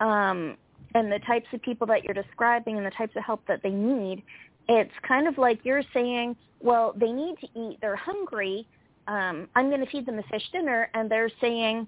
um, 0.00 0.56
and 0.94 1.10
the 1.10 1.18
types 1.26 1.46
of 1.52 1.60
people 1.62 1.86
that 1.88 2.04
you're 2.04 2.14
describing 2.14 2.76
and 2.76 2.86
the 2.86 2.90
types 2.90 3.14
of 3.16 3.24
help 3.24 3.46
that 3.48 3.62
they 3.62 3.70
need, 3.70 4.22
it's 4.68 4.92
kind 5.06 5.26
of 5.26 5.38
like 5.38 5.60
you're 5.64 5.82
saying, 5.92 6.36
well, 6.60 6.94
they 6.96 7.10
need 7.10 7.36
to 7.40 7.46
eat, 7.54 7.78
they're 7.80 7.96
hungry, 7.96 8.66
um, 9.06 9.48
I'm 9.56 9.70
going 9.70 9.80
to 9.80 9.90
feed 9.90 10.06
them 10.06 10.18
a 10.18 10.22
fish 10.24 10.42
dinner, 10.52 10.90
and 10.94 11.10
they're 11.10 11.30
saying, 11.40 11.86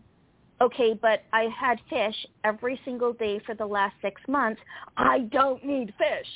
okay, 0.60 0.98
but 1.00 1.22
I 1.32 1.48
had 1.58 1.78
fish 1.88 2.14
every 2.44 2.80
single 2.84 3.12
day 3.12 3.40
for 3.46 3.54
the 3.54 3.66
last 3.66 3.94
six 4.02 4.20
months. 4.28 4.60
I 4.96 5.20
don't 5.30 5.64
need 5.64 5.92
fish 5.98 6.26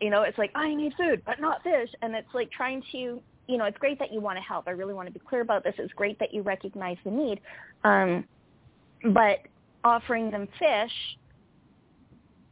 you 0.00 0.10
know, 0.10 0.22
it's 0.22 0.38
like 0.38 0.50
I 0.54 0.74
need 0.74 0.92
food, 0.96 1.22
but 1.24 1.40
not 1.40 1.62
fish, 1.62 1.90
and 2.02 2.14
it's 2.14 2.32
like 2.34 2.50
trying 2.50 2.82
to, 2.92 3.20
you 3.46 3.58
know, 3.58 3.64
it's 3.64 3.78
great 3.78 3.98
that 3.98 4.12
you 4.12 4.20
want 4.20 4.38
to 4.38 4.42
help. 4.42 4.66
I 4.66 4.72
really 4.72 4.94
want 4.94 5.08
to 5.08 5.12
be 5.12 5.20
clear 5.20 5.40
about 5.40 5.64
this. 5.64 5.74
It's 5.78 5.92
great 5.92 6.18
that 6.18 6.32
you 6.34 6.42
recognize 6.42 6.96
the 7.04 7.10
need, 7.10 7.40
um, 7.84 8.24
but 9.12 9.40
offering 9.84 10.30
them 10.30 10.48
fish 10.58 10.92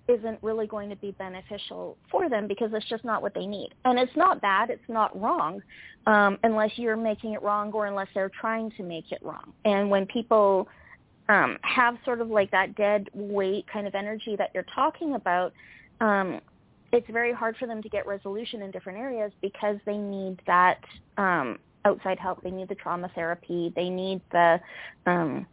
isn't 0.09 0.38
really 0.42 0.66
going 0.66 0.90
to 0.90 0.96
be 0.96 1.12
beneficial 1.12 1.96
for 2.11 2.28
them 2.28 2.48
because 2.48 2.70
it's 2.74 2.88
just 2.88 3.05
not 3.05 3.22
what 3.22 3.35
they 3.35 3.46
need. 3.46 3.70
And 3.85 3.98
it's 3.98 4.14
not 4.16 4.40
bad, 4.40 4.70
it's 4.70 4.83
not 4.88 5.18
wrong, 5.20 5.62
um, 6.07 6.38
unless 6.42 6.70
you're 6.76 6.96
making 6.96 7.33
it 7.33 7.42
wrong 7.42 7.72
or 7.72 7.87
unless 7.87 8.09
they're 8.14 8.31
trying 8.40 8.70
to 8.72 8.83
make 8.83 9.12
it 9.12 9.20
wrong. 9.22 9.52
And 9.64 9.88
when 9.90 10.07
people 10.07 10.68
um, 11.28 11.57
have 11.62 11.96
sort 12.05 12.20
of 12.20 12.28
like 12.28 12.50
that 12.50 12.74
dead 12.74 13.09
weight 13.14 13.64
kind 13.72 13.87
of 13.87 13.94
energy 13.94 14.37
that 14.37 14.50
you're 14.55 14.66
talking 14.74 15.14
about, 15.14 15.52
um, 16.00 16.40
it's 16.92 17.09
very 17.11 17.33
hard 17.33 17.57
for 17.57 17.66
them 17.66 17.83
to 17.83 17.88
get 17.88 18.07
resolution 18.07 18.62
in 18.62 18.70
different 18.70 18.98
areas 18.98 19.33
because 19.40 19.76
they 19.87 19.96
need 19.96 20.40
that 20.46 20.78
um, 21.16 21.59
outside 21.85 22.18
help. 22.18 22.42
They 22.42 22.50
need 22.50 22.68
the 22.68 22.74
trauma 22.74 23.11
therapy. 23.14 23.72
They 23.74 23.88
need 23.88 24.20
the, 24.31 24.61
um, 25.07 25.46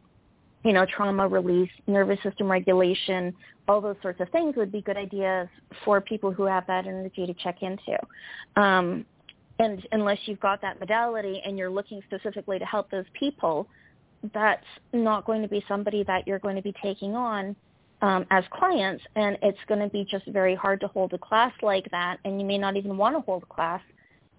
you 0.64 0.74
know, 0.74 0.86
trauma 0.86 1.28
release, 1.28 1.70
nervous 1.88 2.22
system 2.24 2.52
regulation. 2.52 3.34
All 3.70 3.80
those 3.80 3.96
sorts 4.02 4.20
of 4.20 4.30
things 4.30 4.56
would 4.58 4.72
be 4.72 4.82
good 4.82 4.98
ideas 4.98 5.48
for 5.86 6.02
people 6.02 6.32
who 6.32 6.44
have 6.44 6.68
that 6.68 6.86
energy 6.86 7.26
to 7.26 7.34
check 7.36 7.62
into. 7.62 7.98
Um, 8.62 9.06
and 9.60 9.86
unless 9.94 10.18
you've 10.26 10.40
got 10.40 10.62
that 10.62 10.80
modality 10.80 11.42
and 11.46 11.58
you're 11.58 11.70
looking 11.70 12.02
specifically 12.06 12.60
to 12.60 12.66
help 12.66 12.92
those 12.92 13.06
people, 13.18 13.68
that's 14.34 14.66
not 14.92 15.26
going 15.26 15.42
to 15.42 15.48
be 15.48 15.64
somebody 15.68 16.04
that 16.04 16.28
you're 16.28 16.40
going 16.40 16.58
to 16.58 16.62
be 16.62 16.74
taking 16.82 17.16
on 17.16 17.56
um, 18.02 18.26
as 18.32 18.44
clients, 18.52 19.04
and 19.16 19.38
it's 19.42 19.60
going 19.68 19.82
to 19.82 19.90
be 19.90 20.06
just 20.10 20.26
very 20.28 20.56
hard 20.56 20.80
to 20.82 20.88
hold 20.88 21.14
a 21.14 21.18
class 21.18 21.52
like 21.62 21.90
that, 21.92 22.18
and 22.24 22.40
you 22.40 22.48
may 22.48 22.58
not 22.58 22.78
even 22.78 22.98
want 22.98 23.16
to 23.16 23.22
hold 23.22 23.44
a 23.44 23.54
class 23.54 23.82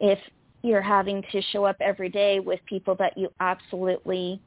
if 0.01 0.19
you're 0.63 0.83
having 0.83 1.23
to 1.33 1.43
show 1.53 1.65
up 1.65 1.77
every 1.81 2.09
day 2.09 2.41
with 2.41 2.61
people 2.67 2.95
that 2.97 3.17
you 3.17 3.31
absolutely 3.41 4.41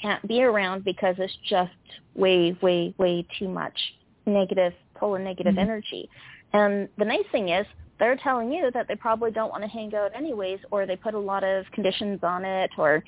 can't 0.00 0.26
be 0.26 0.42
around 0.42 0.84
because 0.84 1.14
it's 1.18 1.36
just 1.48 1.70
way, 2.14 2.56
way, 2.62 2.94
way 2.98 3.26
too 3.38 3.48
much 3.48 3.78
negative, 4.26 4.72
pull 4.94 5.14
and 5.14 5.24
negative 5.24 5.52
mm-hmm. 5.52 5.60
energy. 5.60 6.08
And 6.52 6.88
the 6.98 7.04
nice 7.04 7.24
thing 7.30 7.50
is 7.50 7.66
they're 7.98 8.16
telling 8.16 8.52
you 8.52 8.70
that 8.72 8.88
they 8.88 8.96
probably 8.96 9.30
don't 9.30 9.50
want 9.50 9.62
to 9.62 9.68
hang 9.68 9.94
out 9.94 10.10
anyways, 10.14 10.60
or 10.70 10.86
they 10.86 10.96
put 10.96 11.14
a 11.14 11.18
lot 11.18 11.44
of 11.44 11.64
conditions 11.72 12.20
on 12.22 12.44
it, 12.44 12.70
or 12.76 13.02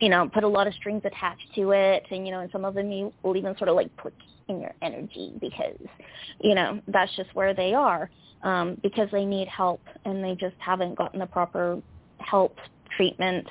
you 0.00 0.08
know, 0.08 0.28
put 0.28 0.42
a 0.42 0.48
lot 0.48 0.66
of 0.66 0.74
strings 0.74 1.02
attached 1.04 1.46
to 1.54 1.70
it, 1.70 2.04
and 2.10 2.26
you 2.26 2.32
know, 2.32 2.40
and 2.40 2.50
some 2.50 2.64
of 2.64 2.74
them 2.74 2.90
you 2.90 3.12
will 3.22 3.36
even 3.36 3.56
sort 3.56 3.68
of 3.68 3.76
like 3.76 3.94
put 3.96 4.12
in 4.48 4.60
your 4.60 4.74
energy 4.82 5.32
because, 5.40 5.78
you 6.40 6.54
know, 6.54 6.80
that's 6.88 7.14
just 7.16 7.34
where 7.34 7.54
they 7.54 7.74
are 7.74 8.10
um, 8.42 8.78
because 8.82 9.08
they 9.12 9.24
need 9.24 9.48
help 9.48 9.80
and 10.04 10.22
they 10.22 10.34
just 10.34 10.56
haven't 10.58 10.96
gotten 10.96 11.20
the 11.20 11.26
proper 11.26 11.80
help, 12.18 12.56
treatment, 12.96 13.46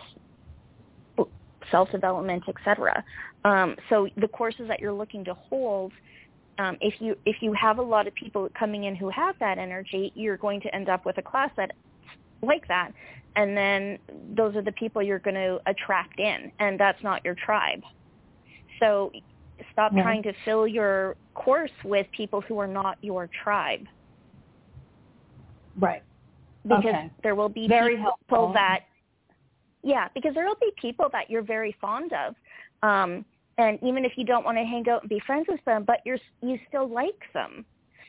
self-development, 1.69 2.43
etc. 2.47 3.03
Um, 3.45 3.75
so 3.89 4.07
the 4.17 4.27
courses 4.27 4.67
that 4.67 4.79
you're 4.79 4.93
looking 4.93 5.23
to 5.25 5.33
hold, 5.33 5.93
um, 6.57 6.77
if 6.81 6.95
you 6.99 7.15
if 7.25 7.37
you 7.41 7.53
have 7.53 7.77
a 7.79 7.81
lot 7.81 8.07
of 8.07 8.13
people 8.13 8.49
coming 8.57 8.83
in 8.83 8.95
who 8.95 9.09
have 9.09 9.35
that 9.39 9.57
energy, 9.57 10.11
you're 10.15 10.37
going 10.37 10.61
to 10.61 10.75
end 10.75 10.89
up 10.89 11.05
with 11.05 11.17
a 11.17 11.21
class 11.21 11.49
that 11.57 11.71
like 12.41 12.67
that 12.67 12.91
and 13.35 13.55
then 13.55 13.97
those 14.35 14.55
are 14.55 14.61
the 14.61 14.71
people 14.73 15.01
you're 15.01 15.19
going 15.19 15.35
to 15.35 15.59
attract 15.65 16.19
in 16.19 16.51
and 16.59 16.79
that's 16.79 17.01
not 17.03 17.23
your 17.23 17.35
tribe 17.35 17.81
so 18.79 19.11
stop 19.71 19.91
yeah. 19.95 20.03
trying 20.03 20.23
to 20.23 20.33
fill 20.45 20.67
your 20.67 21.15
course 21.33 21.71
with 21.83 22.07
people 22.15 22.41
who 22.41 22.57
are 22.59 22.67
not 22.67 22.97
your 23.01 23.29
tribe 23.43 23.85
right 25.79 26.03
because 26.63 26.85
okay. 26.85 27.11
there 27.23 27.35
will 27.35 27.49
be 27.49 27.67
very 27.67 27.95
people 27.95 28.13
helpful. 28.29 28.53
that 28.53 28.81
yeah 29.83 30.07
because 30.13 30.33
there 30.33 30.45
will 30.45 30.57
be 30.59 30.71
people 30.79 31.07
that 31.11 31.29
you're 31.29 31.41
very 31.41 31.75
fond 31.79 32.11
of 32.13 32.35
um 32.83 33.25
and 33.57 33.79
even 33.83 34.05
if 34.05 34.13
you 34.15 34.25
don't 34.25 34.45
want 34.45 34.57
to 34.57 34.63
hang 34.63 34.87
out 34.89 35.01
and 35.01 35.09
be 35.09 35.21
friends 35.25 35.45
with 35.47 35.63
them 35.65 35.83
but 35.85 35.99
you're 36.05 36.19
you 36.41 36.59
still 36.67 36.87
like 36.87 37.21
them 37.33 37.65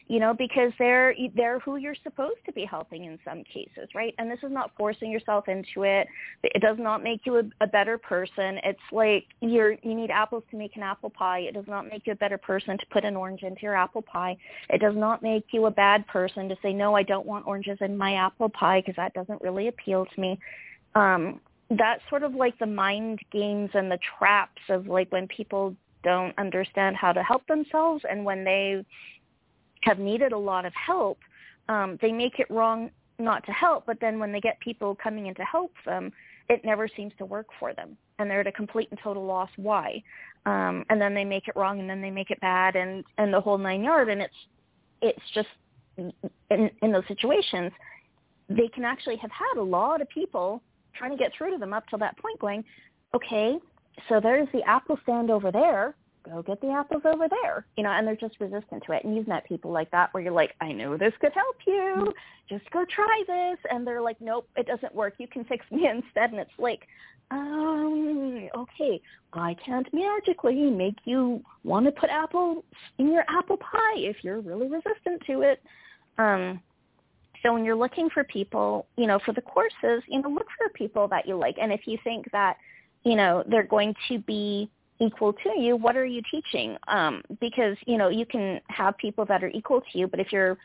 you 0.08 0.20
know, 0.20 0.34
because 0.34 0.72
they're 0.78 1.14
they're 1.34 1.58
who 1.60 1.76
you're 1.76 1.94
supposed 2.02 2.38
to 2.46 2.52
be 2.52 2.64
helping 2.64 3.04
in 3.04 3.18
some 3.24 3.44
cases, 3.44 3.88
right? 3.94 4.14
And 4.18 4.30
this 4.30 4.38
is 4.42 4.50
not 4.50 4.72
forcing 4.76 5.10
yourself 5.10 5.48
into 5.48 5.84
it. 5.84 6.06
It 6.42 6.60
does 6.60 6.76
not 6.78 7.02
make 7.02 7.20
you 7.24 7.38
a, 7.38 7.42
a 7.60 7.66
better 7.66 7.98
person. 7.98 8.58
It's 8.64 8.80
like 8.90 9.24
you're 9.40 9.72
you 9.82 9.94
need 9.94 10.10
apples 10.10 10.44
to 10.50 10.56
make 10.56 10.76
an 10.76 10.82
apple 10.82 11.10
pie. 11.10 11.40
It 11.40 11.54
does 11.54 11.66
not 11.68 11.88
make 11.88 12.06
you 12.06 12.12
a 12.12 12.16
better 12.16 12.38
person 12.38 12.76
to 12.78 12.86
put 12.90 13.04
an 13.04 13.16
orange 13.16 13.42
into 13.42 13.62
your 13.62 13.76
apple 13.76 14.02
pie. 14.02 14.36
It 14.70 14.80
does 14.80 14.96
not 14.96 15.22
make 15.22 15.46
you 15.52 15.66
a 15.66 15.70
bad 15.70 16.06
person 16.06 16.48
to 16.48 16.56
say 16.62 16.72
no, 16.72 16.94
I 16.94 17.02
don't 17.02 17.26
want 17.26 17.46
oranges 17.46 17.78
in 17.80 17.96
my 17.96 18.14
apple 18.14 18.48
pie 18.48 18.80
because 18.80 18.96
that 18.96 19.14
doesn't 19.14 19.40
really 19.40 19.68
appeal 19.68 20.06
to 20.06 20.20
me. 20.20 20.38
Um, 20.94 21.40
that's 21.78 22.02
sort 22.10 22.22
of 22.22 22.34
like 22.34 22.58
the 22.58 22.66
mind 22.66 23.20
games 23.30 23.70
and 23.74 23.90
the 23.90 23.98
traps 24.18 24.60
of 24.68 24.86
like 24.86 25.10
when 25.10 25.26
people 25.28 25.74
don't 26.02 26.36
understand 26.38 26.96
how 26.96 27.12
to 27.12 27.22
help 27.22 27.46
themselves 27.46 28.02
and 28.10 28.24
when 28.24 28.44
they 28.44 28.84
have 29.82 29.98
needed 29.98 30.32
a 30.32 30.38
lot 30.38 30.64
of 30.64 30.72
help, 30.74 31.18
um, 31.68 31.98
they 32.00 32.12
make 32.12 32.38
it 32.38 32.50
wrong 32.50 32.90
not 33.18 33.44
to 33.46 33.52
help, 33.52 33.86
but 33.86 33.98
then 34.00 34.18
when 34.18 34.32
they 34.32 34.40
get 34.40 34.58
people 34.60 34.96
coming 35.02 35.26
in 35.26 35.34
to 35.34 35.44
help 35.44 35.72
them, 35.84 36.12
it 36.48 36.64
never 36.64 36.88
seems 36.88 37.12
to 37.18 37.24
work 37.24 37.46
for 37.58 37.72
them. 37.72 37.96
And 38.18 38.30
they're 38.30 38.40
at 38.40 38.46
a 38.46 38.52
complete 38.52 38.88
and 38.90 38.98
total 39.02 39.24
loss 39.24 39.50
why. 39.56 40.02
Um, 40.44 40.84
and 40.90 41.00
then 41.00 41.14
they 41.14 41.24
make 41.24 41.48
it 41.48 41.54
wrong 41.56 41.80
and 41.80 41.88
then 41.88 42.02
they 42.02 42.10
make 42.10 42.30
it 42.30 42.40
bad 42.40 42.74
and, 42.74 43.04
and 43.18 43.32
the 43.32 43.40
whole 43.40 43.58
nine 43.58 43.82
yard 43.84 44.08
and 44.08 44.20
it's 44.20 44.34
it's 45.00 45.22
just 45.34 45.48
in, 45.96 46.70
in 46.80 46.92
those 46.92 47.06
situations 47.06 47.70
they 48.48 48.68
can 48.68 48.84
actually 48.84 49.16
have 49.16 49.30
had 49.30 49.60
a 49.60 49.62
lot 49.62 50.00
of 50.00 50.08
people 50.08 50.62
trying 50.94 51.10
to 51.10 51.16
get 51.16 51.32
through 51.36 51.52
to 51.52 51.58
them 51.58 51.72
up 51.72 51.84
till 51.88 51.98
that 51.98 52.16
point 52.18 52.38
going, 52.40 52.64
Okay, 53.14 53.56
so 54.08 54.20
there's 54.20 54.48
the 54.52 54.62
apple 54.62 54.98
stand 55.02 55.30
over 55.30 55.52
there 55.52 55.94
go 56.22 56.42
get 56.42 56.60
the 56.60 56.70
apples 56.70 57.02
over 57.04 57.28
there, 57.28 57.66
you 57.76 57.82
know, 57.82 57.90
and 57.90 58.06
they're 58.06 58.16
just 58.16 58.40
resistant 58.40 58.82
to 58.86 58.92
it. 58.92 59.04
And 59.04 59.16
you've 59.16 59.28
met 59.28 59.46
people 59.46 59.70
like 59.70 59.90
that 59.90 60.12
where 60.12 60.22
you're 60.22 60.32
like, 60.32 60.54
I 60.60 60.72
know 60.72 60.96
this 60.96 61.12
could 61.20 61.32
help 61.32 61.56
you. 61.66 62.12
Just 62.48 62.70
go 62.70 62.84
try 62.84 63.22
this. 63.26 63.58
And 63.70 63.86
they're 63.86 64.02
like, 64.02 64.20
nope, 64.20 64.48
it 64.56 64.66
doesn't 64.66 64.94
work. 64.94 65.14
You 65.18 65.28
can 65.28 65.44
fix 65.44 65.64
me 65.70 65.88
instead. 65.90 66.30
And 66.30 66.40
it's 66.40 66.50
like, 66.58 66.86
um, 67.30 68.48
okay, 68.54 69.00
I 69.32 69.54
can't 69.64 69.88
magically 69.92 70.70
make 70.70 70.96
you 71.04 71.42
want 71.64 71.86
to 71.86 71.92
put 71.92 72.10
apples 72.10 72.64
in 72.98 73.10
your 73.10 73.24
apple 73.28 73.56
pie 73.56 73.96
if 73.96 74.16
you're 74.22 74.40
really 74.40 74.68
resistant 74.68 75.22
to 75.26 75.42
it. 75.42 75.62
Um, 76.18 76.60
so 77.42 77.52
when 77.52 77.64
you're 77.64 77.76
looking 77.76 78.10
for 78.10 78.22
people, 78.24 78.86
you 78.96 79.06
know, 79.06 79.18
for 79.24 79.32
the 79.32 79.40
courses, 79.40 80.02
you 80.06 80.20
know, 80.20 80.28
look 80.28 80.46
for 80.58 80.68
people 80.74 81.08
that 81.08 81.26
you 81.26 81.36
like. 81.36 81.56
And 81.60 81.72
if 81.72 81.86
you 81.86 81.98
think 82.04 82.30
that, 82.32 82.56
you 83.04 83.16
know, 83.16 83.42
they're 83.48 83.64
going 83.64 83.94
to 84.08 84.18
be 84.18 84.70
equal 85.02 85.32
to 85.32 85.60
you, 85.60 85.76
what 85.76 85.96
are 85.96 86.04
you 86.04 86.22
teaching? 86.30 86.76
Um, 86.88 87.22
because, 87.40 87.76
you 87.86 87.98
know, 87.98 88.08
you 88.08 88.24
can 88.24 88.60
have 88.68 88.96
people 88.98 89.24
that 89.26 89.42
are 89.42 89.48
equal 89.48 89.80
to 89.80 89.98
you, 89.98 90.06
but 90.06 90.20
if 90.20 90.32
you're, 90.32 90.56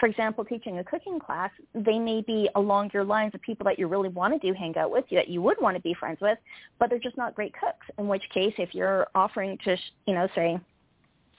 for 0.00 0.06
example, 0.06 0.44
teaching 0.44 0.78
a 0.78 0.84
cooking 0.84 1.20
class, 1.20 1.50
they 1.74 1.98
may 1.98 2.20
be 2.22 2.48
along 2.56 2.90
your 2.92 3.04
lines 3.04 3.34
of 3.34 3.42
people 3.42 3.64
that 3.64 3.78
you 3.78 3.86
really 3.86 4.08
want 4.08 4.40
to 4.40 4.46
do 4.46 4.52
hang 4.52 4.76
out 4.76 4.90
with, 4.90 5.04
you 5.08 5.18
that 5.18 5.28
you 5.28 5.40
would 5.40 5.56
want 5.60 5.76
to 5.76 5.82
be 5.82 5.94
friends 5.94 6.18
with, 6.20 6.38
but 6.78 6.90
they're 6.90 6.98
just 6.98 7.16
not 7.16 7.34
great 7.34 7.54
cooks. 7.54 7.86
In 7.98 8.08
which 8.08 8.24
case, 8.32 8.54
if 8.58 8.74
you're 8.74 9.06
offering 9.14 9.56
to, 9.64 9.76
you 10.06 10.14
know, 10.14 10.28
say, 10.34 10.58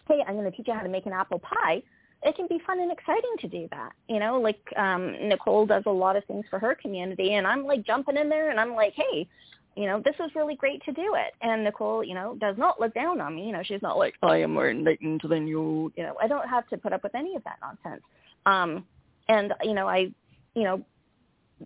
hey, 0.08 0.24
I'm 0.28 0.36
going 0.36 0.50
to 0.50 0.56
teach 0.56 0.68
you 0.68 0.74
how 0.74 0.84
to 0.84 0.90
make 0.90 1.06
an 1.06 1.14
apple 1.14 1.40
pie, 1.40 1.84
it 2.24 2.36
can 2.36 2.48
be 2.48 2.60
fun 2.66 2.80
and 2.80 2.92
exciting 2.92 3.36
to 3.40 3.48
do 3.48 3.68
that. 3.72 3.92
You 4.08 4.20
know, 4.20 4.40
like 4.40 4.62
um 4.78 5.16
Nicole 5.28 5.66
does 5.66 5.84
a 5.86 5.92
lot 5.92 6.16
of 6.16 6.26
things 6.26 6.46
for 6.50 6.60
her 6.60 6.76
community 6.76 7.34
and 7.34 7.46
I'm 7.46 7.64
like 7.64 7.86
jumping 7.86 8.18
in 8.18 8.30
there 8.30 8.50
and 8.50 8.60
I'm 8.60 8.74
like, 8.74 8.94
hey, 8.96 9.28
you 9.76 9.88
know, 9.88 10.02
this 10.04 10.16
is 10.24 10.34
really 10.36 10.56
great 10.56 10.84
to 10.86 10.92
do 10.94 11.16
it. 11.16 11.34
And 11.42 11.64
Nicole, 11.64 12.04
you 12.04 12.14
know, 12.14 12.36
does 12.40 12.58
not 12.58 12.80
look 12.80 12.94
down 12.94 13.20
on 13.20 13.36
me. 13.36 13.48
You 13.48 13.52
know, 13.52 13.64
she's 13.64 13.82
not 13.82 13.98
like, 13.98 14.16
I 14.24 14.38
am 14.38 14.54
more 14.54 14.70
enlightened 14.70 15.22
than 15.28 15.48
you. 15.48 15.92
You 15.96 16.04
know, 16.04 16.16
I 16.22 16.28
don't 16.28 16.48
have 16.48 16.68
to 16.70 16.78
put 16.78 16.94
up 16.94 17.04
with 17.04 17.14
any 17.14 17.36
of 17.36 17.44
that 17.44 17.58
nonsense. 17.62 18.04
Um, 18.46 18.86
and, 19.28 19.54
you 19.64 19.74
know, 19.74 19.88
I, 19.88 20.12
you 20.54 20.64
know, 20.64 20.86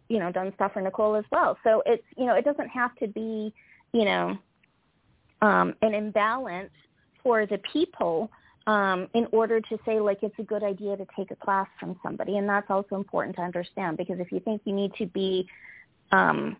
you 0.07 0.19
know, 0.19 0.31
done 0.31 0.51
stuff 0.55 0.73
for 0.73 0.81
Nicole 0.81 1.15
as 1.15 1.25
well. 1.31 1.57
So 1.63 1.83
it's, 1.85 2.03
you 2.17 2.25
know, 2.25 2.35
it 2.35 2.45
doesn't 2.45 2.69
have 2.69 2.95
to 2.97 3.07
be, 3.07 3.53
you 3.91 4.05
know, 4.05 4.37
um, 5.41 5.75
an 5.81 5.93
imbalance 5.93 6.71
for 7.23 7.45
the 7.45 7.59
people 7.71 8.29
um, 8.67 9.07
in 9.13 9.27
order 9.31 9.61
to 9.61 9.79
say 9.85 9.99
like 9.99 10.19
it's 10.21 10.37
a 10.39 10.43
good 10.43 10.63
idea 10.63 10.97
to 10.97 11.05
take 11.15 11.31
a 11.31 11.35
class 11.35 11.67
from 11.79 11.99
somebody. 12.03 12.37
And 12.37 12.47
that's 12.47 12.69
also 12.69 12.95
important 12.95 13.35
to 13.37 13.41
understand 13.41 13.97
because 13.97 14.19
if 14.19 14.31
you 14.31 14.39
think 14.39 14.61
you 14.65 14.73
need 14.73 14.93
to 14.95 15.05
be, 15.05 15.47
um, 16.11 16.57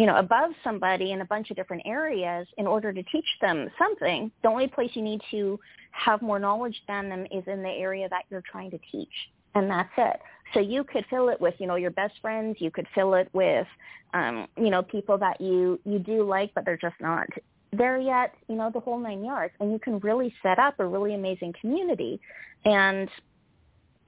you 0.00 0.06
know, 0.06 0.16
above 0.16 0.52
somebody 0.64 1.12
in 1.12 1.20
a 1.20 1.26
bunch 1.26 1.50
of 1.50 1.56
different 1.56 1.82
areas 1.84 2.46
in 2.56 2.66
order 2.66 2.90
to 2.90 3.02
teach 3.02 3.26
them 3.42 3.68
something, 3.78 4.30
the 4.42 4.48
only 4.48 4.66
place 4.66 4.88
you 4.94 5.02
need 5.02 5.20
to 5.30 5.60
have 5.90 6.22
more 6.22 6.38
knowledge 6.38 6.82
than 6.88 7.10
them 7.10 7.26
is 7.30 7.44
in 7.46 7.62
the 7.62 7.68
area 7.68 8.08
that 8.08 8.22
you're 8.30 8.42
trying 8.50 8.70
to 8.70 8.78
teach. 8.90 9.12
And 9.54 9.70
that's 9.70 9.90
it. 9.98 10.20
So 10.54 10.60
you 10.60 10.84
could 10.84 11.04
fill 11.10 11.28
it 11.28 11.38
with, 11.38 11.52
you 11.58 11.66
know, 11.66 11.74
your 11.74 11.90
best 11.90 12.14
friends. 12.22 12.56
You 12.60 12.70
could 12.70 12.86
fill 12.94 13.12
it 13.12 13.28
with, 13.34 13.66
um, 14.14 14.48
you 14.56 14.70
know, 14.70 14.80
people 14.80 15.18
that 15.18 15.38
you, 15.38 15.78
you 15.84 15.98
do 15.98 16.26
like, 16.26 16.54
but 16.54 16.64
they're 16.64 16.78
just 16.78 16.98
not 16.98 17.26
there 17.70 17.98
yet, 17.98 18.34
you 18.48 18.54
know, 18.54 18.70
the 18.72 18.80
whole 18.80 18.98
nine 18.98 19.22
yards. 19.22 19.52
And 19.60 19.70
you 19.70 19.78
can 19.78 19.98
really 19.98 20.32
set 20.42 20.58
up 20.58 20.80
a 20.80 20.86
really 20.86 21.12
amazing 21.12 21.52
community. 21.60 22.18
And 22.64 23.10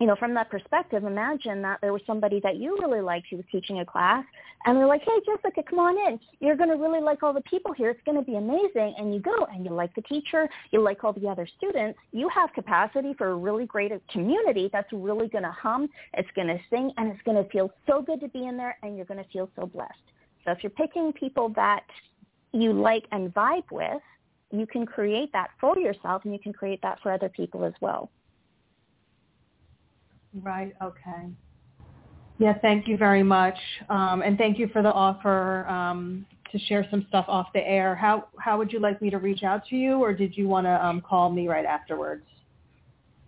you 0.02 0.08
know, 0.08 0.16
from 0.16 0.34
that 0.34 0.50
perspective, 0.50 1.04
imagine 1.04 1.62
that 1.62 1.78
there 1.80 1.92
was 1.92 2.02
somebody 2.08 2.40
that 2.40 2.56
you 2.56 2.76
really 2.80 3.00
liked 3.00 3.28
who 3.30 3.36
was 3.36 3.44
teaching 3.52 3.78
a 3.78 3.84
class, 3.84 4.24
and 4.66 4.76
they're 4.76 4.88
like, 4.88 5.02
hey, 5.02 5.20
Jessica, 5.24 5.62
come 5.62 5.78
on 5.78 5.96
in. 5.96 6.18
You're 6.40 6.56
going 6.56 6.70
to 6.70 6.74
really 6.74 7.00
like 7.00 7.22
all 7.22 7.32
the 7.32 7.40
people 7.42 7.72
here. 7.72 7.90
It's 7.90 8.00
going 8.04 8.18
to 8.18 8.24
be 8.24 8.34
amazing. 8.34 8.96
And 8.98 9.14
you 9.14 9.20
go, 9.20 9.46
and 9.52 9.64
you 9.64 9.70
like 9.70 9.94
the 9.94 10.02
teacher. 10.02 10.48
You 10.72 10.82
like 10.82 11.04
all 11.04 11.12
the 11.12 11.28
other 11.28 11.46
students. 11.56 12.00
You 12.10 12.28
have 12.30 12.52
capacity 12.52 13.14
for 13.16 13.28
a 13.28 13.36
really 13.36 13.64
great 13.64 13.92
community 14.08 14.70
that's 14.72 14.92
really 14.92 15.28
going 15.28 15.44
to 15.44 15.52
hum. 15.52 15.88
It's 16.14 16.28
going 16.34 16.48
to 16.48 16.58
sing, 16.68 16.90
and 16.96 17.12
it's 17.12 17.22
going 17.22 17.40
to 17.40 17.48
feel 17.50 17.70
so 17.86 18.02
good 18.02 18.18
to 18.22 18.28
be 18.28 18.46
in 18.48 18.56
there, 18.56 18.76
and 18.82 18.96
you're 18.96 19.06
going 19.06 19.22
to 19.22 19.30
feel 19.30 19.48
so 19.54 19.66
blessed. 19.66 19.92
So 20.44 20.50
if 20.50 20.64
you're 20.64 20.70
picking 20.70 21.12
people 21.12 21.50
that 21.50 21.84
you 22.50 22.72
like 22.72 23.04
and 23.12 23.32
vibe 23.32 23.70
with, 23.70 24.02
you 24.50 24.66
can 24.66 24.84
create 24.84 25.32
that 25.32 25.50
for 25.60 25.78
yourself, 25.78 26.24
and 26.24 26.32
you 26.32 26.40
can 26.40 26.52
create 26.52 26.82
that 26.82 26.98
for 27.04 27.12
other 27.12 27.28
people 27.28 27.62
as 27.62 27.74
well. 27.80 28.10
Right. 30.40 30.74
Okay. 30.82 31.28
Yeah. 32.38 32.54
Thank 32.60 32.88
you 32.88 32.96
very 32.96 33.22
much, 33.22 33.58
um, 33.88 34.22
and 34.22 34.38
thank 34.38 34.58
you 34.58 34.68
for 34.68 34.82
the 34.82 34.92
offer 34.92 35.66
um, 35.68 36.26
to 36.50 36.58
share 36.58 36.86
some 36.90 37.04
stuff 37.08 37.26
off 37.28 37.48
the 37.52 37.60
air. 37.60 37.94
How 37.94 38.28
how 38.38 38.58
would 38.58 38.72
you 38.72 38.80
like 38.80 39.02
me 39.02 39.10
to 39.10 39.18
reach 39.18 39.42
out 39.42 39.66
to 39.66 39.76
you, 39.76 39.94
or 40.02 40.12
did 40.12 40.36
you 40.36 40.48
want 40.48 40.66
to 40.66 40.84
um, 40.84 41.00
call 41.00 41.30
me 41.30 41.48
right 41.48 41.66
afterwards? 41.66 42.24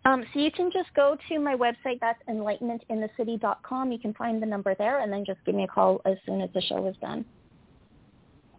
Um, 0.07 0.25
so 0.33 0.41
you 0.41 0.51
can 0.51 0.71
just 0.71 0.93
go 0.95 1.17
to 1.29 1.39
my 1.39 1.55
website. 1.55 1.99
That's 2.01 2.21
enlightenmentinthecity.com. 2.29 3.91
You 3.91 3.99
can 3.99 4.13
find 4.15 4.43
the 4.43 4.47
number 4.47 4.75
there, 4.75 5.01
and 5.01 5.13
then 5.13 5.25
just 5.25 5.39
give 5.47 5.55
me 5.55 5.65
a 5.65 5.69
call 5.69 6.03
as 6.05 6.17
soon 6.27 6.41
as 6.43 6.51
the 6.55 6.61
show 6.61 6.87
is 6.87 6.97
done. 7.01 7.25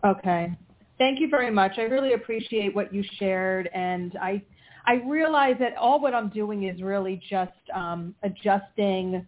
Okay. 0.04 0.56
Thank 0.98 1.20
you 1.20 1.28
very 1.30 1.52
much. 1.52 1.74
I 1.78 1.84
really 1.84 2.14
appreciate 2.14 2.74
what 2.74 2.94
you 2.94 3.04
shared, 3.20 3.70
and 3.74 4.18
I 4.22 4.42
I 4.88 5.02
realize 5.08 5.56
that 5.60 5.76
all 5.78 6.00
what 6.00 6.14
I'm 6.14 6.30
doing 6.30 6.64
is 6.64 6.82
really 6.82 7.22
just 7.30 7.52
um, 7.74 8.16
adjusting. 8.24 9.26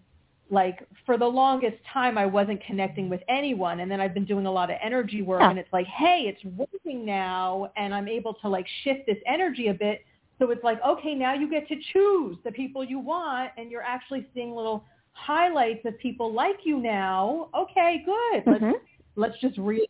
Like 0.50 0.88
for 1.06 1.18
the 1.18 1.26
longest 1.26 1.78
time, 1.92 2.18
I 2.18 2.26
wasn't 2.26 2.64
connecting 2.66 3.10
with 3.10 3.22
anyone, 3.28 3.82
and 3.82 3.92
then 3.92 4.00
I've 4.00 4.14
been 4.14 4.26
doing 4.26 4.46
a 4.46 4.52
lot 4.52 4.70
of 4.70 4.78
energy 4.82 5.22
work, 5.22 5.42
yeah. 5.42 5.50
and 5.50 5.60
it's 5.60 5.72
like, 5.74 5.88
hey, 5.88 6.24
it's 6.26 6.44
working 6.56 7.06
now, 7.06 7.72
and 7.76 7.94
I'm 7.94 8.08
able 8.08 8.34
to 8.36 8.48
like 8.48 8.66
shift 8.84 9.08
this 9.08 9.18
energy 9.28 9.68
a 9.68 9.74
bit. 9.74 10.06
So 10.40 10.52
it's 10.52 10.64
like, 10.64 10.80
okay, 10.88 11.16
now 11.16 11.34
you 11.34 11.50
get 11.50 11.68
to 11.68 11.76
choose 11.92 12.38
the 12.46 12.52
people 12.52 12.84
you 12.84 13.00
want, 13.00 13.52
and 13.58 13.70
you're 13.72 13.82
actually 13.82 14.28
seeing 14.34 14.56
little 14.56 14.86
highlights 15.12 15.84
of 15.86 15.98
people 16.00 16.32
like 16.32 16.60
you 16.64 16.80
now. 16.80 17.50
Okay, 17.54 18.04
good. 18.06 18.46
Mm-hmm. 18.46 18.66
Let's 18.66 18.78
let's 19.16 19.42
just 19.42 19.58
readjust. 19.58 19.90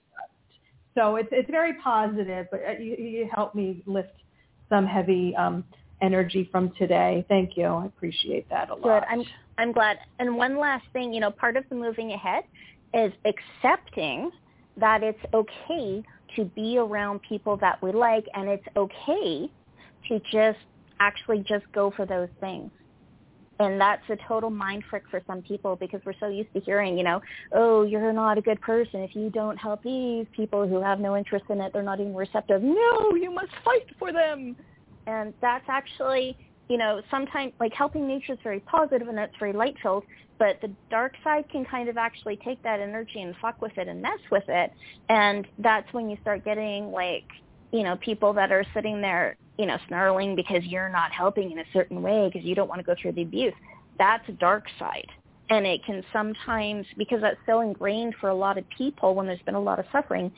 So 0.95 1.17
it's 1.17 1.29
it's 1.31 1.51
very 1.51 1.73
positive, 1.75 2.47
but 2.49 2.61
uh, 2.67 2.71
you, 2.79 2.95
you 2.95 3.29
help 3.31 3.53
me 3.53 3.83
lift 3.85 4.13
some 4.69 4.85
heavy 4.85 5.35
um, 5.35 5.63
energy 6.01 6.47
from 6.51 6.71
today. 6.77 7.25
Thank 7.27 7.57
you. 7.57 7.65
I 7.65 7.85
appreciate 7.85 8.49
that 8.49 8.69
a 8.69 8.75
lot. 8.75 8.83
Good. 8.83 9.03
I'm 9.09 9.23
I'm 9.57 9.71
glad. 9.71 9.97
And 10.19 10.37
one 10.37 10.57
last 10.59 10.85
thing, 10.93 11.13
you 11.13 11.19
know, 11.19 11.31
part 11.31 11.57
of 11.57 11.63
the 11.69 11.75
moving 11.75 12.11
ahead 12.11 12.43
is 12.93 13.11
accepting 13.25 14.31
that 14.77 15.01
it's 15.03 15.19
okay 15.33 16.03
to 16.35 16.45
be 16.45 16.77
around 16.77 17.21
people 17.27 17.57
that 17.57 17.81
we 17.81 17.91
like 17.91 18.25
and 18.35 18.47
it's 18.47 18.67
okay 18.75 19.49
to 20.07 20.19
just 20.31 20.59
actually 20.99 21.39
just 21.39 21.65
go 21.73 21.91
for 21.95 22.05
those 22.05 22.29
things. 22.39 22.69
And 23.59 23.81
that's 23.81 24.03
a 24.09 24.17
total 24.27 24.49
mind 24.49 24.83
trick 24.89 25.03
for 25.09 25.21
some 25.25 25.41
people 25.41 25.75
because 25.75 26.01
we're 26.05 26.13
so 26.19 26.27
used 26.27 26.53
to 26.53 26.59
hearing, 26.59 26.97
you 26.97 27.03
know, 27.03 27.21
oh, 27.53 27.83
you're 27.83 28.13
not 28.13 28.37
a 28.37 28.41
good 28.41 28.61
person 28.61 29.01
if 29.01 29.15
you 29.15 29.29
don't 29.31 29.57
help 29.57 29.81
these 29.83 30.27
people 30.35 30.67
who 30.67 30.81
have 30.81 30.99
no 30.99 31.17
interest 31.17 31.45
in 31.49 31.59
it. 31.61 31.73
They're 31.73 31.81
not 31.81 31.99
even 31.99 32.15
receptive. 32.15 32.61
No, 32.61 33.15
you 33.15 33.31
must 33.31 33.51
fight 33.65 33.87
for 33.97 34.11
them. 34.13 34.55
And 35.07 35.33
that's 35.41 35.65
actually, 35.69 36.37
you 36.69 36.77
know, 36.77 37.01
sometimes 37.09 37.53
like 37.59 37.73
helping 37.73 38.07
nature 38.07 38.33
is 38.33 38.39
very 38.43 38.59
positive 38.59 39.07
and 39.07 39.17
that's 39.17 39.35
very 39.39 39.53
light 39.53 39.75
filled, 39.81 40.03
but 40.37 40.61
the 40.61 40.69
dark 40.91 41.13
side 41.23 41.49
can 41.49 41.65
kind 41.65 41.89
of 41.89 41.97
actually 41.97 42.35
take 42.37 42.61
that 42.61 42.79
energy 42.79 43.21
and 43.21 43.35
fuck 43.41 43.59
with 43.61 43.75
it 43.77 43.87
and 43.87 44.01
mess 44.01 44.19
with 44.31 44.47
it. 44.47 44.71
And 45.09 45.47
that's 45.57 45.91
when 45.93 46.09
you 46.09 46.17
start 46.21 46.45
getting 46.45 46.91
like, 46.91 47.25
you 47.71 47.83
know, 47.83 47.95
people 47.97 48.33
that 48.33 48.51
are 48.51 48.65
sitting 48.73 49.01
there 49.01 49.37
you 49.57 49.65
know, 49.65 49.77
snarling 49.87 50.35
because 50.35 50.63
you're 50.65 50.89
not 50.89 51.11
helping 51.11 51.51
in 51.51 51.59
a 51.59 51.63
certain 51.73 52.01
way 52.01 52.29
because 52.31 52.45
you 52.45 52.55
don't 52.55 52.67
want 52.67 52.79
to 52.79 52.85
go 52.85 52.95
through 53.01 53.13
the 53.13 53.23
abuse. 53.23 53.53
That's 53.97 54.27
a 54.29 54.33
dark 54.33 54.65
side. 54.77 55.07
And 55.49 55.65
it 55.65 55.83
can 55.85 56.03
sometimes, 56.13 56.85
because 56.97 57.21
that's 57.21 57.39
so 57.45 57.61
ingrained 57.61 58.15
for 58.19 58.29
a 58.29 58.35
lot 58.35 58.57
of 58.57 58.65
people 58.69 59.15
when 59.15 59.25
there's 59.25 59.41
been 59.41 59.55
a 59.55 59.61
lot 59.61 59.79
of 59.79 59.85
suffering, 59.91 60.31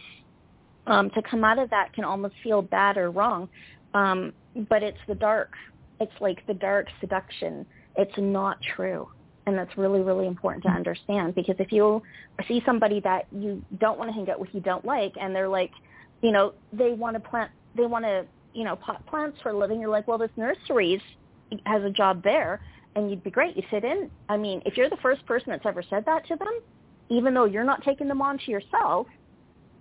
um, 0.87 1.09
to 1.11 1.21
come 1.21 1.43
out 1.43 1.59
of 1.59 1.69
that 1.71 1.93
can 1.93 2.03
almost 2.03 2.35
feel 2.43 2.61
bad 2.61 2.97
or 2.97 3.11
wrong. 3.11 3.49
Um, 3.93 4.33
but 4.69 4.83
it's 4.83 4.99
the 5.07 5.15
dark. 5.15 5.53
It's 5.99 6.13
like 6.21 6.45
the 6.47 6.53
dark 6.53 6.87
seduction. 7.01 7.65
It's 7.97 8.13
not 8.17 8.59
true. 8.75 9.09
And 9.45 9.57
that's 9.57 9.75
really, 9.77 10.01
really 10.01 10.27
important 10.27 10.63
to 10.65 10.69
understand 10.69 11.33
because 11.33 11.55
if 11.57 11.71
you 11.71 12.03
see 12.47 12.61
somebody 12.65 12.99
that 13.01 13.25
you 13.31 13.63
don't 13.79 13.97
want 13.97 14.09
to 14.09 14.13
hang 14.13 14.29
out 14.29 14.39
with, 14.39 14.49
you 14.53 14.61
don't 14.61 14.85
like, 14.85 15.13
and 15.19 15.35
they're 15.35 15.49
like, 15.49 15.71
you 16.21 16.31
know, 16.31 16.53
they 16.73 16.91
want 16.91 17.15
to 17.15 17.19
plant, 17.19 17.51
they 17.75 17.85
want 17.85 18.05
to, 18.05 18.25
you 18.53 18.63
know, 18.63 18.75
pot 18.75 19.05
plants 19.05 19.37
for 19.41 19.49
a 19.49 19.57
living, 19.57 19.79
you're 19.79 19.89
like, 19.89 20.07
well, 20.07 20.17
this 20.17 20.31
nurseries 20.35 21.01
has 21.65 21.83
a 21.83 21.89
job 21.89 22.23
there 22.23 22.61
and 22.95 23.09
you'd 23.09 23.23
be 23.23 23.31
great. 23.31 23.55
You 23.55 23.63
sit 23.71 23.83
in. 23.83 24.09
I 24.27 24.37
mean, 24.37 24.61
if 24.65 24.77
you're 24.77 24.89
the 24.89 24.97
first 24.97 25.25
person 25.25 25.49
that's 25.49 25.65
ever 25.65 25.83
said 25.89 26.05
that 26.05 26.27
to 26.27 26.35
them, 26.35 26.59
even 27.09 27.33
though 27.33 27.45
you're 27.45 27.63
not 27.63 27.83
taking 27.83 28.07
them 28.07 28.21
on 28.21 28.37
to 28.39 28.51
yourself, 28.51 29.07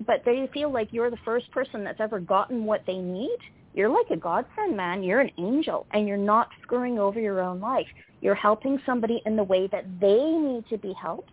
but 0.07 0.23
they 0.25 0.49
feel 0.53 0.73
like 0.73 0.93
you're 0.93 1.11
the 1.11 1.19
first 1.25 1.51
person 1.51 1.85
that's 1.85 2.01
ever 2.01 2.21
gotten 2.21 2.65
what 2.65 2.83
they 2.87 2.99
need, 2.99 3.39
you're 3.75 3.89
like 3.89 4.11
a 4.11 4.17
godsend, 4.17 4.77
man. 4.77 5.03
You're 5.03 5.21
an 5.21 5.31
angel, 5.39 5.87
and 5.93 6.09
you're 6.09 6.17
not 6.17 6.49
screwing 6.63 6.99
over 6.99 7.21
your 7.21 7.41
own 7.41 7.61
life. 7.61 7.87
You're 8.21 8.35
helping 8.35 8.81
somebody 8.87 9.23
in 9.27 9.37
the 9.37 9.45
way 9.45 9.67
that 9.69 9.85
they 10.01 10.21
need 10.21 10.65
to 10.71 10.79
be 10.79 10.93
helped. 10.93 11.33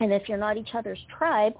And 0.00 0.12
if 0.12 0.28
you're 0.28 0.38
not 0.38 0.56
each 0.56 0.74
other's 0.74 1.04
tribe, 1.16 1.54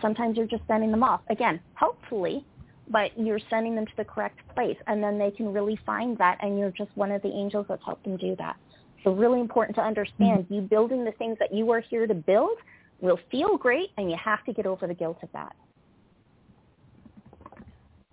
sometimes 0.00 0.36
you're 0.36 0.46
just 0.46 0.62
sending 0.66 0.90
them 0.90 1.02
off. 1.02 1.20
Again, 1.30 1.60
helpfully, 1.74 2.44
but 2.88 3.10
you're 3.18 3.40
sending 3.48 3.74
them 3.74 3.86
to 3.86 3.92
the 3.96 4.04
correct 4.04 4.40
place, 4.54 4.76
and 4.86 5.02
then 5.02 5.18
they 5.18 5.30
can 5.30 5.52
really 5.52 5.78
find 5.86 6.18
that, 6.18 6.38
and 6.42 6.58
you're 6.58 6.72
just 6.72 6.90
one 6.96 7.10
of 7.12 7.22
the 7.22 7.28
angels 7.28 7.66
that's 7.68 7.84
helped 7.84 8.04
them 8.04 8.16
do 8.16 8.34
that. 8.36 8.56
So 9.04 9.12
really 9.12 9.40
important 9.40 9.76
to 9.76 9.82
understand, 9.82 10.44
mm-hmm. 10.44 10.54
you 10.54 10.60
building 10.60 11.04
the 11.04 11.12
things 11.12 11.38
that 11.38 11.54
you 11.54 11.70
are 11.70 11.80
here 11.80 12.06
to 12.06 12.14
build 12.14 12.58
will 13.00 13.18
feel 13.30 13.56
great, 13.56 13.90
and 13.96 14.10
you 14.10 14.16
have 14.22 14.44
to 14.44 14.52
get 14.52 14.66
over 14.66 14.86
the 14.86 14.94
guilt 14.94 15.18
of 15.22 15.30
that. 15.32 15.54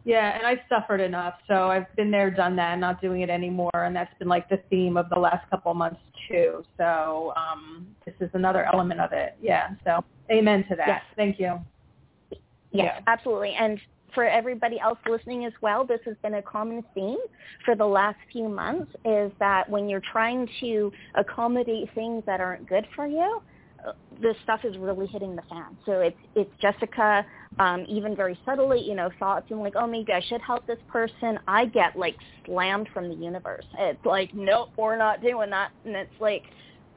Yeah, 0.07 0.37
and 0.37 0.47
I've 0.47 0.59
suffered 0.69 1.01
enough, 1.01 1.33
so 1.49 1.69
I've 1.69 1.93
been 1.97 2.09
there, 2.11 2.31
done 2.31 2.55
that, 2.55 2.79
not 2.79 3.01
doing 3.01 3.23
it 3.23 3.29
anymore, 3.29 3.69
and 3.73 3.93
that's 3.93 4.17
been 4.19 4.29
like 4.29 4.47
the 4.47 4.61
theme 4.69 4.95
of 4.95 5.09
the 5.09 5.19
last 5.19 5.49
couple 5.49 5.71
of 5.71 5.77
months 5.77 5.99
too. 6.29 6.63
So 6.77 7.33
um, 7.35 7.87
this 8.05 8.15
is 8.21 8.29
another 8.33 8.63
element 8.73 9.01
of 9.01 9.11
it. 9.11 9.35
Yeah, 9.41 9.71
so 9.83 10.05
amen 10.31 10.63
to 10.69 10.77
that. 10.77 10.87
Yes. 10.87 11.01
Thank 11.17 11.41
you. 11.41 11.59
Yes, 12.31 12.39
yeah. 12.71 12.99
absolutely. 13.05 13.53
And 13.59 13.81
for 14.15 14.23
everybody 14.23 14.79
else 14.79 14.97
listening 15.09 15.43
as 15.43 15.51
well, 15.61 15.85
this 15.85 15.99
has 16.05 16.15
been 16.23 16.35
a 16.35 16.41
common 16.41 16.85
theme 16.95 17.19
for 17.65 17.75
the 17.75 17.85
last 17.85 18.17
few 18.31 18.47
months 18.47 18.89
is 19.03 19.29
that 19.39 19.69
when 19.69 19.89
you're 19.89 20.01
trying 20.13 20.47
to 20.61 20.89
accommodate 21.15 21.89
things 21.95 22.23
that 22.25 22.39
aren't 22.39 22.65
good 22.69 22.87
for 22.95 23.07
you, 23.07 23.41
this 24.21 24.35
stuff 24.43 24.61
is 24.63 24.77
really 24.77 25.07
hitting 25.07 25.35
the 25.35 25.41
fan. 25.43 25.77
So 25.85 26.01
it's 26.01 26.17
it's 26.35 26.51
Jessica, 26.61 27.25
um, 27.59 27.85
even 27.87 28.15
very 28.15 28.37
subtly, 28.45 28.81
you 28.81 28.95
know, 28.95 29.09
thoughts 29.19 29.47
and 29.49 29.59
like, 29.59 29.73
oh, 29.75 29.87
maybe 29.87 30.13
I 30.13 30.21
should 30.21 30.41
help 30.41 30.65
this 30.67 30.79
person. 30.87 31.39
I 31.47 31.65
get 31.65 31.95
like 31.95 32.15
slammed 32.45 32.89
from 32.93 33.09
the 33.09 33.15
universe. 33.15 33.65
It's 33.77 34.05
like, 34.05 34.33
nope, 34.33 34.69
we're 34.77 34.97
not 34.97 35.21
doing 35.21 35.49
that. 35.51 35.71
And 35.85 35.95
it's 35.95 36.19
like, 36.19 36.43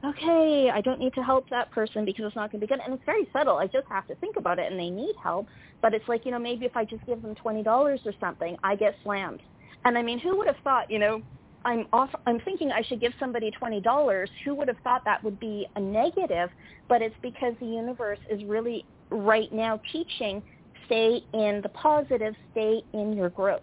okay, 0.03 0.71
I 0.73 0.81
don't 0.81 0.99
need 0.99 1.13
to 1.13 1.23
help 1.23 1.49
that 1.49 1.71
person 1.71 2.05
because 2.05 2.25
it's 2.25 2.35
not 2.35 2.51
going 2.51 2.61
to 2.61 2.67
be 2.67 2.73
good. 2.73 2.81
And 2.83 2.93
it's 2.93 3.05
very 3.05 3.27
subtle. 3.31 3.57
I 3.57 3.67
just 3.67 3.87
have 3.89 4.07
to 4.07 4.15
think 4.15 4.35
about 4.35 4.59
it, 4.59 4.71
and 4.71 4.79
they 4.79 4.89
need 4.89 5.15
help. 5.21 5.47
But 5.81 5.93
it's 5.93 6.07
like, 6.07 6.25
you 6.25 6.31
know, 6.31 6.39
maybe 6.39 6.65
if 6.65 6.75
I 6.75 6.85
just 6.85 7.05
give 7.05 7.21
them 7.21 7.35
twenty 7.35 7.63
dollars 7.63 8.01
or 8.05 8.13
something, 8.19 8.57
I 8.63 8.75
get 8.75 8.95
slammed. 9.03 9.41
And 9.85 9.97
I 9.97 10.03
mean, 10.03 10.19
who 10.19 10.37
would 10.37 10.47
have 10.47 10.57
thought, 10.63 10.91
you 10.91 10.99
know, 10.99 11.21
I'm 11.65 11.87
off, 11.93 12.09
I'm 12.25 12.39
thinking 12.39 12.71
I 12.71 12.81
should 12.81 12.99
give 12.99 13.13
somebody 13.19 13.51
twenty 13.51 13.81
dollars. 13.81 14.29
Who 14.45 14.55
would 14.55 14.67
have 14.67 14.77
thought 14.83 15.01
that 15.05 15.23
would 15.23 15.39
be 15.39 15.65
a 15.75 15.79
negative? 15.79 16.49
But 16.89 17.01
it's 17.01 17.15
because 17.21 17.53
the 17.59 17.67
universe 17.67 18.19
is 18.29 18.43
really 18.45 18.85
right 19.11 19.51
now 19.51 19.79
teaching 19.91 20.41
stay 20.85 21.21
in 21.33 21.61
the 21.61 21.69
positive, 21.69 22.33
stay 22.51 22.81
in 22.93 23.13
your 23.13 23.29
growth. 23.29 23.61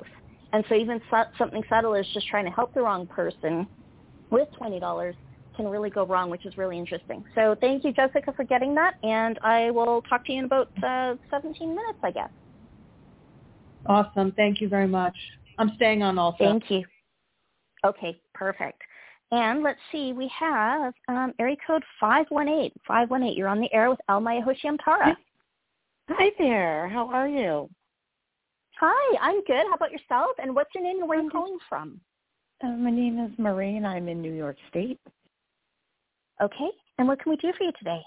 And 0.53 0.65
so 0.69 0.75
even 0.75 1.01
something 1.37 1.63
subtle 1.69 1.95
as 1.95 2.07
just 2.15 2.27
trying 2.29 2.45
to 2.45 2.51
help 2.51 2.73
the 2.73 2.81
wrong 2.81 3.07
person 3.07 3.69
with 4.31 4.49
twenty 4.57 4.81
dollars 4.81 5.15
can 5.57 5.67
really 5.67 5.91
go 5.91 6.07
wrong, 6.07 6.31
which 6.31 6.47
is 6.47 6.57
really 6.57 6.79
interesting. 6.79 7.25
So 7.35 7.57
thank 7.61 7.85
you, 7.85 7.93
Jessica, 7.93 8.33
for 8.33 8.45
getting 8.45 8.75
that, 8.77 8.95
and 9.03 9.39
I 9.43 9.71
will 9.73 10.03
talk 10.09 10.25
to 10.27 10.33
you 10.33 10.39
in 10.39 10.45
about 10.45 10.69
uh, 10.83 11.17
17 11.31 11.69
minutes, 11.69 11.99
I 12.03 12.13
guess. 12.13 12.31
Awesome. 13.87 14.33
Thank 14.37 14.61
you 14.61 14.69
very 14.69 14.87
much. 14.87 15.17
I'm 15.59 15.73
staying 15.75 16.03
on 16.03 16.17
also. 16.17 16.37
Thank 16.39 16.71
you. 16.71 16.85
Okay, 17.85 18.20
perfect. 18.35 18.83
And 19.31 19.62
let's 19.62 19.79
see, 19.93 20.12
we 20.12 20.31
have 20.39 20.95
um, 21.09 21.35
area 21.39 21.57
code 21.66 21.85
518. 22.01 22.72
518, 22.87 23.37
you're 23.37 23.49
on 23.49 23.61
the 23.61 23.72
air 23.72 23.91
with 23.91 23.99
Hoshiam 24.09 24.79
Tara. 24.83 25.16
Hi 26.11 26.31
there. 26.39 26.89
How 26.89 27.09
are 27.11 27.29
you? 27.29 27.68
Hi, 28.81 29.16
I'm 29.20 29.45
good. 29.45 29.66
How 29.68 29.74
about 29.74 29.93
yourself? 29.93 30.31
And 30.43 30.55
what's 30.55 30.70
your 30.74 30.85
name 30.85 31.01
and 31.01 31.09
where 31.09 31.18
are 31.18 31.22
you 31.22 31.31
calling 31.31 31.59
from? 31.68 32.01
Uh, 32.64 32.68
my 32.68 32.91
name 32.91 33.18
is 33.18 33.39
Marie 33.39 33.76
and 33.76 33.87
I'm 33.87 34.09
in 34.09 34.22
New 34.22 34.33
York 34.33 34.57
State. 34.70 34.99
Okay. 36.41 36.70
And 36.99 37.07
what 37.07 37.20
can 37.20 37.31
we 37.31 37.37
do 37.37 37.53
for 37.57 37.64
you 37.64 37.72
today? 37.79 38.01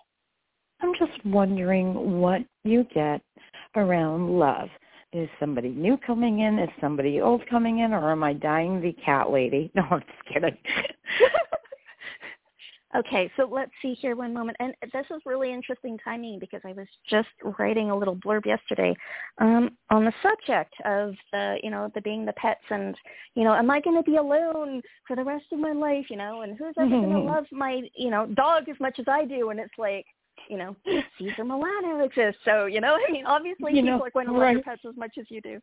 I'm 0.81 0.93
just 0.97 1.23
wondering 1.25 2.19
what 2.19 2.41
you 2.63 2.85
get 2.93 3.21
around 3.75 4.39
love. 4.39 4.69
Is 5.13 5.27
somebody 5.41 5.69
new 5.69 5.97
coming 5.97 6.39
in? 6.39 6.57
Is 6.57 6.69
somebody 6.79 7.19
old 7.19 7.45
coming 7.49 7.79
in? 7.79 7.91
Or 7.91 8.11
am 8.11 8.23
I 8.23 8.31
dying 8.33 8.79
the 8.79 8.93
cat 8.93 9.29
lady? 9.29 9.71
No, 9.75 9.83
I'm 9.89 9.99
just 9.99 10.33
kidding. 10.33 10.57
okay, 12.97 13.29
so 13.35 13.45
let's 13.51 13.71
see 13.81 13.93
here 13.93 14.15
one 14.15 14.33
moment. 14.33 14.55
And 14.61 14.73
this 14.93 15.05
is 15.13 15.21
really 15.25 15.51
interesting 15.51 15.97
timing 16.01 16.39
because 16.39 16.61
I 16.63 16.71
was 16.71 16.87
just 17.09 17.27
writing 17.59 17.91
a 17.91 17.97
little 17.97 18.15
blurb 18.15 18.45
yesterday 18.45 18.95
um, 19.39 19.71
on 19.89 20.05
the 20.05 20.13
subject 20.23 20.73
of 20.85 21.13
the, 21.33 21.57
you 21.61 21.71
know, 21.71 21.91
the 21.93 22.01
being 22.01 22.25
the 22.25 22.33
pets 22.33 22.63
and, 22.69 22.95
you 23.35 23.43
know, 23.43 23.53
am 23.53 23.69
I 23.69 23.81
going 23.81 24.01
to 24.01 24.09
be 24.09 24.15
alone 24.15 24.81
for 25.05 25.17
the 25.17 25.25
rest 25.25 25.45
of 25.51 25.59
my 25.59 25.73
life, 25.73 26.05
you 26.09 26.17
know, 26.17 26.41
and 26.41 26.57
who's 26.57 26.75
ever 26.79 26.89
going 26.89 27.09
to 27.11 27.19
love 27.19 27.45
my, 27.51 27.81
you 27.95 28.11
know, 28.11 28.27
dog 28.27 28.69
as 28.69 28.79
much 28.79 28.97
as 28.97 29.05
I 29.09 29.25
do? 29.25 29.49
And 29.49 29.59
it's 29.59 29.77
like, 29.77 30.05
you 30.49 30.57
know, 30.57 30.75
Cesar 31.17 31.43
Milano 31.43 32.03
exists. 32.03 32.41
So, 32.45 32.65
you 32.65 32.81
know, 32.81 32.97
I 33.07 33.11
mean, 33.11 33.25
obviously 33.25 33.73
you 33.73 33.81
people 33.81 33.99
know, 33.99 34.03
are 34.03 34.11
going 34.11 34.27
to 34.27 34.33
love 34.33 34.51
your 34.51 34.63
pets 34.63 34.81
as 34.87 34.95
much 34.95 35.17
as 35.19 35.25
you 35.29 35.41
do. 35.41 35.59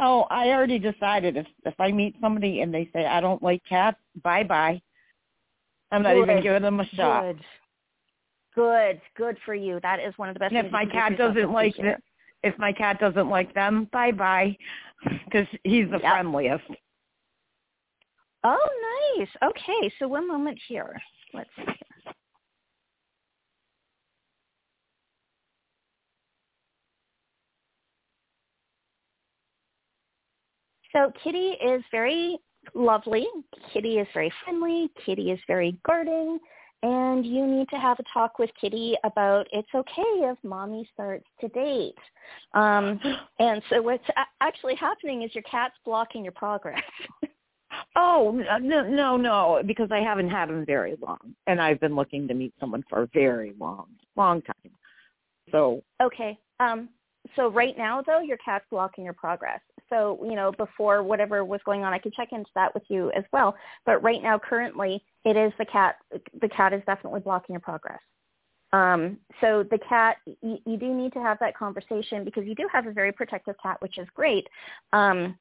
Oh, 0.00 0.26
I 0.30 0.48
already 0.48 0.78
decided 0.78 1.36
if 1.36 1.46
if 1.64 1.74
I 1.78 1.92
meet 1.92 2.16
somebody 2.20 2.60
and 2.60 2.74
they 2.74 2.88
say 2.92 3.06
I 3.06 3.20
don't 3.20 3.42
like 3.42 3.62
cats, 3.68 3.98
bye 4.22 4.42
bye. 4.42 4.80
I'm 5.92 6.02
not 6.02 6.14
good, 6.14 6.22
even 6.22 6.42
giving 6.42 6.62
them 6.62 6.80
a 6.80 6.86
shot. 6.86 7.22
Good. 7.22 7.44
Good, 8.54 9.00
good 9.16 9.36
for 9.46 9.54
you. 9.54 9.80
That 9.82 10.00
is 10.00 10.12
one 10.16 10.28
of 10.28 10.34
the 10.34 10.40
best. 10.40 10.54
And 10.54 10.66
if 10.66 10.72
my 10.72 10.84
cat 10.84 11.16
doesn't 11.16 11.52
like 11.52 11.78
it, 11.78 12.02
if 12.42 12.58
my 12.58 12.72
cat 12.72 12.98
doesn't 13.00 13.28
like 13.28 13.54
them, 13.54 13.88
bye 13.92 14.12
bye, 14.12 14.56
because 15.24 15.46
he's 15.64 15.86
the 15.86 15.98
yep. 16.02 16.12
friendliest. 16.12 16.64
Oh, 18.44 19.16
nice. 19.16 19.28
Okay, 19.44 19.92
so 19.98 20.08
one 20.08 20.26
moment 20.26 20.58
here. 20.66 21.00
Let's 21.32 21.50
see. 21.56 21.72
So 30.92 31.12
Kitty 31.22 31.56
is 31.64 31.82
very 31.90 32.38
lovely. 32.74 33.26
Kitty 33.72 33.98
is 33.98 34.06
very 34.14 34.32
friendly. 34.44 34.90
Kitty 35.04 35.30
is 35.30 35.40
very 35.46 35.78
guarding. 35.86 36.38
And 36.84 37.24
you 37.24 37.46
need 37.46 37.68
to 37.68 37.76
have 37.76 37.98
a 38.00 38.04
talk 38.12 38.40
with 38.40 38.50
Kitty 38.60 38.96
about 39.04 39.46
it's 39.52 39.68
okay 39.72 40.02
if 40.02 40.36
mommy 40.42 40.88
starts 40.92 41.26
to 41.40 41.48
date. 41.48 41.94
Um, 42.54 43.00
and 43.38 43.62
so 43.70 43.80
what's 43.80 44.04
actually 44.40 44.74
happening 44.74 45.22
is 45.22 45.34
your 45.34 45.44
cat's 45.44 45.76
blocking 45.84 46.24
your 46.24 46.32
progress. 46.32 46.82
oh 47.96 48.42
no 48.60 48.82
no 48.82 49.16
no 49.16 49.62
because 49.64 49.90
I 49.92 50.00
haven't 50.00 50.28
had 50.28 50.48
him 50.48 50.66
very 50.66 50.96
long, 51.00 51.34
and 51.46 51.60
I've 51.60 51.78
been 51.78 51.94
looking 51.94 52.26
to 52.28 52.34
meet 52.34 52.52
someone 52.58 52.84
for 52.90 53.02
a 53.02 53.08
very 53.14 53.54
long 53.60 53.86
long 54.16 54.42
time. 54.42 54.72
So 55.52 55.82
okay. 56.02 56.36
Um, 56.58 56.88
so 57.36 57.48
right 57.48 57.78
now 57.78 58.02
though, 58.02 58.20
your 58.20 58.38
cat's 58.38 58.64
blocking 58.70 59.04
your 59.04 59.14
progress 59.14 59.60
so 59.92 60.18
you 60.24 60.34
know 60.34 60.52
before 60.52 61.02
whatever 61.02 61.44
was 61.44 61.60
going 61.66 61.84
on 61.84 61.92
i 61.92 61.98
could 61.98 62.14
check 62.14 62.28
into 62.32 62.50
that 62.54 62.72
with 62.74 62.82
you 62.88 63.12
as 63.12 63.24
well. 63.32 63.54
But 63.84 64.02
right 64.02 64.22
now 64.22 64.38
currently 64.38 65.02
it 65.24 65.36
is 65.36 65.52
the 65.58 65.66
cat 65.66 65.96
the 66.40 66.48
cat 66.48 66.72
is 66.72 66.82
definitely 66.86 67.20
blocking 67.20 67.52
your 67.52 67.60
progress. 67.60 68.00
Um, 68.72 69.18
so 69.42 69.64
the 69.70 69.78
cat 69.86 70.16
you, 70.24 70.58
you 70.64 70.76
do 70.78 70.94
need 70.94 71.12
to 71.12 71.20
have 71.20 71.38
that 71.40 71.56
conversation 71.56 72.24
because 72.24 72.44
you 72.46 72.54
do 72.54 72.66
have 72.72 72.86
a 72.86 72.92
very 72.92 73.12
protective 73.12 73.54
cat 73.62 73.76
which 73.80 73.98
is 73.98 74.08
great. 74.14 74.48
Um, 74.92 75.38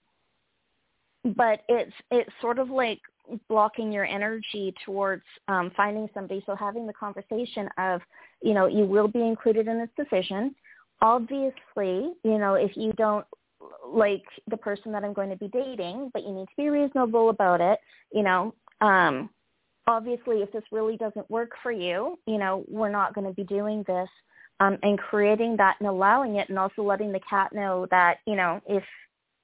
but 1.24 1.62
it's 1.70 1.94
it's 2.10 2.30
sort 2.42 2.60
of 2.60 2.70
like 2.70 3.00
blocking 3.48 3.92
your 3.92 4.06
energy 4.06 4.74
towards 4.86 5.24
um, 5.48 5.72
finding 5.78 6.10
somebody. 6.14 6.44
So 6.46 6.56
having 6.56 6.86
the 6.86 6.94
conversation 6.94 7.70
of 7.78 8.02
you 8.42 8.54
know 8.54 8.68
you 8.68 8.86
will 8.86 9.08
be 9.08 9.22
included 9.22 9.68
in 9.68 9.80
this 9.80 10.06
decision. 10.06 10.54
Obviously 11.02 12.14
you 12.24 12.38
know 12.38 12.56
if 12.56 12.76
you 12.76 12.92
don't 12.94 13.26
like 13.88 14.24
the 14.50 14.58
person 14.58 14.92
that 14.92 15.04
I'm 15.04 15.14
going 15.14 15.30
to 15.30 15.36
be 15.36 15.48
dating, 15.48 16.12
but 16.14 16.24
you 16.24 16.32
need 16.32 16.46
to 16.46 16.56
be 16.58 16.70
reasonable 16.70 17.30
about 17.30 17.62
it. 17.62 17.80
You 18.12 18.24
know, 18.24 18.54
um, 18.82 19.30
obviously, 19.88 20.38
if 20.38 20.52
this 20.52 20.64
really 20.72 20.98
doesn't 20.98 21.30
work 21.30 21.52
for 21.62 21.72
you, 21.72 22.18
you 22.26 22.38
know, 22.38 22.64
we're 22.68 22.90
not 22.90 23.14
going 23.14 23.28
to 23.28 23.34
be 23.34 23.44
doing 23.44 23.84
this. 23.88 24.10
Um, 24.60 24.78
and 24.84 25.00
creating 25.00 25.58
that 25.58 25.78
and 25.80 25.90
allowing 25.90 26.36
it, 26.36 26.50
and 26.50 26.60
also 26.60 26.84
letting 26.84 27.12
the 27.12 27.20
cat 27.28 27.52
know 27.52 27.88
that 27.90 28.20
you 28.28 28.36
know 28.36 28.62
if 28.68 28.84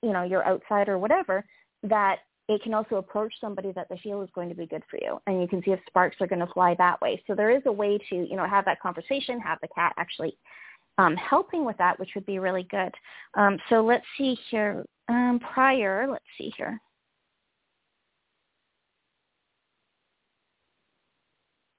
you 0.04 0.14
know 0.14 0.22
you're 0.22 0.46
outside 0.46 0.90
or 0.90 1.00
whatever, 1.00 1.44
that 1.82 2.20
it 2.48 2.64
can 2.64 2.74
also 2.74 2.96
approach 2.96 3.34
somebody 3.42 3.72
that 3.74 3.88
they 3.90 3.98
feel 3.98 4.22
is 4.22 4.30
going 4.34 4.50
to 4.50 4.56
be 4.56 4.66
good 4.66 4.84
for 4.90 4.98
you 5.02 5.20
and 5.28 5.42
you 5.42 5.48
can 5.48 5.62
see 5.64 5.72
if 5.72 5.80
sparks 5.88 6.16
are 6.22 6.28
going 6.28 6.40
to 6.40 6.54
fly 6.54 6.76
that 6.78 7.00
way 7.02 7.22
so 7.28 7.36
there 7.36 7.50
is 7.50 7.62
a 7.66 7.72
way 7.72 7.98
to 8.10 8.16
you 8.16 8.36
know 8.36 8.48
have 8.48 8.66
that 8.66 8.80
conversation 8.80 9.40
have 9.40 9.60
the 9.62 9.68
cat 9.70 9.94
actually 9.98 10.38
um, 10.98 11.16
helping 11.16 11.66
with 11.66 11.78
that 11.78 12.00
which 12.00 12.12
would 12.16 12.26
be 12.26 12.40
really 12.40 12.64
good. 12.70 12.94
Um, 13.36 13.58
so 13.70 13.82
let's 13.82 14.06
see 14.18 14.38
here. 14.50 14.86
Um, 15.10 15.40
prior 15.54 16.08
let's 16.10 16.26
see 16.38 16.52
here. 16.58 16.80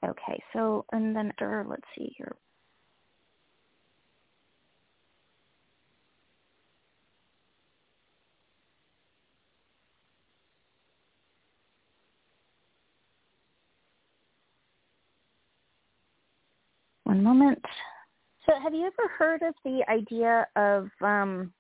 Okay 0.07 0.43
so 0.53 0.85
and 0.93 1.15
then 1.15 1.33
let's 1.69 1.83
see 1.97 2.15
here. 2.17 2.37
One 17.05 17.23
moment. 17.23 17.65
So 18.49 18.59
have 18.63 18.73
you 18.73 18.87
ever 18.87 19.09
heard 19.19 19.43
of 19.43 19.55
the 19.65 19.83
idea 19.91 20.47
of 20.57 20.89
um, 21.03 21.53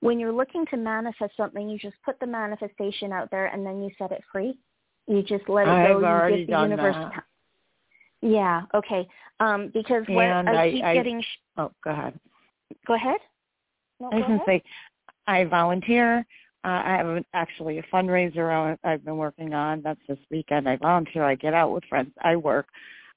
when 0.00 0.20
you're 0.20 0.32
looking 0.32 0.66
to 0.66 0.76
manifest 0.76 1.36
something, 1.36 1.68
you 1.68 1.78
just 1.78 1.96
put 2.04 2.20
the 2.20 2.26
manifestation 2.26 3.12
out 3.12 3.30
there 3.30 3.46
and 3.46 3.64
then 3.64 3.82
you 3.82 3.90
set 3.98 4.12
it 4.12 4.22
free? 4.30 4.58
You 5.06 5.22
just 5.22 5.48
let 5.48 5.66
it 5.66 5.70
I've 5.70 6.00
go. 6.00 6.04
Already 6.04 6.34
you 6.34 6.40
give 6.42 6.46
the 6.48 6.52
done 6.52 6.70
universe 6.70 6.94
that. 6.96 7.12
time. 7.12 7.22
Yeah, 8.20 8.62
okay. 8.74 9.08
Um, 9.40 9.70
because 9.74 10.04
And 10.08 10.48
I, 10.48 10.64
I- 10.64 10.70
keep 10.70 10.84
I- 10.84 10.94
getting... 10.94 11.20
Sh- 11.22 11.38
Oh, 11.58 11.70
go 11.84 11.90
ahead. 11.90 12.18
go 12.86 12.94
ahead. 12.94 13.18
No, 14.00 14.08
I 14.10 14.16
was 14.16 14.24
going 14.26 14.38
to 14.38 14.44
say, 14.46 14.62
I 15.26 15.44
volunteer. 15.44 16.18
Uh, 16.64 16.82
I 16.84 16.96
have 16.96 17.06
an- 17.08 17.26
actually 17.34 17.78
a 17.78 17.82
fundraiser 17.84 18.50
I- 18.84 18.90
I've 18.90 19.04
been 19.04 19.16
working 19.18 19.52
on. 19.54 19.82
That's 19.82 20.00
this 20.08 20.18
weekend. 20.30 20.68
I 20.68 20.76
volunteer. 20.76 21.24
I 21.24 21.34
get 21.34 21.52
out 21.54 21.72
with 21.72 21.84
friends. 21.86 22.12
I 22.22 22.36
work. 22.36 22.68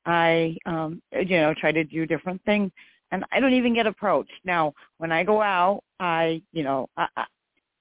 I, 0.05 0.57
um, 0.65 1.01
you 1.11 1.37
know, 1.37 1.53
try 1.53 1.71
to 1.71 1.83
do 1.83 2.05
different 2.05 2.43
things, 2.45 2.71
and 3.11 3.23
I 3.31 3.39
don't 3.39 3.53
even 3.53 3.73
get 3.73 3.87
approached. 3.87 4.31
Now, 4.43 4.73
when 4.97 5.11
I 5.11 5.23
go 5.23 5.41
out, 5.41 5.83
I, 5.99 6.41
you 6.51 6.63
know, 6.63 6.89
I, 6.97 7.07
I, 7.17 7.25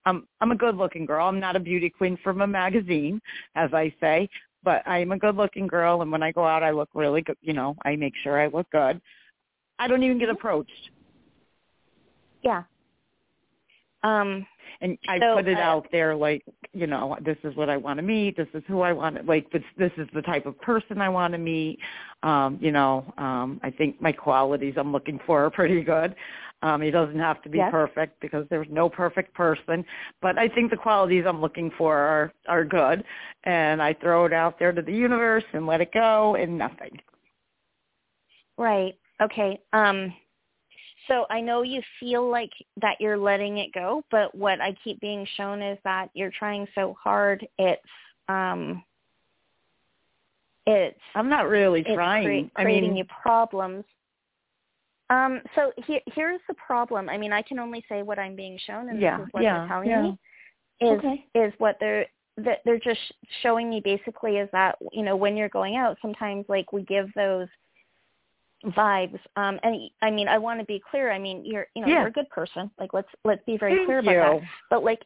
I'm 0.07 0.27
I'm 0.41 0.53
a 0.53 0.57
good-looking 0.57 1.07
girl. 1.07 1.27
I'm 1.27 1.41
not 1.41 1.57
a 1.57 1.61
beauty 1.61 1.91
queen 1.91 2.19
from 2.23 2.41
a 2.43 2.47
magazine, 2.47 3.21
as 3.55 3.73
I 3.73 3.93
say, 4.01 4.29
but 4.63 4.87
I'm 4.87 5.13
a 5.13 5.19
good-looking 5.19 5.67
girl, 5.67 6.03
and 6.03 6.11
when 6.13 6.23
I 6.23 6.33
go 6.33 6.45
out, 6.47 6.63
I 6.63 6.71
look 6.71 6.91
really 6.95 7.23
good. 7.23 7.37
You 7.41 7.53
know, 7.53 7.77
I 7.85 7.97
make 7.97 8.15
sure 8.23 8.41
I 8.41 8.49
look 8.49 8.71
good. 8.71 9.01
I 9.79 9.89
don't 9.89 10.03
even 10.03 10.19
get 10.19 10.29
Mm-hmm. 10.29 10.37
approached. 10.37 10.91
Yeah. 12.43 12.63
Um, 14.03 14.47
and 14.81 14.99
I 15.09 15.19
So, 15.21 15.35
put 15.37 15.49
it 15.49 15.59
uh, 15.59 15.61
out 15.63 15.87
there 15.93 16.15
like, 16.15 16.45
you 16.73 16.87
know, 16.87 17.17
this 17.25 17.37
is 17.45 17.55
what 17.57 17.69
I 17.71 17.77
want 17.77 17.99
to 17.99 18.03
meet. 18.03 18.37
This 18.37 18.49
is 18.55 18.63
who 18.67 18.81
I 18.81 18.93
want 18.93 19.17
to 19.17 19.23
like. 19.23 19.51
This 19.51 19.63
this 19.79 19.93
is 19.97 20.09
the 20.15 20.23
type 20.23 20.47
of 20.47 20.61
person 20.61 21.01
I 21.01 21.09
want 21.09 21.33
to 21.33 21.39
meet. 21.39 21.79
Um, 22.23 22.59
you 22.61 22.73
know, 22.73 23.05
um, 23.19 23.61
I 23.63 23.71
think 23.71 24.01
my 24.01 24.13
qualities 24.13 24.75
I'm 24.77 24.93
looking 24.93 25.21
for 25.27 25.45
are 25.45 25.51
pretty 25.51 25.83
good. 25.83 26.15
Um, 26.63 26.81
he 26.81 26.91
doesn't 26.91 27.19
have 27.19 27.43
to 27.43 27.51
be 27.51 27.59
Yes. 27.59 27.71
perfect 27.71 28.21
because 28.21 28.47
there's 28.49 28.67
no 28.71 28.89
perfect 28.89 29.35
person, 29.35 29.85
but 30.23 30.39
I 30.39 30.49
think 30.49 30.71
the 30.71 30.77
qualities 30.79 31.25
I'm 31.29 31.41
looking 31.41 31.71
for 31.77 31.97
are 31.97 32.33
are 32.49 32.65
good. 32.65 33.05
And 33.45 33.83
I 33.83 33.93
throw 33.95 34.25
it 34.27 34.33
out 34.33 34.59
there 34.59 34.73
to 34.73 34.81
the 34.83 34.93
universe 34.93 35.45
and 35.53 35.67
let 35.67 35.81
it 35.81 35.93
go, 35.93 36.37
and 36.37 36.57
nothing. 36.59 36.99
Right. 38.57 38.95
Okay. 39.21 39.61
Um 39.73 40.15
so 41.09 41.27
I 41.31 41.41
know 41.41 41.63
you 41.63 41.83
feel 42.01 42.29
like 42.29 42.51
that 42.81 43.01
you're 43.01 43.19
letting 43.19 43.59
it 43.59 43.73
go, 43.73 44.03
but 44.11 44.35
what 44.35 44.61
I 44.61 44.75
keep 44.85 45.01
being 45.01 45.27
shown 45.37 45.63
is 45.63 45.79
that 45.85 46.09
you're 46.15 46.33
trying 46.39 46.67
so 46.75 46.97
hard 47.03 47.47
it's 47.59 47.83
um 48.29 48.83
it's 50.67 50.99
I'm 51.15 51.29
not 51.29 51.49
really 51.49 51.81
it's 51.81 51.95
trying. 51.95 52.51
I 52.57 52.63
creating 52.63 52.91
mean, 52.91 52.99
you 52.99 53.05
problems. 53.23 53.85
Um 55.11 55.43
so 55.55 55.73
here 55.87 56.01
here's 56.15 56.41
the 56.49 56.55
problem. 56.55 57.09
I 57.09 57.19
mean, 57.19 57.33
I 57.33 57.43
can 57.43 57.59
only 57.59 57.85
say 57.89 58.03
what 58.03 58.19
I'm 58.19 58.35
being 58.37 58.59
shown 58.67 58.89
and 58.89 59.01
Yeah, 59.01 59.19
this 59.19 59.27
is 59.27 59.33
what 59.33 59.43
yeah, 59.43 59.59
they're 59.59 59.69
telling 59.69 59.89
yeah. 59.91 60.03
me 60.03 60.19
is 60.81 60.99
Okay. 60.99 61.27
is 61.35 61.53
what 61.59 61.77
they're 61.81 62.07
that 62.39 62.61
they're 62.65 62.79
just 62.81 63.01
showing 63.43 63.71
me 63.71 63.81
basically 63.85 64.39
is 64.39 64.49
that 64.53 64.77
you 64.93 65.03
know 65.03 65.17
when 65.17 65.37
you're 65.37 65.49
going 65.51 65.77
out 65.77 65.97
sometimes 66.03 66.45
like 66.49 66.73
we 66.73 66.83
give 66.83 67.13
those 67.15 67.49
vibes. 68.67 69.19
Um 69.37 69.59
and 69.63 69.91
i 70.03 70.11
mean 70.11 70.29
i 70.29 70.39
want 70.39 70.59
to 70.61 70.67
be 70.67 70.81
clear 70.91 71.11
i 71.13 71.19
mean 71.19 71.45
you're 71.45 71.67
you 71.75 71.83
know 71.83 71.89
Yeah. 71.89 71.99
you're 72.01 72.09
a 72.09 72.13
good 72.13 72.29
person. 72.31 72.71
Like 72.79 72.95
let's 72.95 73.09
let's 73.25 73.43
be 73.45 73.57
very 73.59 73.75
Thank 73.77 73.87
clear 73.87 73.99
about 73.99 74.41
that. 74.41 74.49
but 74.71 74.85
like 74.85 75.03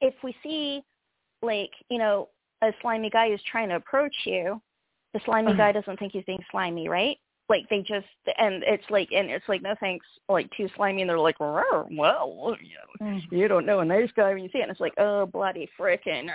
if 0.00 0.14
we 0.24 0.34
see 0.42 0.82
like 1.42 1.70
you 1.88 1.98
know 1.98 2.28
a 2.62 2.72
slimy 2.80 3.10
guy 3.10 3.28
who's 3.30 3.42
trying 3.50 3.68
to 3.68 3.76
approach 3.76 4.14
you 4.24 4.60
the 5.14 5.20
slimy 5.24 5.48
Uh-huh. 5.52 5.58
guy 5.58 5.72
doesn't 5.72 5.98
think 5.98 6.12
he's 6.12 6.24
being 6.24 6.44
slimy 6.50 6.88
right? 6.88 7.18
Like 7.48 7.68
they 7.68 7.80
just 7.82 8.06
and 8.38 8.62
it's 8.62 8.88
like 8.88 9.10
and 9.12 9.28
it's 9.30 9.48
like 9.48 9.60
no 9.62 9.74
thanks 9.78 10.06
like 10.28 10.48
too 10.56 10.68
slimy 10.76 11.02
and 11.02 11.10
they're 11.10 11.18
like 11.18 11.38
"Rawr, 11.38 11.86
well 11.96 12.56
you, 12.62 12.76
know, 13.00 13.20
you 13.30 13.46
don't 13.48 13.66
know 13.66 13.80
a 13.80 13.84
nice 13.84 14.10
guy 14.16 14.32
when 14.32 14.42
you 14.42 14.48
see 14.50 14.58
it. 14.58 14.62
And 14.62 14.70
it's 14.70 14.80
like 14.80 14.94
oh 14.98 15.26
bloody 15.26 15.68
frickin' 15.78 16.28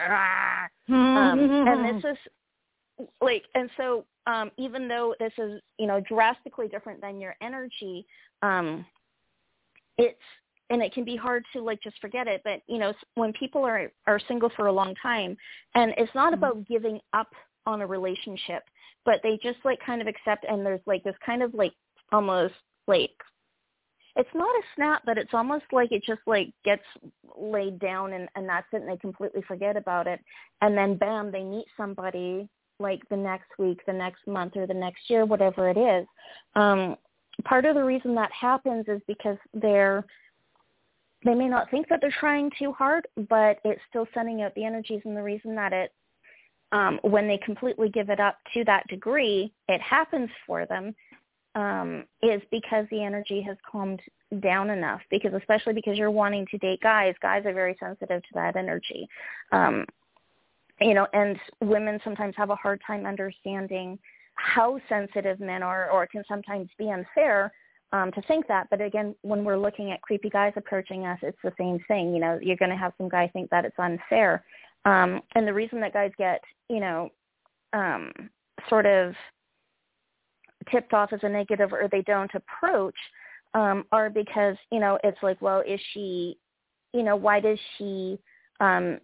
um 0.89 1.39
and 1.67 1.85
this 2.03 2.11
is 2.11 3.07
like 3.21 3.43
and 3.55 3.69
so 3.77 4.05
um 4.27 4.51
even 4.57 4.87
though 4.87 5.15
this 5.19 5.33
is 5.39 5.59
you 5.79 5.87
know 5.87 5.99
drastically 6.01 6.67
different 6.67 7.01
than 7.01 7.19
your 7.19 7.35
energy 7.41 8.05
um 8.43 8.85
it's 9.97 10.19
and 10.69 10.81
it 10.81 10.93
can 10.93 11.05
be 11.05 11.15
hard 11.15 11.43
to 11.53 11.61
like 11.61 11.81
just 11.81 11.99
forget 11.99 12.27
it 12.27 12.41
but 12.43 12.61
you 12.67 12.77
know 12.77 12.93
when 13.15 13.33
people 13.33 13.63
are 13.63 13.91
are 14.05 14.19
single 14.27 14.51
for 14.55 14.67
a 14.67 14.71
long 14.71 14.93
time 15.01 15.35
and 15.75 15.93
it's 15.97 16.13
not 16.13 16.33
Mhm. 16.33 16.37
about 16.37 16.67
giving 16.67 16.99
up 17.13 17.33
on 17.65 17.81
a 17.81 17.87
relationship 17.87 18.63
but 19.05 19.21
they 19.23 19.37
just 19.37 19.63
like 19.65 19.79
kind 19.79 20.01
of 20.01 20.07
accept 20.07 20.45
and 20.47 20.65
there's 20.65 20.85
like 20.85 21.03
this 21.03 21.17
kind 21.25 21.41
of 21.41 21.53
like 21.53 21.73
almost 22.11 22.53
like 22.87 23.11
it's 24.15 24.33
not 24.33 24.55
a 24.55 24.61
snap 24.75 25.03
but 25.05 25.17
it's 25.17 25.33
almost 25.33 25.65
like 25.71 25.91
it 25.91 26.03
just 26.03 26.21
like 26.27 26.51
gets 26.63 26.83
laid 27.35 27.79
down 27.79 28.13
and 28.13 28.29
and 28.35 28.47
that's 28.47 28.67
it 28.73 28.81
and 28.81 28.89
they 28.89 28.97
completely 28.97 29.41
forget 29.43 29.75
about 29.77 30.07
it 30.07 30.19
and 30.61 30.77
then 30.77 30.95
bam 30.95 31.31
they 31.31 31.43
meet 31.43 31.65
somebody 31.75 32.47
like 32.79 33.01
the 33.09 33.17
next 33.17 33.49
week 33.57 33.79
the 33.85 33.93
next 33.93 34.25
month 34.27 34.55
or 34.55 34.67
the 34.67 34.73
next 34.73 35.09
year 35.09 35.25
whatever 35.25 35.69
it 35.69 35.77
is. 35.77 36.07
Um 36.55 36.95
part 37.43 37.65
of 37.65 37.75
the 37.75 37.83
reason 37.83 38.15
that 38.15 38.31
happens 38.31 38.85
is 38.87 39.01
because 39.07 39.37
they're 39.53 40.05
they 41.25 41.33
may 41.33 41.47
not 41.47 41.69
think 41.69 41.87
that 41.89 41.99
they're 42.01 42.13
trying 42.19 42.51
too 42.57 42.71
hard 42.71 43.07
but 43.29 43.59
it's 43.63 43.81
still 43.89 44.07
sending 44.13 44.41
out 44.41 44.53
the 44.55 44.65
energies 44.65 45.01
and 45.05 45.15
the 45.15 45.23
reason 45.23 45.55
that 45.55 45.73
it 45.73 45.91
um 46.71 46.99
when 47.03 47.27
they 47.27 47.37
completely 47.37 47.89
give 47.89 48.09
it 48.09 48.19
up 48.19 48.37
to 48.53 48.63
that 48.63 48.87
degree 48.87 49.51
it 49.67 49.81
happens 49.81 50.29
for 50.45 50.65
them 50.65 50.95
um 51.55 52.05
is 52.21 52.41
because 52.51 52.85
the 52.91 53.03
energy 53.03 53.41
has 53.41 53.57
calmed 53.69 54.01
down 54.41 54.69
enough 54.69 55.01
because 55.09 55.33
especially 55.33 55.73
because 55.73 55.97
you're 55.97 56.11
wanting 56.11 56.45
to 56.51 56.57
date 56.57 56.81
guys 56.81 57.15
guys 57.21 57.45
are 57.45 57.53
very 57.53 57.75
sensitive 57.79 58.21
to 58.23 58.29
that 58.33 58.55
energy. 58.55 59.07
Um 59.51 59.85
you 60.79 60.93
know 60.93 61.07
and 61.13 61.37
women 61.61 61.99
sometimes 62.03 62.35
have 62.37 62.49
a 62.49 62.55
hard 62.55 62.81
time 62.85 63.05
understanding 63.05 63.97
how 64.35 64.79
sensitive 64.87 65.39
men 65.39 65.63
are 65.63 65.89
or 65.89 66.03
it 66.03 66.11
can 66.11 66.23
sometimes 66.27 66.69
be 66.77 66.89
unfair 66.91 67.51
um 67.93 68.11
to 68.11 68.21
think 68.23 68.47
that. 68.47 68.67
But 68.69 68.81
again 68.81 69.15
when 69.21 69.43
we're 69.43 69.57
looking 69.57 69.91
at 69.91 70.01
creepy 70.01 70.29
guys 70.29 70.53
approaching 70.55 71.05
us 71.05 71.19
it's 71.21 71.37
the 71.43 71.53
same 71.57 71.79
thing. 71.87 72.13
You 72.13 72.21
know 72.21 72.39
you're 72.41 72.57
going 72.57 72.71
to 72.71 72.77
have 72.77 72.93
some 72.97 73.09
guy 73.09 73.27
think 73.27 73.49
that 73.49 73.65
it's 73.65 73.79
unfair. 73.79 74.43
Um 74.85 75.21
and 75.35 75.47
the 75.47 75.53
reason 75.53 75.79
that 75.81 75.93
guys 75.93 76.11
get 76.17 76.41
you 76.69 76.79
know 76.79 77.09
um 77.73 78.11
sort 78.69 78.85
of 78.85 79.13
tipped 80.71 80.93
off 80.93 81.13
as 81.13 81.19
a 81.23 81.29
negative 81.29 81.71
or 81.73 81.87
they 81.91 82.01
don't 82.03 82.31
approach 82.35 82.95
um 83.53 83.85
are 83.91 84.09
because 84.09 84.55
you 84.71 84.79
know 84.79 84.99
it's 85.03 85.21
like 85.23 85.41
well 85.41 85.61
is 85.67 85.79
she 85.93 86.37
you 86.93 87.03
know 87.03 87.15
why 87.15 87.39
does 87.39 87.57
she 87.77 88.17
um 88.59 88.99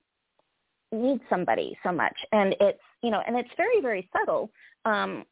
need 0.94 1.20
somebody 1.30 1.78
so 1.84 1.92
much. 1.92 2.16
And 2.32 2.56
it's 2.60 2.80
you 3.02 3.12
know 3.12 3.22
and 3.26 3.38
it's 3.38 3.50
very 3.58 3.82
very 3.82 4.10
subtle 4.18 4.50
um 4.86 5.26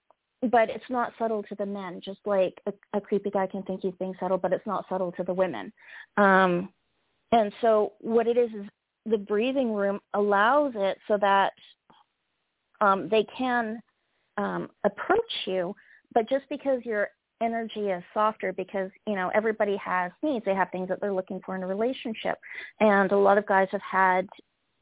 but 0.49 0.69
it's 0.69 0.89
not 0.89 1.13
subtle 1.19 1.43
to 1.43 1.55
the 1.55 1.65
men 1.65 2.01
just 2.03 2.19
like 2.25 2.59
a, 2.65 2.73
a 2.97 3.01
creepy 3.01 3.29
guy 3.29 3.45
can 3.45 3.61
think 3.63 3.81
he's 3.81 3.93
being 3.99 4.15
subtle 4.19 4.37
but 4.37 4.51
it's 4.51 4.65
not 4.65 4.85
subtle 4.89 5.11
to 5.13 5.23
the 5.23 5.33
women. 5.33 5.71
Um 6.17 6.69
and 7.31 7.51
so 7.61 7.93
what 7.99 8.27
it 8.27 8.37
is 8.37 8.49
is 8.51 8.65
the 9.05 9.17
breathing 9.17 9.73
room 9.73 9.99
allows 10.13 10.73
it 10.75 10.97
so 11.07 11.17
that 11.17 11.53
um 12.81 13.07
they 13.09 13.25
can 13.37 13.81
um 14.37 14.69
approach 14.83 15.33
you 15.45 15.75
but 16.13 16.27
just 16.27 16.45
because 16.49 16.81
your 16.83 17.09
energy 17.41 17.89
is 17.89 18.03
softer 18.13 18.53
because 18.53 18.89
you 19.07 19.15
know 19.15 19.31
everybody 19.33 19.75
has 19.77 20.11
needs 20.23 20.45
they 20.45 20.53
have 20.53 20.69
things 20.71 20.87
that 20.87 21.01
they're 21.01 21.13
looking 21.13 21.41
for 21.45 21.55
in 21.55 21.63
a 21.63 21.67
relationship. 21.67 22.37
And 22.79 23.11
a 23.11 23.17
lot 23.17 23.37
of 23.37 23.45
guys 23.45 23.67
have 23.71 23.81
had 23.81 24.27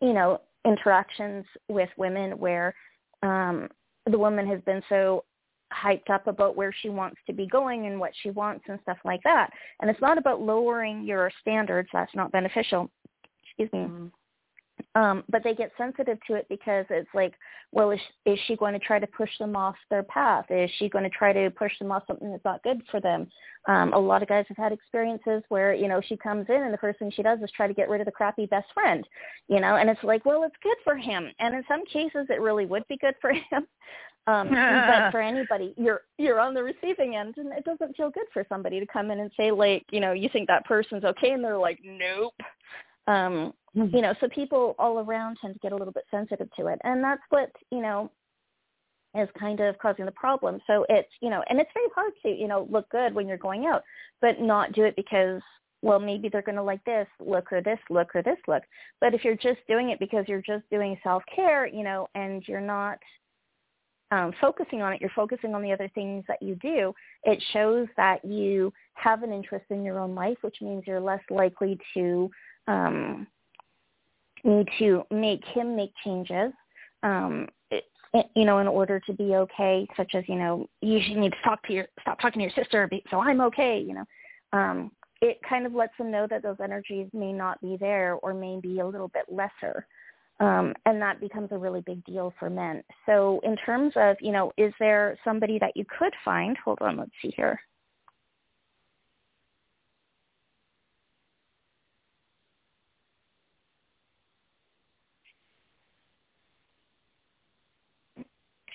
you 0.02 0.14
know 0.14 0.42
interactions 0.66 1.46
with 1.68 1.90
women 1.98 2.32
where 2.38 2.74
um 3.24 3.70
the 4.06 4.18
woman 4.18 4.48
has 4.48 4.62
been 4.62 4.82
so 4.90 5.24
hyped 5.72 6.10
up 6.10 6.28
about 6.28 6.56
where 6.56 6.74
she 6.82 6.90
wants 6.90 7.18
to 7.28 7.34
be 7.34 7.46
going 7.46 7.86
and 7.86 8.00
what 8.00 8.12
she 8.24 8.32
wants 8.32 8.66
and 8.68 8.80
stuff 8.82 8.98
like 9.06 9.22
that. 9.24 9.52
And 9.82 9.90
it's 9.90 10.02
not 10.02 10.18
about 10.18 10.42
lowering 10.42 11.04
your 11.04 11.32
standards. 11.42 11.88
That's 11.94 12.16
not 12.16 12.32
beneficial. 12.32 12.90
Excuse 13.44 13.72
me. 13.72 13.80
Mm-hmm 13.80 14.08
um, 14.96 15.24
but 15.30 15.44
they 15.44 15.54
get 15.54 15.72
sensitive 15.78 16.18
to 16.28 16.34
it 16.34 16.48
because 16.50 16.86
it's 16.90 17.10
like, 17.14 17.34
well, 17.72 17.92
is, 17.92 18.00
is 18.26 18.40
she 18.48 18.56
going 18.56 18.74
to 18.74 18.80
try 18.80 18.98
to 18.98 19.06
push 19.06 19.30
them 19.38 19.56
off 19.56 19.76
their 19.90 20.04
path? 20.04 20.46
Is 20.50 20.70
she 20.78 20.90
going 20.90 21.04
to 21.04 21.10
try 21.12 21.32
to 21.32 21.52
push 21.52 21.72
them 21.78 21.92
off 21.92 22.04
something 22.08 22.32
that's 22.32 22.44
not 22.44 22.64
good 22.64 22.82
for 22.90 23.00
them? 23.00 23.28
Um, 23.68 23.94
a 23.94 24.00
lot 24.00 24.24
of 24.24 24.30
guys 24.30 24.46
have 24.48 24.58
had 24.58 24.72
experiences 24.72 25.44
where, 25.50 25.76
you 25.76 25.88
know, 25.88 26.02
she 26.02 26.18
comes 26.18 26.48
in 26.50 26.64
and 26.64 26.74
the 26.74 26.78
first 26.80 26.98
thing 26.98 27.12
she 27.12 27.22
does 27.22 27.40
is 27.44 27.52
try 27.56 27.68
to 27.68 27.74
get 27.74 27.90
rid 27.90 28.02
of 28.02 28.06
the 28.06 28.12
crappy 28.12 28.48
best 28.48 28.68
friend, 28.74 29.08
you 29.48 29.60
know, 29.60 29.76
and 29.76 29.90
it's 29.90 30.04
like, 30.04 30.26
well, 30.26 30.44
it's 30.44 30.56
good 30.64 30.78
for 30.84 30.96
him. 30.96 31.30
And 31.40 31.54
in 31.54 31.64
some 31.68 31.86
cases, 31.86 32.26
it 32.30 32.42
really 32.42 32.66
would 32.66 32.88
be 32.88 32.98
good 32.98 33.16
for 33.22 33.32
him. 33.52 33.68
Um, 34.26 34.50
but 34.50 35.12
for 35.12 35.22
anybody, 35.22 35.74
you're 35.78 36.02
you're 36.18 36.40
on 36.40 36.54
the 36.54 36.64
receiving 36.64 37.16
end, 37.16 37.36
and 37.38 37.52
it 37.54 37.64
doesn't 37.64 37.96
feel 37.96 38.10
good 38.10 38.28
for 38.34 38.46
somebody 38.50 38.80
to 38.80 38.86
come 38.86 39.12
in 39.12 39.20
and 39.20 39.32
say 39.38 39.52
like, 39.52 39.86
you 39.92 40.00
know, 40.00 40.14
you 40.14 40.30
think 40.32 40.48
that 40.48 40.66
person's 40.66 41.04
okay, 41.04 41.32
and 41.32 41.44
they're 41.44 41.58
like, 41.58 41.80
nope. 41.84 42.34
Um, 43.08 43.54
mm-hmm. 43.76 43.96
You 43.96 44.02
know, 44.02 44.14
so 44.20 44.28
people 44.30 44.76
all 44.80 45.00
around 45.00 45.38
tend 45.42 45.54
to 45.54 45.60
get 45.60 45.72
a 45.72 45.76
little 45.76 45.94
bit 45.94 46.06
sensitive 46.12 46.50
to 46.58 46.68
it, 46.68 46.80
and 46.84 47.04
that's 47.04 47.22
what 47.30 47.52
you 47.72 47.82
know 47.82 48.12
is 49.16 49.30
kind 49.40 49.60
of 49.60 49.78
causing 49.80 50.06
the 50.06 50.12
problem. 50.12 50.60
So 50.68 50.86
it's 50.90 51.10
you 51.22 51.30
know, 51.30 51.44
and 51.50 51.60
it's 51.60 51.72
very 51.74 51.88
hard 51.96 52.14
to 52.24 52.30
you 52.30 52.48
know 52.48 52.68
look 52.70 52.90
good 52.90 53.14
when 53.14 53.28
you're 53.28 53.38
going 53.38 53.66
out, 53.66 53.84
but 54.22 54.40
not 54.40 54.74
do 54.74 54.84
it 54.84 54.96
because 54.96 55.42
well 55.82 56.00
maybe 56.00 56.30
they're 56.30 56.42
going 56.42 56.56
to 56.56 56.64
like 56.64 56.84
this 56.84 57.08
look 57.20 57.52
or 57.52 57.62
this 57.62 57.80
look 57.90 58.16
or 58.16 58.22
this 58.22 58.38
look. 58.48 58.64
But 59.02 59.14
if 59.14 59.24
you're 59.24 59.36
just 59.36 59.60
doing 59.68 59.90
it 59.90 60.00
because 60.00 60.26
you're 60.28 60.42
just 60.42 60.70
doing 60.70 60.98
self 61.04 61.24
care, 61.34 61.68
you 61.68 61.84
know, 61.84 62.08
and 62.16 62.44
you're 62.48 62.62
not 62.62 63.00
um, 64.12 64.34
focusing 64.42 64.82
on 64.82 64.94
it, 64.94 65.02
you're 65.02 65.12
focusing 65.16 65.54
on 65.54 65.62
the 65.62 65.72
other 65.72 65.90
things 65.94 66.24
that 66.28 66.42
you 66.42 66.56
do, 66.56 66.94
it 67.24 67.42
shows 67.54 67.88
that 67.96 68.24
you 68.26 68.74
have 68.96 69.24
an 69.24 69.32
interest 69.32 69.66
in 69.70 69.84
your 69.84 70.00
own 70.00 70.16
life, 70.16 70.38
which 70.42 70.58
means 70.62 70.84
you're 70.88 71.00
less 71.00 71.22
likely 71.30 71.78
to 71.94 72.30
um, 72.68 73.28
need 74.44 74.68
to 74.80 75.04
make 75.12 75.44
him 75.46 75.76
make 75.76 75.92
changes, 76.04 76.52
um, 77.04 77.48
you 78.36 78.46
know, 78.46 78.60
in 78.60 78.68
order 78.68 79.00
to 79.00 79.14
be 79.14 79.36
okay, 79.36 79.88
such 79.96 80.16
as, 80.16 80.24
you 80.28 80.36
know, 80.36 80.68
you 80.82 81.00
should 81.06 81.18
need 81.18 81.32
to 81.32 81.42
talk 81.44 81.62
to 81.68 81.74
your, 81.74 81.88
stop 82.02 82.20
talking 82.20 82.40
to 82.40 82.44
your 82.44 82.64
sister 82.64 82.90
so 83.12 83.20
I'm 83.20 83.42
okay, 83.42 83.80
you 83.80 83.94
know. 83.94 84.06
Um, 84.52 84.92
it 85.22 85.40
kind 85.48 85.66
of 85.66 85.74
lets 85.74 85.96
them 85.98 86.12
know 86.12 86.26
that 86.30 86.42
those 86.42 86.58
energies 86.64 87.08
may 87.14 87.34
not 87.34 87.62
be 87.62 87.78
there 87.80 88.16
or 88.16 88.34
may 88.34 88.60
be 88.60 88.80
a 88.80 88.88
little 88.88 89.10
bit 89.10 89.26
lesser. 89.30 89.86
Um, 90.40 90.74
and 90.86 91.02
that 91.02 91.20
becomes 91.20 91.50
a 91.52 91.58
really 91.58 91.82
big 91.82 92.04
deal 92.06 92.34
for 92.40 92.50
men. 92.50 92.82
So 93.06 93.42
in 93.44 93.58
terms 93.58 93.92
of, 93.98 94.16
you 94.22 94.32
know, 94.32 94.54
is 94.58 94.74
there 94.80 95.18
somebody 95.24 95.60
that 95.60 95.76
you 95.76 95.84
could 96.00 96.14
find? 96.24 96.58
Hold 96.64 96.80
on, 96.82 96.98
let's 96.98 97.12
see 97.22 97.34
here. 97.36 97.60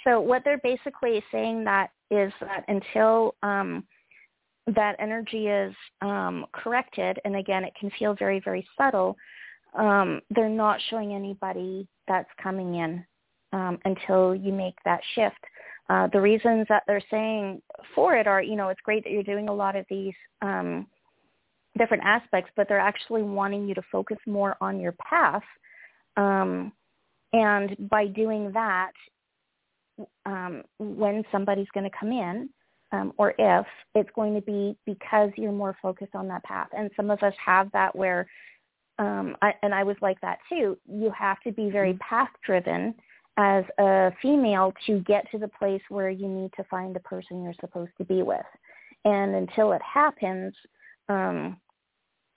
So 0.04 0.20
what 0.20 0.42
they're 0.44 0.58
basically 0.58 1.22
saying 1.32 1.64
that 1.64 1.90
is 2.10 2.32
that 2.40 2.64
until 2.68 3.34
um, 3.42 3.84
that 4.66 4.96
energy 4.98 5.48
is 5.48 5.74
um, 6.02 6.46
corrected, 6.52 7.18
and 7.24 7.36
again, 7.36 7.64
it 7.64 7.72
can 7.78 7.90
feel 7.98 8.14
very, 8.14 8.40
very 8.40 8.66
subtle, 8.78 9.16
um, 9.74 10.20
they're 10.30 10.48
not 10.48 10.78
showing 10.90 11.14
anybody 11.14 11.88
that's 12.06 12.28
coming 12.42 12.76
in 12.76 13.04
um, 13.52 13.78
until 13.84 14.34
you 14.34 14.52
make 14.52 14.76
that 14.84 15.00
shift. 15.14 15.42
Uh, 15.90 16.08
the 16.12 16.20
reasons 16.20 16.66
that 16.68 16.82
they're 16.86 17.02
saying 17.10 17.60
for 17.94 18.16
it 18.16 18.26
are, 18.26 18.42
you 18.42 18.56
know, 18.56 18.68
it's 18.68 18.80
great 18.82 19.04
that 19.04 19.10
you're 19.10 19.22
doing 19.22 19.48
a 19.48 19.54
lot 19.54 19.76
of 19.76 19.84
these 19.90 20.14
um, 20.40 20.86
different 21.76 22.02
aspects, 22.04 22.50
but 22.56 22.68
they're 22.68 22.78
actually 22.78 23.22
wanting 23.22 23.68
you 23.68 23.74
to 23.74 23.82
focus 23.92 24.16
more 24.26 24.56
on 24.60 24.80
your 24.80 24.92
path. 24.92 25.42
Um, 26.16 26.72
and 27.32 27.76
by 27.90 28.06
doing 28.06 28.52
that, 28.52 28.92
um, 30.26 30.62
when 30.78 31.22
somebody's 31.30 31.68
going 31.74 31.88
to 31.88 31.96
come 31.98 32.12
in 32.12 32.48
um, 32.92 33.12
or 33.16 33.34
if 33.38 33.66
it's 33.94 34.10
going 34.14 34.34
to 34.34 34.40
be 34.40 34.76
because 34.86 35.30
you're 35.36 35.52
more 35.52 35.76
focused 35.82 36.14
on 36.14 36.28
that 36.28 36.44
path. 36.44 36.68
And 36.76 36.90
some 36.96 37.10
of 37.10 37.22
us 37.22 37.34
have 37.44 37.70
that 37.72 37.94
where, 37.94 38.26
um, 38.98 39.36
I, 39.42 39.52
and 39.62 39.74
I 39.74 39.82
was 39.82 39.96
like 40.00 40.20
that 40.20 40.38
too, 40.48 40.78
you 40.88 41.10
have 41.16 41.40
to 41.40 41.52
be 41.52 41.70
very 41.70 41.92
mm-hmm. 41.92 42.08
path 42.08 42.30
driven 42.44 42.94
as 43.36 43.64
a 43.78 44.12
female 44.22 44.72
to 44.86 45.00
get 45.00 45.28
to 45.32 45.38
the 45.38 45.48
place 45.48 45.82
where 45.88 46.10
you 46.10 46.28
need 46.28 46.52
to 46.56 46.64
find 46.64 46.94
the 46.94 47.00
person 47.00 47.42
you're 47.42 47.54
supposed 47.60 47.90
to 47.98 48.04
be 48.04 48.22
with. 48.22 48.46
And 49.04 49.34
until 49.34 49.72
it 49.72 49.82
happens, 49.82 50.54
um, 51.08 51.56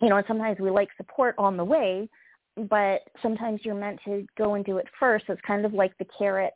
you 0.01 0.10
know, 0.10 0.18
and 0.18 0.26
sometimes 0.28 0.60
we 0.60 0.72
like 0.72 0.89
support 0.97 1.36
on 1.38 1.55
the 1.55 1.64
way, 1.64 2.10
but 2.70 3.01
sometimes 3.22 3.62
you're 3.64 3.76
meant 3.76 3.99
to 4.05 4.26
go 4.38 4.55
and 4.55 4.66
do 4.66 4.78
it 4.78 4.88
first. 4.99 5.26
It's 5.30 5.41
kind 5.45 5.66
of 5.66 5.74
like 5.74 5.95
the 5.97 6.08
carrot 6.18 6.53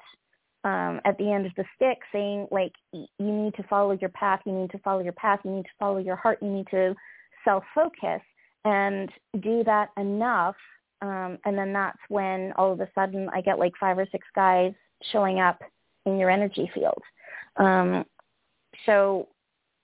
um, 0.63 1.01
at 1.05 1.17
the 1.17 1.31
end 1.31 1.45
of 1.45 1.53
the 1.55 1.65
stick 1.75 1.99
saying 2.11 2.47
like 2.51 2.73
you 2.93 3.07
need 3.19 3.55
to 3.55 3.63
follow 3.63 3.93
your 3.93 4.09
path, 4.09 4.41
you 4.45 4.53
need 4.53 4.69
to 4.71 4.77
follow 4.79 5.01
your 5.01 5.13
path, 5.13 5.39
you 5.43 5.51
need 5.51 5.63
to 5.63 5.71
follow 5.79 5.97
your 5.97 6.15
heart, 6.15 6.39
you 6.41 6.49
need 6.49 6.67
to 6.71 6.95
self-focus 7.43 8.21
and 8.65 9.09
do 9.41 9.63
that 9.63 9.89
enough. 9.97 10.55
Um, 11.01 11.39
and 11.45 11.57
then 11.57 11.73
that's 11.73 11.97
when 12.09 12.53
all 12.57 12.71
of 12.71 12.79
a 12.79 12.89
sudden 12.93 13.27
I 13.33 13.41
get 13.41 13.57
like 13.57 13.73
five 13.79 13.97
or 13.97 14.05
six 14.11 14.27
guys 14.35 14.73
showing 15.11 15.39
up 15.39 15.59
in 16.05 16.17
your 16.17 16.29
energy 16.29 16.69
field. 16.73 17.01
Um, 17.57 18.05
so, 18.85 19.27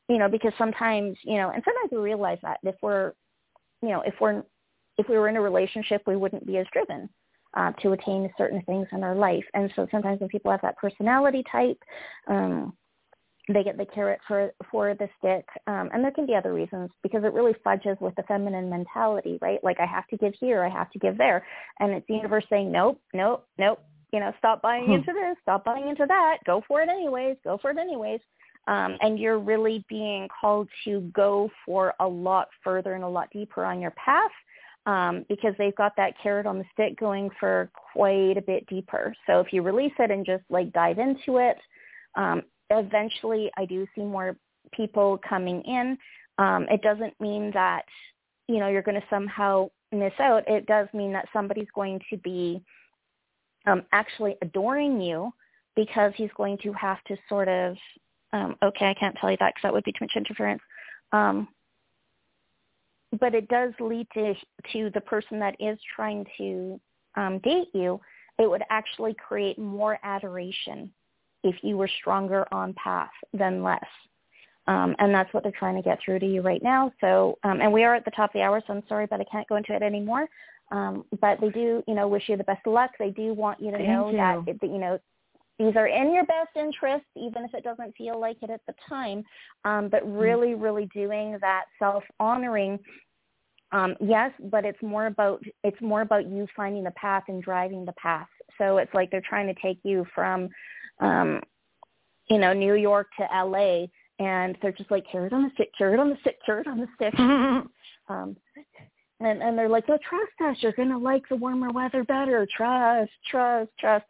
you 0.10 0.20
know, 0.20 0.30
because 0.30 0.54
sometimes, 0.58 1.18
you 1.24 1.38
know, 1.38 1.50
and 1.50 1.64
sometimes 1.66 1.90
we 1.92 1.98
realize 1.98 2.38
that 2.44 2.60
if 2.64 2.76
we're, 2.84 3.14
you 3.82 3.90
know, 3.90 4.02
if 4.02 4.14
we're, 4.22 4.44
if 5.00 5.10
we 5.10 5.18
were 5.18 5.28
in 5.28 5.38
a 5.38 5.42
relationship, 5.42 6.04
we 6.06 6.16
wouldn't 6.16 6.46
be 6.46 6.58
as 6.58 6.68
driven 6.72 7.10
uh, 7.58 7.72
to 7.82 7.92
attain 7.94 8.30
certain 8.38 8.62
things 8.62 8.88
in 8.92 9.04
our 9.04 9.16
life. 9.16 9.44
And 9.54 9.72
so 9.76 9.88
sometimes 9.90 10.20
when 10.20 10.30
people 10.30 10.52
have 10.52 10.62
that 10.62 10.78
personality 10.78 11.44
type, 11.52 11.82
um, 12.28 12.74
they 13.52 13.64
get 13.64 13.78
the 13.78 13.86
carrot 13.86 14.20
for 14.28 14.52
for 14.70 14.94
the 14.94 15.08
stick, 15.18 15.46
um, 15.68 15.90
and 15.94 16.04
there 16.04 16.12
can 16.12 16.26
be 16.26 16.36
other 16.36 16.54
reasons 16.54 16.90
because 17.02 17.24
it 17.24 17.32
really 17.32 17.56
fudges 17.64 17.98
with 18.02 18.14
the 18.16 18.24
feminine 18.24 18.70
mentality, 18.70 19.40
right? 19.42 19.64
Like 19.64 19.80
I 19.80 19.86
have 19.86 20.06
to 20.08 20.18
give 20.18 20.34
here, 20.40 20.64
I 20.66 20.70
have 20.70 20.92
to 20.92 21.00
give 21.00 21.18
there, 21.18 21.46
and 21.80 21.94
it's 21.94 22.06
the 22.08 22.16
universe 22.16 22.44
saying 22.50 22.72
nope, 22.72 23.00
nope, 23.14 23.48
nope. 23.58 23.80
You 24.12 24.20
know, 24.20 24.34
stop 24.38 24.62
buying 24.62 24.86
hmm. 24.86 24.94
into 24.94 25.14
this, 25.14 25.38
stop 25.42 25.64
buying 25.64 25.88
into 25.88 26.06
that. 26.08 26.38
Go 26.46 26.62
for 26.68 26.82
it 26.82 26.90
anyways. 26.90 27.38
Go 27.44 27.58
for 27.62 27.72
it 27.72 27.78
anyways. 27.78 28.20
Um, 28.68 28.98
and 29.00 29.18
you're 29.18 29.40
really 29.40 29.86
being 29.88 30.28
called 30.42 30.68
to 30.84 31.00
go 31.14 31.50
for 31.66 31.94
a 32.02 32.08
lot 32.08 32.50
further 32.66 32.96
and 32.96 33.04
a 33.04 33.08
lot 33.08 33.30
deeper 33.32 33.64
on 33.64 33.80
your 33.80 33.92
path 33.92 34.32
um, 34.88 35.26
because 35.28 35.54
they've 35.58 35.76
got 35.76 35.96
that 35.98 36.14
carrot 36.24 36.48
on 36.48 36.58
the 36.58 36.66
stick 36.74 36.98
going 36.98 37.30
for 37.40 37.70
quite 37.94 38.38
a 38.38 38.42
bit 38.42 38.66
deeper. 38.68 39.14
So 39.28 39.42
if 39.42 39.52
you 39.52 39.62
release 39.62 39.92
it 40.00 40.10
and 40.10 40.26
just 40.26 40.44
like 40.50 40.72
dive 40.72 40.98
into 40.98 41.38
it, 41.38 41.58
um, 42.16 42.42
eventually 42.72 43.52
I 43.58 43.66
do 43.66 43.86
see 43.94 44.02
more 44.02 44.38
people 44.72 45.20
coming 45.28 45.62
in. 45.64 45.98
Um, 46.40 46.66
it 46.72 46.82
doesn't 46.82 47.14
mean 47.20 47.52
that, 47.54 47.84
you 48.48 48.60
know, 48.60 48.70
you're 48.70 48.82
going 48.82 49.00
to 49.00 49.08
somehow 49.10 49.70
miss 49.92 50.14
out. 50.20 50.48
It 50.48 50.66
does 50.68 50.88
mean 50.94 51.12
that 51.14 51.28
somebody's 51.34 51.68
going 51.76 52.00
to 52.10 52.18
be 52.18 52.64
um, 53.66 53.84
actually 53.92 54.36
adoring 54.42 55.02
you 55.02 55.34
because 55.76 56.14
he's 56.16 56.32
going 56.38 56.58
to 56.64 56.72
have 56.74 57.04
to 57.06 57.18
sort 57.28 57.50
of, 57.50 57.76
um, 58.32 58.56
okay, 58.64 58.86
I 58.86 58.94
can't 58.94 59.16
tell 59.20 59.32
you 59.32 59.38
that 59.42 59.54
because 59.54 59.64
that 59.64 59.74
would 59.74 59.84
be 59.84 59.92
too 59.92 60.06
much 60.06 60.14
interference. 60.16 60.62
Um, 61.12 61.50
but 63.20 63.34
it 63.34 63.48
does 63.48 63.74
lead 63.80 64.08
to 64.14 64.34
to 64.74 64.90
the 64.94 65.02
person 65.02 65.40
that 65.40 65.56
is 65.60 65.78
trying 65.96 66.26
to 66.38 66.80
um, 67.16 67.40
date 67.40 67.70
you. 67.74 68.00
It 68.40 68.50
would 68.50 68.64
actually 68.70 69.16
create 69.16 69.58
more 69.58 70.00
adoration 70.04 70.92
if 71.44 71.56
you 71.64 71.78
were 71.78 71.90
stronger 72.00 72.46
on 72.52 72.74
path 72.74 73.10
than 73.34 73.64
less. 73.64 73.86
Um, 74.68 74.96
and 75.00 75.14
that's 75.14 75.34
what 75.34 75.44
they're 75.44 75.52
trying 75.58 75.76
to 75.76 75.82
get 75.82 76.00
through 76.04 76.20
to 76.20 76.26
you 76.26 76.42
right 76.42 76.62
now. 76.62 76.92
So, 77.00 77.38
um, 77.44 77.62
and 77.62 77.72
we 77.72 77.84
are 77.86 77.96
at 77.96 78.04
the 78.04 78.12
top 78.12 78.32
of 78.32 78.34
the 78.34 78.42
hour, 78.42 78.62
so 78.68 78.74
I'm 78.74 78.84
sorry, 78.90 79.08
but 79.10 79.22
I 79.22 79.26
can't 79.32 79.48
go 79.48 79.56
into 79.56 79.74
it 79.74 79.82
anymore. 79.82 80.28
Um, 80.72 81.06
but 81.22 81.40
they 81.40 81.50
do, 81.50 81.82
you 81.88 81.94
know, 81.96 82.10
wish 82.10 82.28
you 82.28 82.36
the 82.36 82.44
best 82.44 82.68
of 82.68 82.74
luck. 82.74 82.92
They 83.00 83.12
do 83.12 83.34
want 83.34 83.62
you 83.62 83.72
to 83.72 83.78
Thank 83.78 83.90
know 83.90 84.10
you. 84.10 84.18
that, 84.18 84.60
that, 84.60 84.68
you 84.68 84.78
know, 84.78 85.00
these 85.60 85.76
are 85.76 85.88
in 85.88 86.14
your 86.14 86.26
best 86.26 86.50
interest, 86.56 87.06
even 87.16 87.44
if 87.44 87.54
it 87.54 87.64
doesn't 87.64 87.96
feel 87.96 88.20
like 88.20 88.38
it 88.42 88.50
at 88.50 88.62
the 88.68 88.74
time. 88.88 89.24
Um, 89.66 89.90
but 89.90 90.04
mm-hmm. 90.04 90.18
really, 90.18 90.54
really 90.54 90.88
doing 90.94 91.38
that 91.42 91.66
self-honoring 91.80 92.80
um, 93.72 93.96
yes, 94.00 94.32
but 94.50 94.64
it's 94.64 94.82
more 94.82 95.08
about 95.08 95.44
it's 95.64 95.82
more 95.82 96.02
about 96.02 96.28
you 96.28 96.48
finding 96.56 96.84
the 96.84 96.92
path 96.92 97.24
and 97.28 97.44
driving 97.44 97.86
the 97.86 97.94
path. 97.94 98.28
So 98.58 98.78
it's 98.78 98.94
like 98.94 99.12
they're 99.12 99.22
trying 99.22 99.54
to 99.54 99.62
take 99.62 99.80
you 99.84 100.06
from, 100.16 100.50
um, 101.00 101.42
you 102.30 102.40
know, 102.40 102.54
New 102.54 102.76
York 102.76 103.08
to 103.20 103.36
L.A. 103.36 103.90
and 104.20 104.58
they're 104.62 104.72
just 104.72 104.90
like 104.90 105.06
carrot 105.12 105.34
on 105.34 105.44
the 105.44 105.50
stick, 105.54 105.70
carrot 105.78 106.00
on 106.00 106.10
the 106.10 106.18
stick, 106.22 106.38
carrot 106.46 106.68
on 106.68 106.80
the 106.80 106.88
stick. 106.96 107.14
um, 108.10 108.38
and 109.20 109.42
and 109.42 109.58
they're 109.58 109.68
like, 109.68 109.88
"No, 109.90 109.98
trust 109.98 110.32
us. 110.46 110.58
You're 110.62 110.72
gonna 110.72 110.98
like 110.98 111.28
the 111.28 111.36
warmer 111.36 111.72
weather 111.72 112.06
better. 112.06 112.48
Trust, 112.56 113.12
trust, 113.30 113.72
trust." 113.80 114.06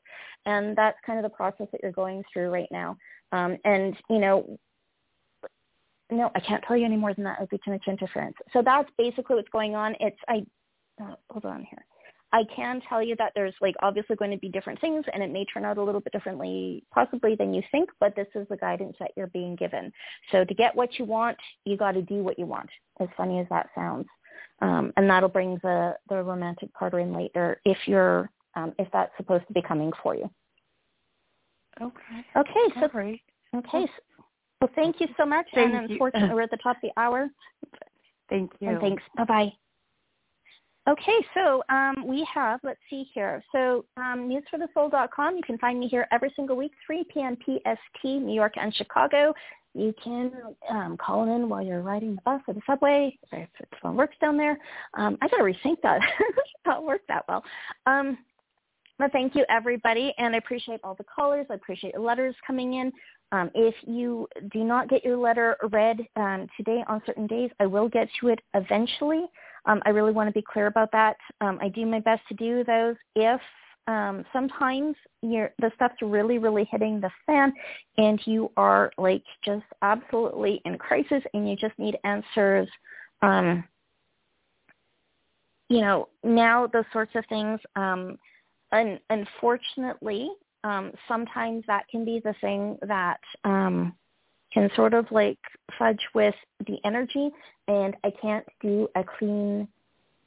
And 0.48 0.76
that's 0.76 0.98
kind 1.06 1.20
of 1.20 1.24
the 1.24 1.36
process 1.36 1.68
that 1.72 1.82
you're 1.84 1.92
going 1.92 2.24
through 2.34 2.50
right 2.50 2.70
now. 2.72 2.98
Um, 3.32 3.58
and 3.66 3.96
you 4.10 4.18
know, 4.18 4.58
no, 6.10 6.32
I 6.34 6.40
can't 6.40 6.64
tell 6.66 6.78
you 6.78 6.86
any 6.86 6.98
more 6.98 7.14
than 7.14 7.26
that. 7.26 7.38
It 7.38 7.42
would 7.42 7.50
be 7.50 7.60
too 7.64 7.72
much 7.72 7.84
interference. 7.88 8.36
So 8.54 8.64
that's 8.64 8.90
basically 8.98 9.36
what's 9.36 9.50
going 9.50 9.76
on. 9.76 9.96
It's 10.00 10.18
I 10.28 10.44
uh, 11.00 11.16
hold 11.30 11.46
on 11.46 11.68
here. 11.70 11.86
I 12.34 12.44
can 12.56 12.82
tell 12.90 13.02
you 13.02 13.16
that 13.18 13.32
there's 13.36 13.54
like 13.62 13.76
obviously 13.82 14.16
going 14.16 14.32
to 14.32 14.38
be 14.38 14.50
different 14.50 14.82
things 14.82 15.06
and 15.14 15.24
it 15.24 15.32
may 15.32 15.46
turn 15.46 15.64
out 15.64 15.78
a 15.78 15.84
little 15.84 16.02
bit 16.02 16.12
differently 16.12 16.84
possibly 16.94 17.36
than 17.36 17.54
you 17.54 17.62
think, 17.72 17.90
but 18.00 18.16
this 18.16 18.28
is 18.36 18.46
the 18.50 18.58
guidance 18.58 18.96
that 19.00 19.12
you're 19.16 19.28
being 19.28 19.56
given. 19.56 19.92
So 20.32 20.44
to 20.44 20.54
get 20.54 20.76
what 20.76 21.00
you 21.00 21.06
want, 21.06 21.38
you 21.64 21.78
got 21.78 21.94
to 21.94 22.02
do 22.02 22.16
what 22.16 22.38
you 22.38 22.46
want, 22.46 22.70
as 23.00 23.08
funny 23.16 23.40
as 23.40 23.48
that 23.50 23.70
sounds. 23.74 24.08
Um, 24.62 24.92
and 24.98 25.10
that'll 25.10 25.30
bring 25.30 25.58
the, 25.64 25.96
the 26.10 26.22
romantic 26.22 26.74
part 26.74 26.94
in 26.96 27.14
later 27.14 27.62
if 27.64 27.78
you're, 27.86 28.30
um, 28.58 28.74
if 28.80 28.88
that's 28.92 29.12
supposed 29.18 29.46
to 29.48 29.54
be 29.54 29.62
coming 29.62 29.92
for 30.02 30.16
you. 30.16 30.30
Okay. 31.82 32.26
Okay. 32.36 32.80
So, 32.80 32.88
great. 32.88 33.22
okay. 33.56 33.86
So, 33.86 34.24
well, 34.62 34.72
thank 34.76 35.00
you 35.00 35.08
so 35.16 35.26
much. 35.26 35.46
Thank 35.54 35.74
and 35.74 35.92
unfortunately, 35.92 36.30
we're 36.34 36.42
at 36.42 36.52
the 36.52 36.58
top 36.58 36.78
of 36.78 36.82
the 36.82 37.00
hour. 37.00 37.30
Thank 38.30 38.52
you. 38.60 38.70
And 38.70 38.80
thanks. 38.82 39.04
Bye-bye. 39.16 39.52
Okay, 40.90 41.20
so 41.34 41.62
um, 41.70 42.08
we 42.08 42.26
have, 42.34 42.62
let's 42.64 42.80
see 42.90 43.06
here. 43.14 43.44
So 43.52 43.86
um, 43.98 44.30
newsforthesoul.com, 44.30 45.36
you 45.36 45.44
can 45.46 45.58
find 45.58 45.80
me 45.80 45.88
here 45.88 46.08
every 46.14 46.32
single 46.36 46.56
week, 46.56 46.72
3 46.86 47.04
p.m. 47.14 47.36
PST, 47.36 48.06
New 48.06 48.34
York 48.34 48.54
and 48.56 48.74
Chicago. 48.74 49.34
You 49.74 49.94
can 50.02 50.32
um, 50.70 50.96
call 50.98 51.36
in 51.36 51.50
while 51.50 51.62
you're 51.62 51.82
riding 51.82 52.16
the 52.16 52.22
bus 52.22 52.42
or 52.48 52.54
the 52.54 52.62
subway, 52.66 53.18
if 53.34 53.50
the 53.60 53.78
phone 53.82 53.98
works 53.98 54.16
down 54.22 54.38
there. 54.38 54.58
Um, 54.94 55.18
I 55.22 55.28
got 55.28 55.38
to 55.38 55.44
rethink 55.44 55.82
that. 55.84 56.00
Not 56.66 56.86
work 56.86 57.02
that 57.10 57.26
well. 57.28 57.44
Um, 57.86 58.18
but 59.00 59.12
thank 59.12 59.36
you, 59.36 59.46
everybody, 59.50 60.14
and 60.18 60.34
I 60.36 60.38
appreciate 60.38 60.80
all 60.84 60.96
the 60.96 61.04
callers. 61.04 61.46
I 61.50 61.56
appreciate 61.56 61.94
the 61.94 62.02
letters 62.02 62.36
coming 62.46 62.76
in. 62.76 62.92
Um, 63.32 63.52
if 63.54 63.76
you 63.86 64.28
do 64.52 64.64
not 64.64 64.90
get 64.90 65.04
your 65.04 65.18
letter 65.18 65.58
read 65.72 66.00
um, 66.16 66.48
today 66.56 66.84
on 66.88 67.02
certain 67.06 67.28
days, 67.28 67.52
I 67.60 67.66
will 67.66 67.90
get 67.90 68.08
to 68.22 68.30
it 68.30 68.40
eventually. 68.54 69.26
Um, 69.66 69.82
I 69.86 69.90
really 69.90 70.14
want 70.14 70.30
to 70.30 70.34
be 70.34 70.42
clear 70.42 70.68
about 70.68 70.92
that. 70.94 71.18
Um, 71.42 71.60
I 71.62 71.70
do 71.70 71.86
my 71.86 72.00
best 72.00 72.22
to 72.30 72.36
do 72.36 72.64
those. 72.64 72.96
If 73.16 73.42
um, 73.88 74.26
sometimes 74.34 74.96
the 75.22 75.72
stuff's 75.76 76.02
really, 76.02 76.38
really 76.38 76.68
hitting 76.72 77.00
the 77.00 77.10
fan 77.26 77.54
and 77.98 78.20
you 78.26 78.52
are 78.58 78.92
like 78.98 79.24
just 79.44 79.66
absolutely 79.82 80.62
in 80.66 80.78
crisis 80.78 81.24
and 81.34 81.50
you 81.50 81.56
just 81.56 81.78
need 81.78 81.98
answers, 82.04 82.68
um, 83.22 83.64
you 85.70 85.82
know, 85.82 86.08
now 86.24 86.68
those 86.68 86.86
sorts 86.94 87.12
of 87.16 87.26
things, 87.28 87.60
un- 88.72 89.00
unfortunately, 89.10 90.30
um, 90.64 90.92
sometimes 91.08 91.64
that 91.68 91.88
can 91.90 92.04
be 92.04 92.20
the 92.20 92.36
thing 92.42 92.78
that 92.82 93.20
um, 93.44 93.94
can 94.54 94.70
sort 94.76 94.94
of 94.94 95.06
like 95.12 95.40
fudge 95.78 96.02
with 96.14 96.36
the 96.66 96.78
energy 96.84 97.30
and 97.68 97.96
I 98.04 98.12
can't 98.22 98.46
do 98.62 98.88
a 98.96 99.04
clean 99.04 99.68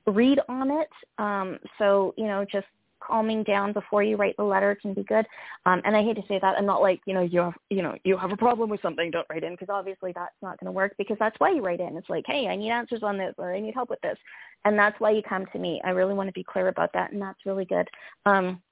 read 0.07 0.41
on 0.49 0.70
it. 0.70 0.88
Um, 1.18 1.59
so, 1.78 2.14
you 2.16 2.26
know, 2.26 2.45
just 2.51 2.66
calming 3.11 3.43
down 3.43 3.73
before 3.73 4.03
you 4.03 4.17
write 4.17 4.37
the 4.37 4.45
letter 4.45 4.79
can 4.81 4.95
be 4.95 5.03
good. 5.03 5.27
Um, 5.67 5.83
and 5.85 5.97
I 5.97 6.03
hate 6.03 6.17
to 6.17 6.23
say 6.29 6.39
that. 6.41 6.57
I'm 6.57 6.67
not 6.67 6.81
like, 6.81 7.01
you 7.07 7.15
know, 7.15 7.23
you 7.23 7.41
have, 7.41 7.55
you 7.69 7.83
know, 7.83 7.97
you 8.05 8.17
have 8.17 8.33
a 8.33 8.37
problem 8.37 8.71
with 8.71 8.81
something, 8.83 9.11
don't 9.11 9.27
write 9.29 9.45
in 9.45 9.53
because 9.53 9.69
obviously 9.69 10.13
that's 10.15 10.35
not 10.43 10.59
going 10.59 10.67
to 10.67 10.73
work 10.73 10.95
because 10.99 11.17
that's 11.19 11.37
why 11.39 11.51
you 11.51 11.63
write 11.63 11.81
in. 11.81 11.97
It's 11.97 12.09
like, 12.09 12.25
hey, 12.27 12.47
I 12.47 12.57
need 12.57 12.71
answers 12.71 13.03
on 13.03 13.19
this 13.19 13.35
or 13.39 13.55
I 13.55 13.61
need 13.61 13.75
help 13.75 13.91
with 13.91 14.01
this. 14.01 14.19
And 14.65 14.79
that's 14.79 14.99
why 15.01 15.11
you 15.11 15.23
come 15.23 15.47
to 15.53 15.59
me. 15.59 15.81
I 15.85 15.91
really 15.91 16.15
want 16.15 16.29
to 16.29 16.33
be 16.33 16.45
clear 16.45 16.69
about 16.69 16.93
that. 16.95 17.13
And 17.13 17.21
that's 17.21 17.47
really 17.47 17.65
good. 17.65 17.89
Um, 18.27 18.63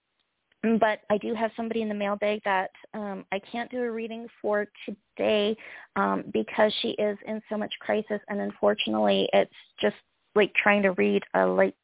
but 0.80 1.00
I 1.08 1.18
do 1.18 1.34
have 1.34 1.52
somebody 1.56 1.82
in 1.82 1.88
the 1.88 1.94
mailbag 1.94 2.40
that 2.44 2.70
um, 2.92 3.24
I 3.30 3.38
can't 3.38 3.70
do 3.70 3.82
a 3.82 3.90
reading 3.90 4.26
for 4.42 4.66
today 4.84 5.56
um, 5.94 6.24
because 6.32 6.72
she 6.82 6.90
is 6.90 7.16
in 7.26 7.40
so 7.48 7.56
much 7.56 7.72
crisis, 7.80 8.20
and 8.28 8.40
unfortunately, 8.40 9.28
it's 9.32 9.52
just 9.80 9.96
like 10.34 10.52
trying 10.54 10.82
to 10.82 10.92
read 10.92 11.22
a 11.34 11.46
light, 11.46 11.74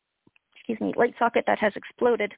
excuse 0.57 0.81
me, 0.81 0.93
light 0.97 1.15
socket 1.19 1.45
that 1.47 1.59
has 1.61 1.73
exploded, 1.77 2.33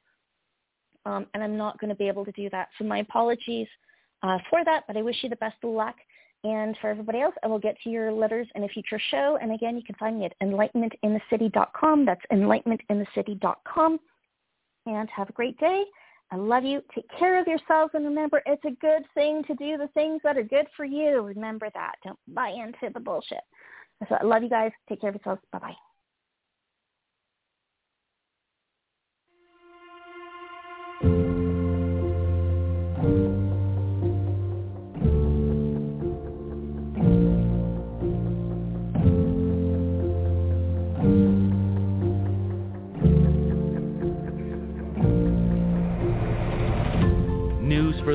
um, 1.07 1.27
and 1.33 1.43
I'm 1.43 1.57
not 1.57 1.79
going 1.81 1.89
to 1.89 1.95
be 1.95 2.09
able 2.09 2.25
to 2.25 2.33
do 2.33 2.51
that. 2.51 2.69
So 2.79 2.85
my 2.85 2.99
apologies 2.99 3.69
uh, 4.23 4.39
for 4.51 4.65
that, 4.65 4.85
but 4.87 4.97
I 4.97 5.03
wish 5.03 5.17
you 5.23 5.31
the 5.31 5.37
best 5.37 5.57
of 5.63 5.71
luck. 5.71 5.95
And 6.45 6.77
for 6.81 6.91
everybody 6.91 7.23
else, 7.23 7.35
I 7.43 7.47
will 7.47 7.59
get 7.59 7.77
to 7.83 7.91
your 7.91 8.13
letters 8.13 8.47
in 8.55 8.65
a 8.65 8.69
future 8.69 9.01
show. 9.11 9.39
And 9.41 9.53
again, 9.53 9.77
you 9.77 9.83
can 9.83 9.95
find 9.97 10.19
me 10.19 10.27
at 10.27 10.35
enlightenmentinthecity.com. 10.43 12.05
That's 12.05 12.21
enlightenmentinthecity.com. 12.33 13.99
And 14.87 15.09
have 15.11 15.31
a 15.31 15.33
great 15.33 15.59
day. 15.59 15.85
I 16.31 16.37
love 16.37 16.65
you. 16.65 16.83
Take 16.95 17.09
care 17.19 17.41
of 17.41 17.47
yourselves 17.47 17.93
and 17.95 18.05
remember 18.05 18.43
it's 18.47 18.65
a 18.65 18.73
good 18.81 19.05
thing 19.15 19.45
to 19.45 19.55
do 19.55 19.77
the 19.77 19.89
things 19.95 20.21
that 20.25 20.37
are 20.37 20.43
good 20.43 20.67
for 20.77 20.85
you. 20.85 21.23
Remember 21.23 21.69
that. 21.75 21.95
Don't 22.05 22.19
buy 22.29 22.49
into 22.49 22.93
the 22.93 23.01
bullshit. 23.01 23.39
So 24.09 24.17
I 24.21 24.25
love 24.25 24.43
you 24.43 24.51
guys. 24.51 24.73
Take 24.89 25.01
care 25.01 25.11
of 25.11 25.17
yourselves. 25.17 25.41
Bye 25.53 25.61
bye 25.61 25.96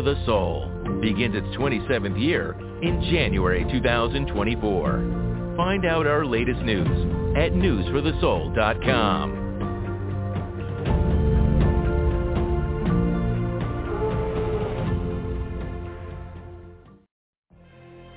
for 0.01 0.15
the 0.15 0.25
Soul 0.25 0.67
begins 1.01 1.35
its 1.35 1.47
27th 1.57 2.19
year 2.19 2.53
in 2.81 3.01
January 3.11 3.65
2024. 3.71 5.53
Find 5.55 5.85
out 5.85 6.07
our 6.07 6.25
latest 6.25 6.61
news 6.61 6.87
at 7.37 7.51
newsforthesoul.com. 7.51 9.37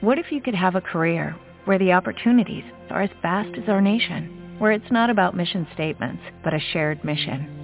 What 0.00 0.18
if 0.18 0.30
you 0.30 0.40
could 0.42 0.54
have 0.54 0.74
a 0.74 0.80
career 0.80 1.36
where 1.64 1.78
the 1.78 1.92
opportunities 1.92 2.64
are 2.90 3.02
as 3.02 3.10
vast 3.22 3.56
as 3.58 3.68
our 3.68 3.80
nation, 3.80 4.56
where 4.58 4.72
it's 4.72 4.90
not 4.90 5.10
about 5.10 5.36
mission 5.36 5.66
statements, 5.74 6.22
but 6.42 6.54
a 6.54 6.60
shared 6.72 7.02
mission? 7.04 7.63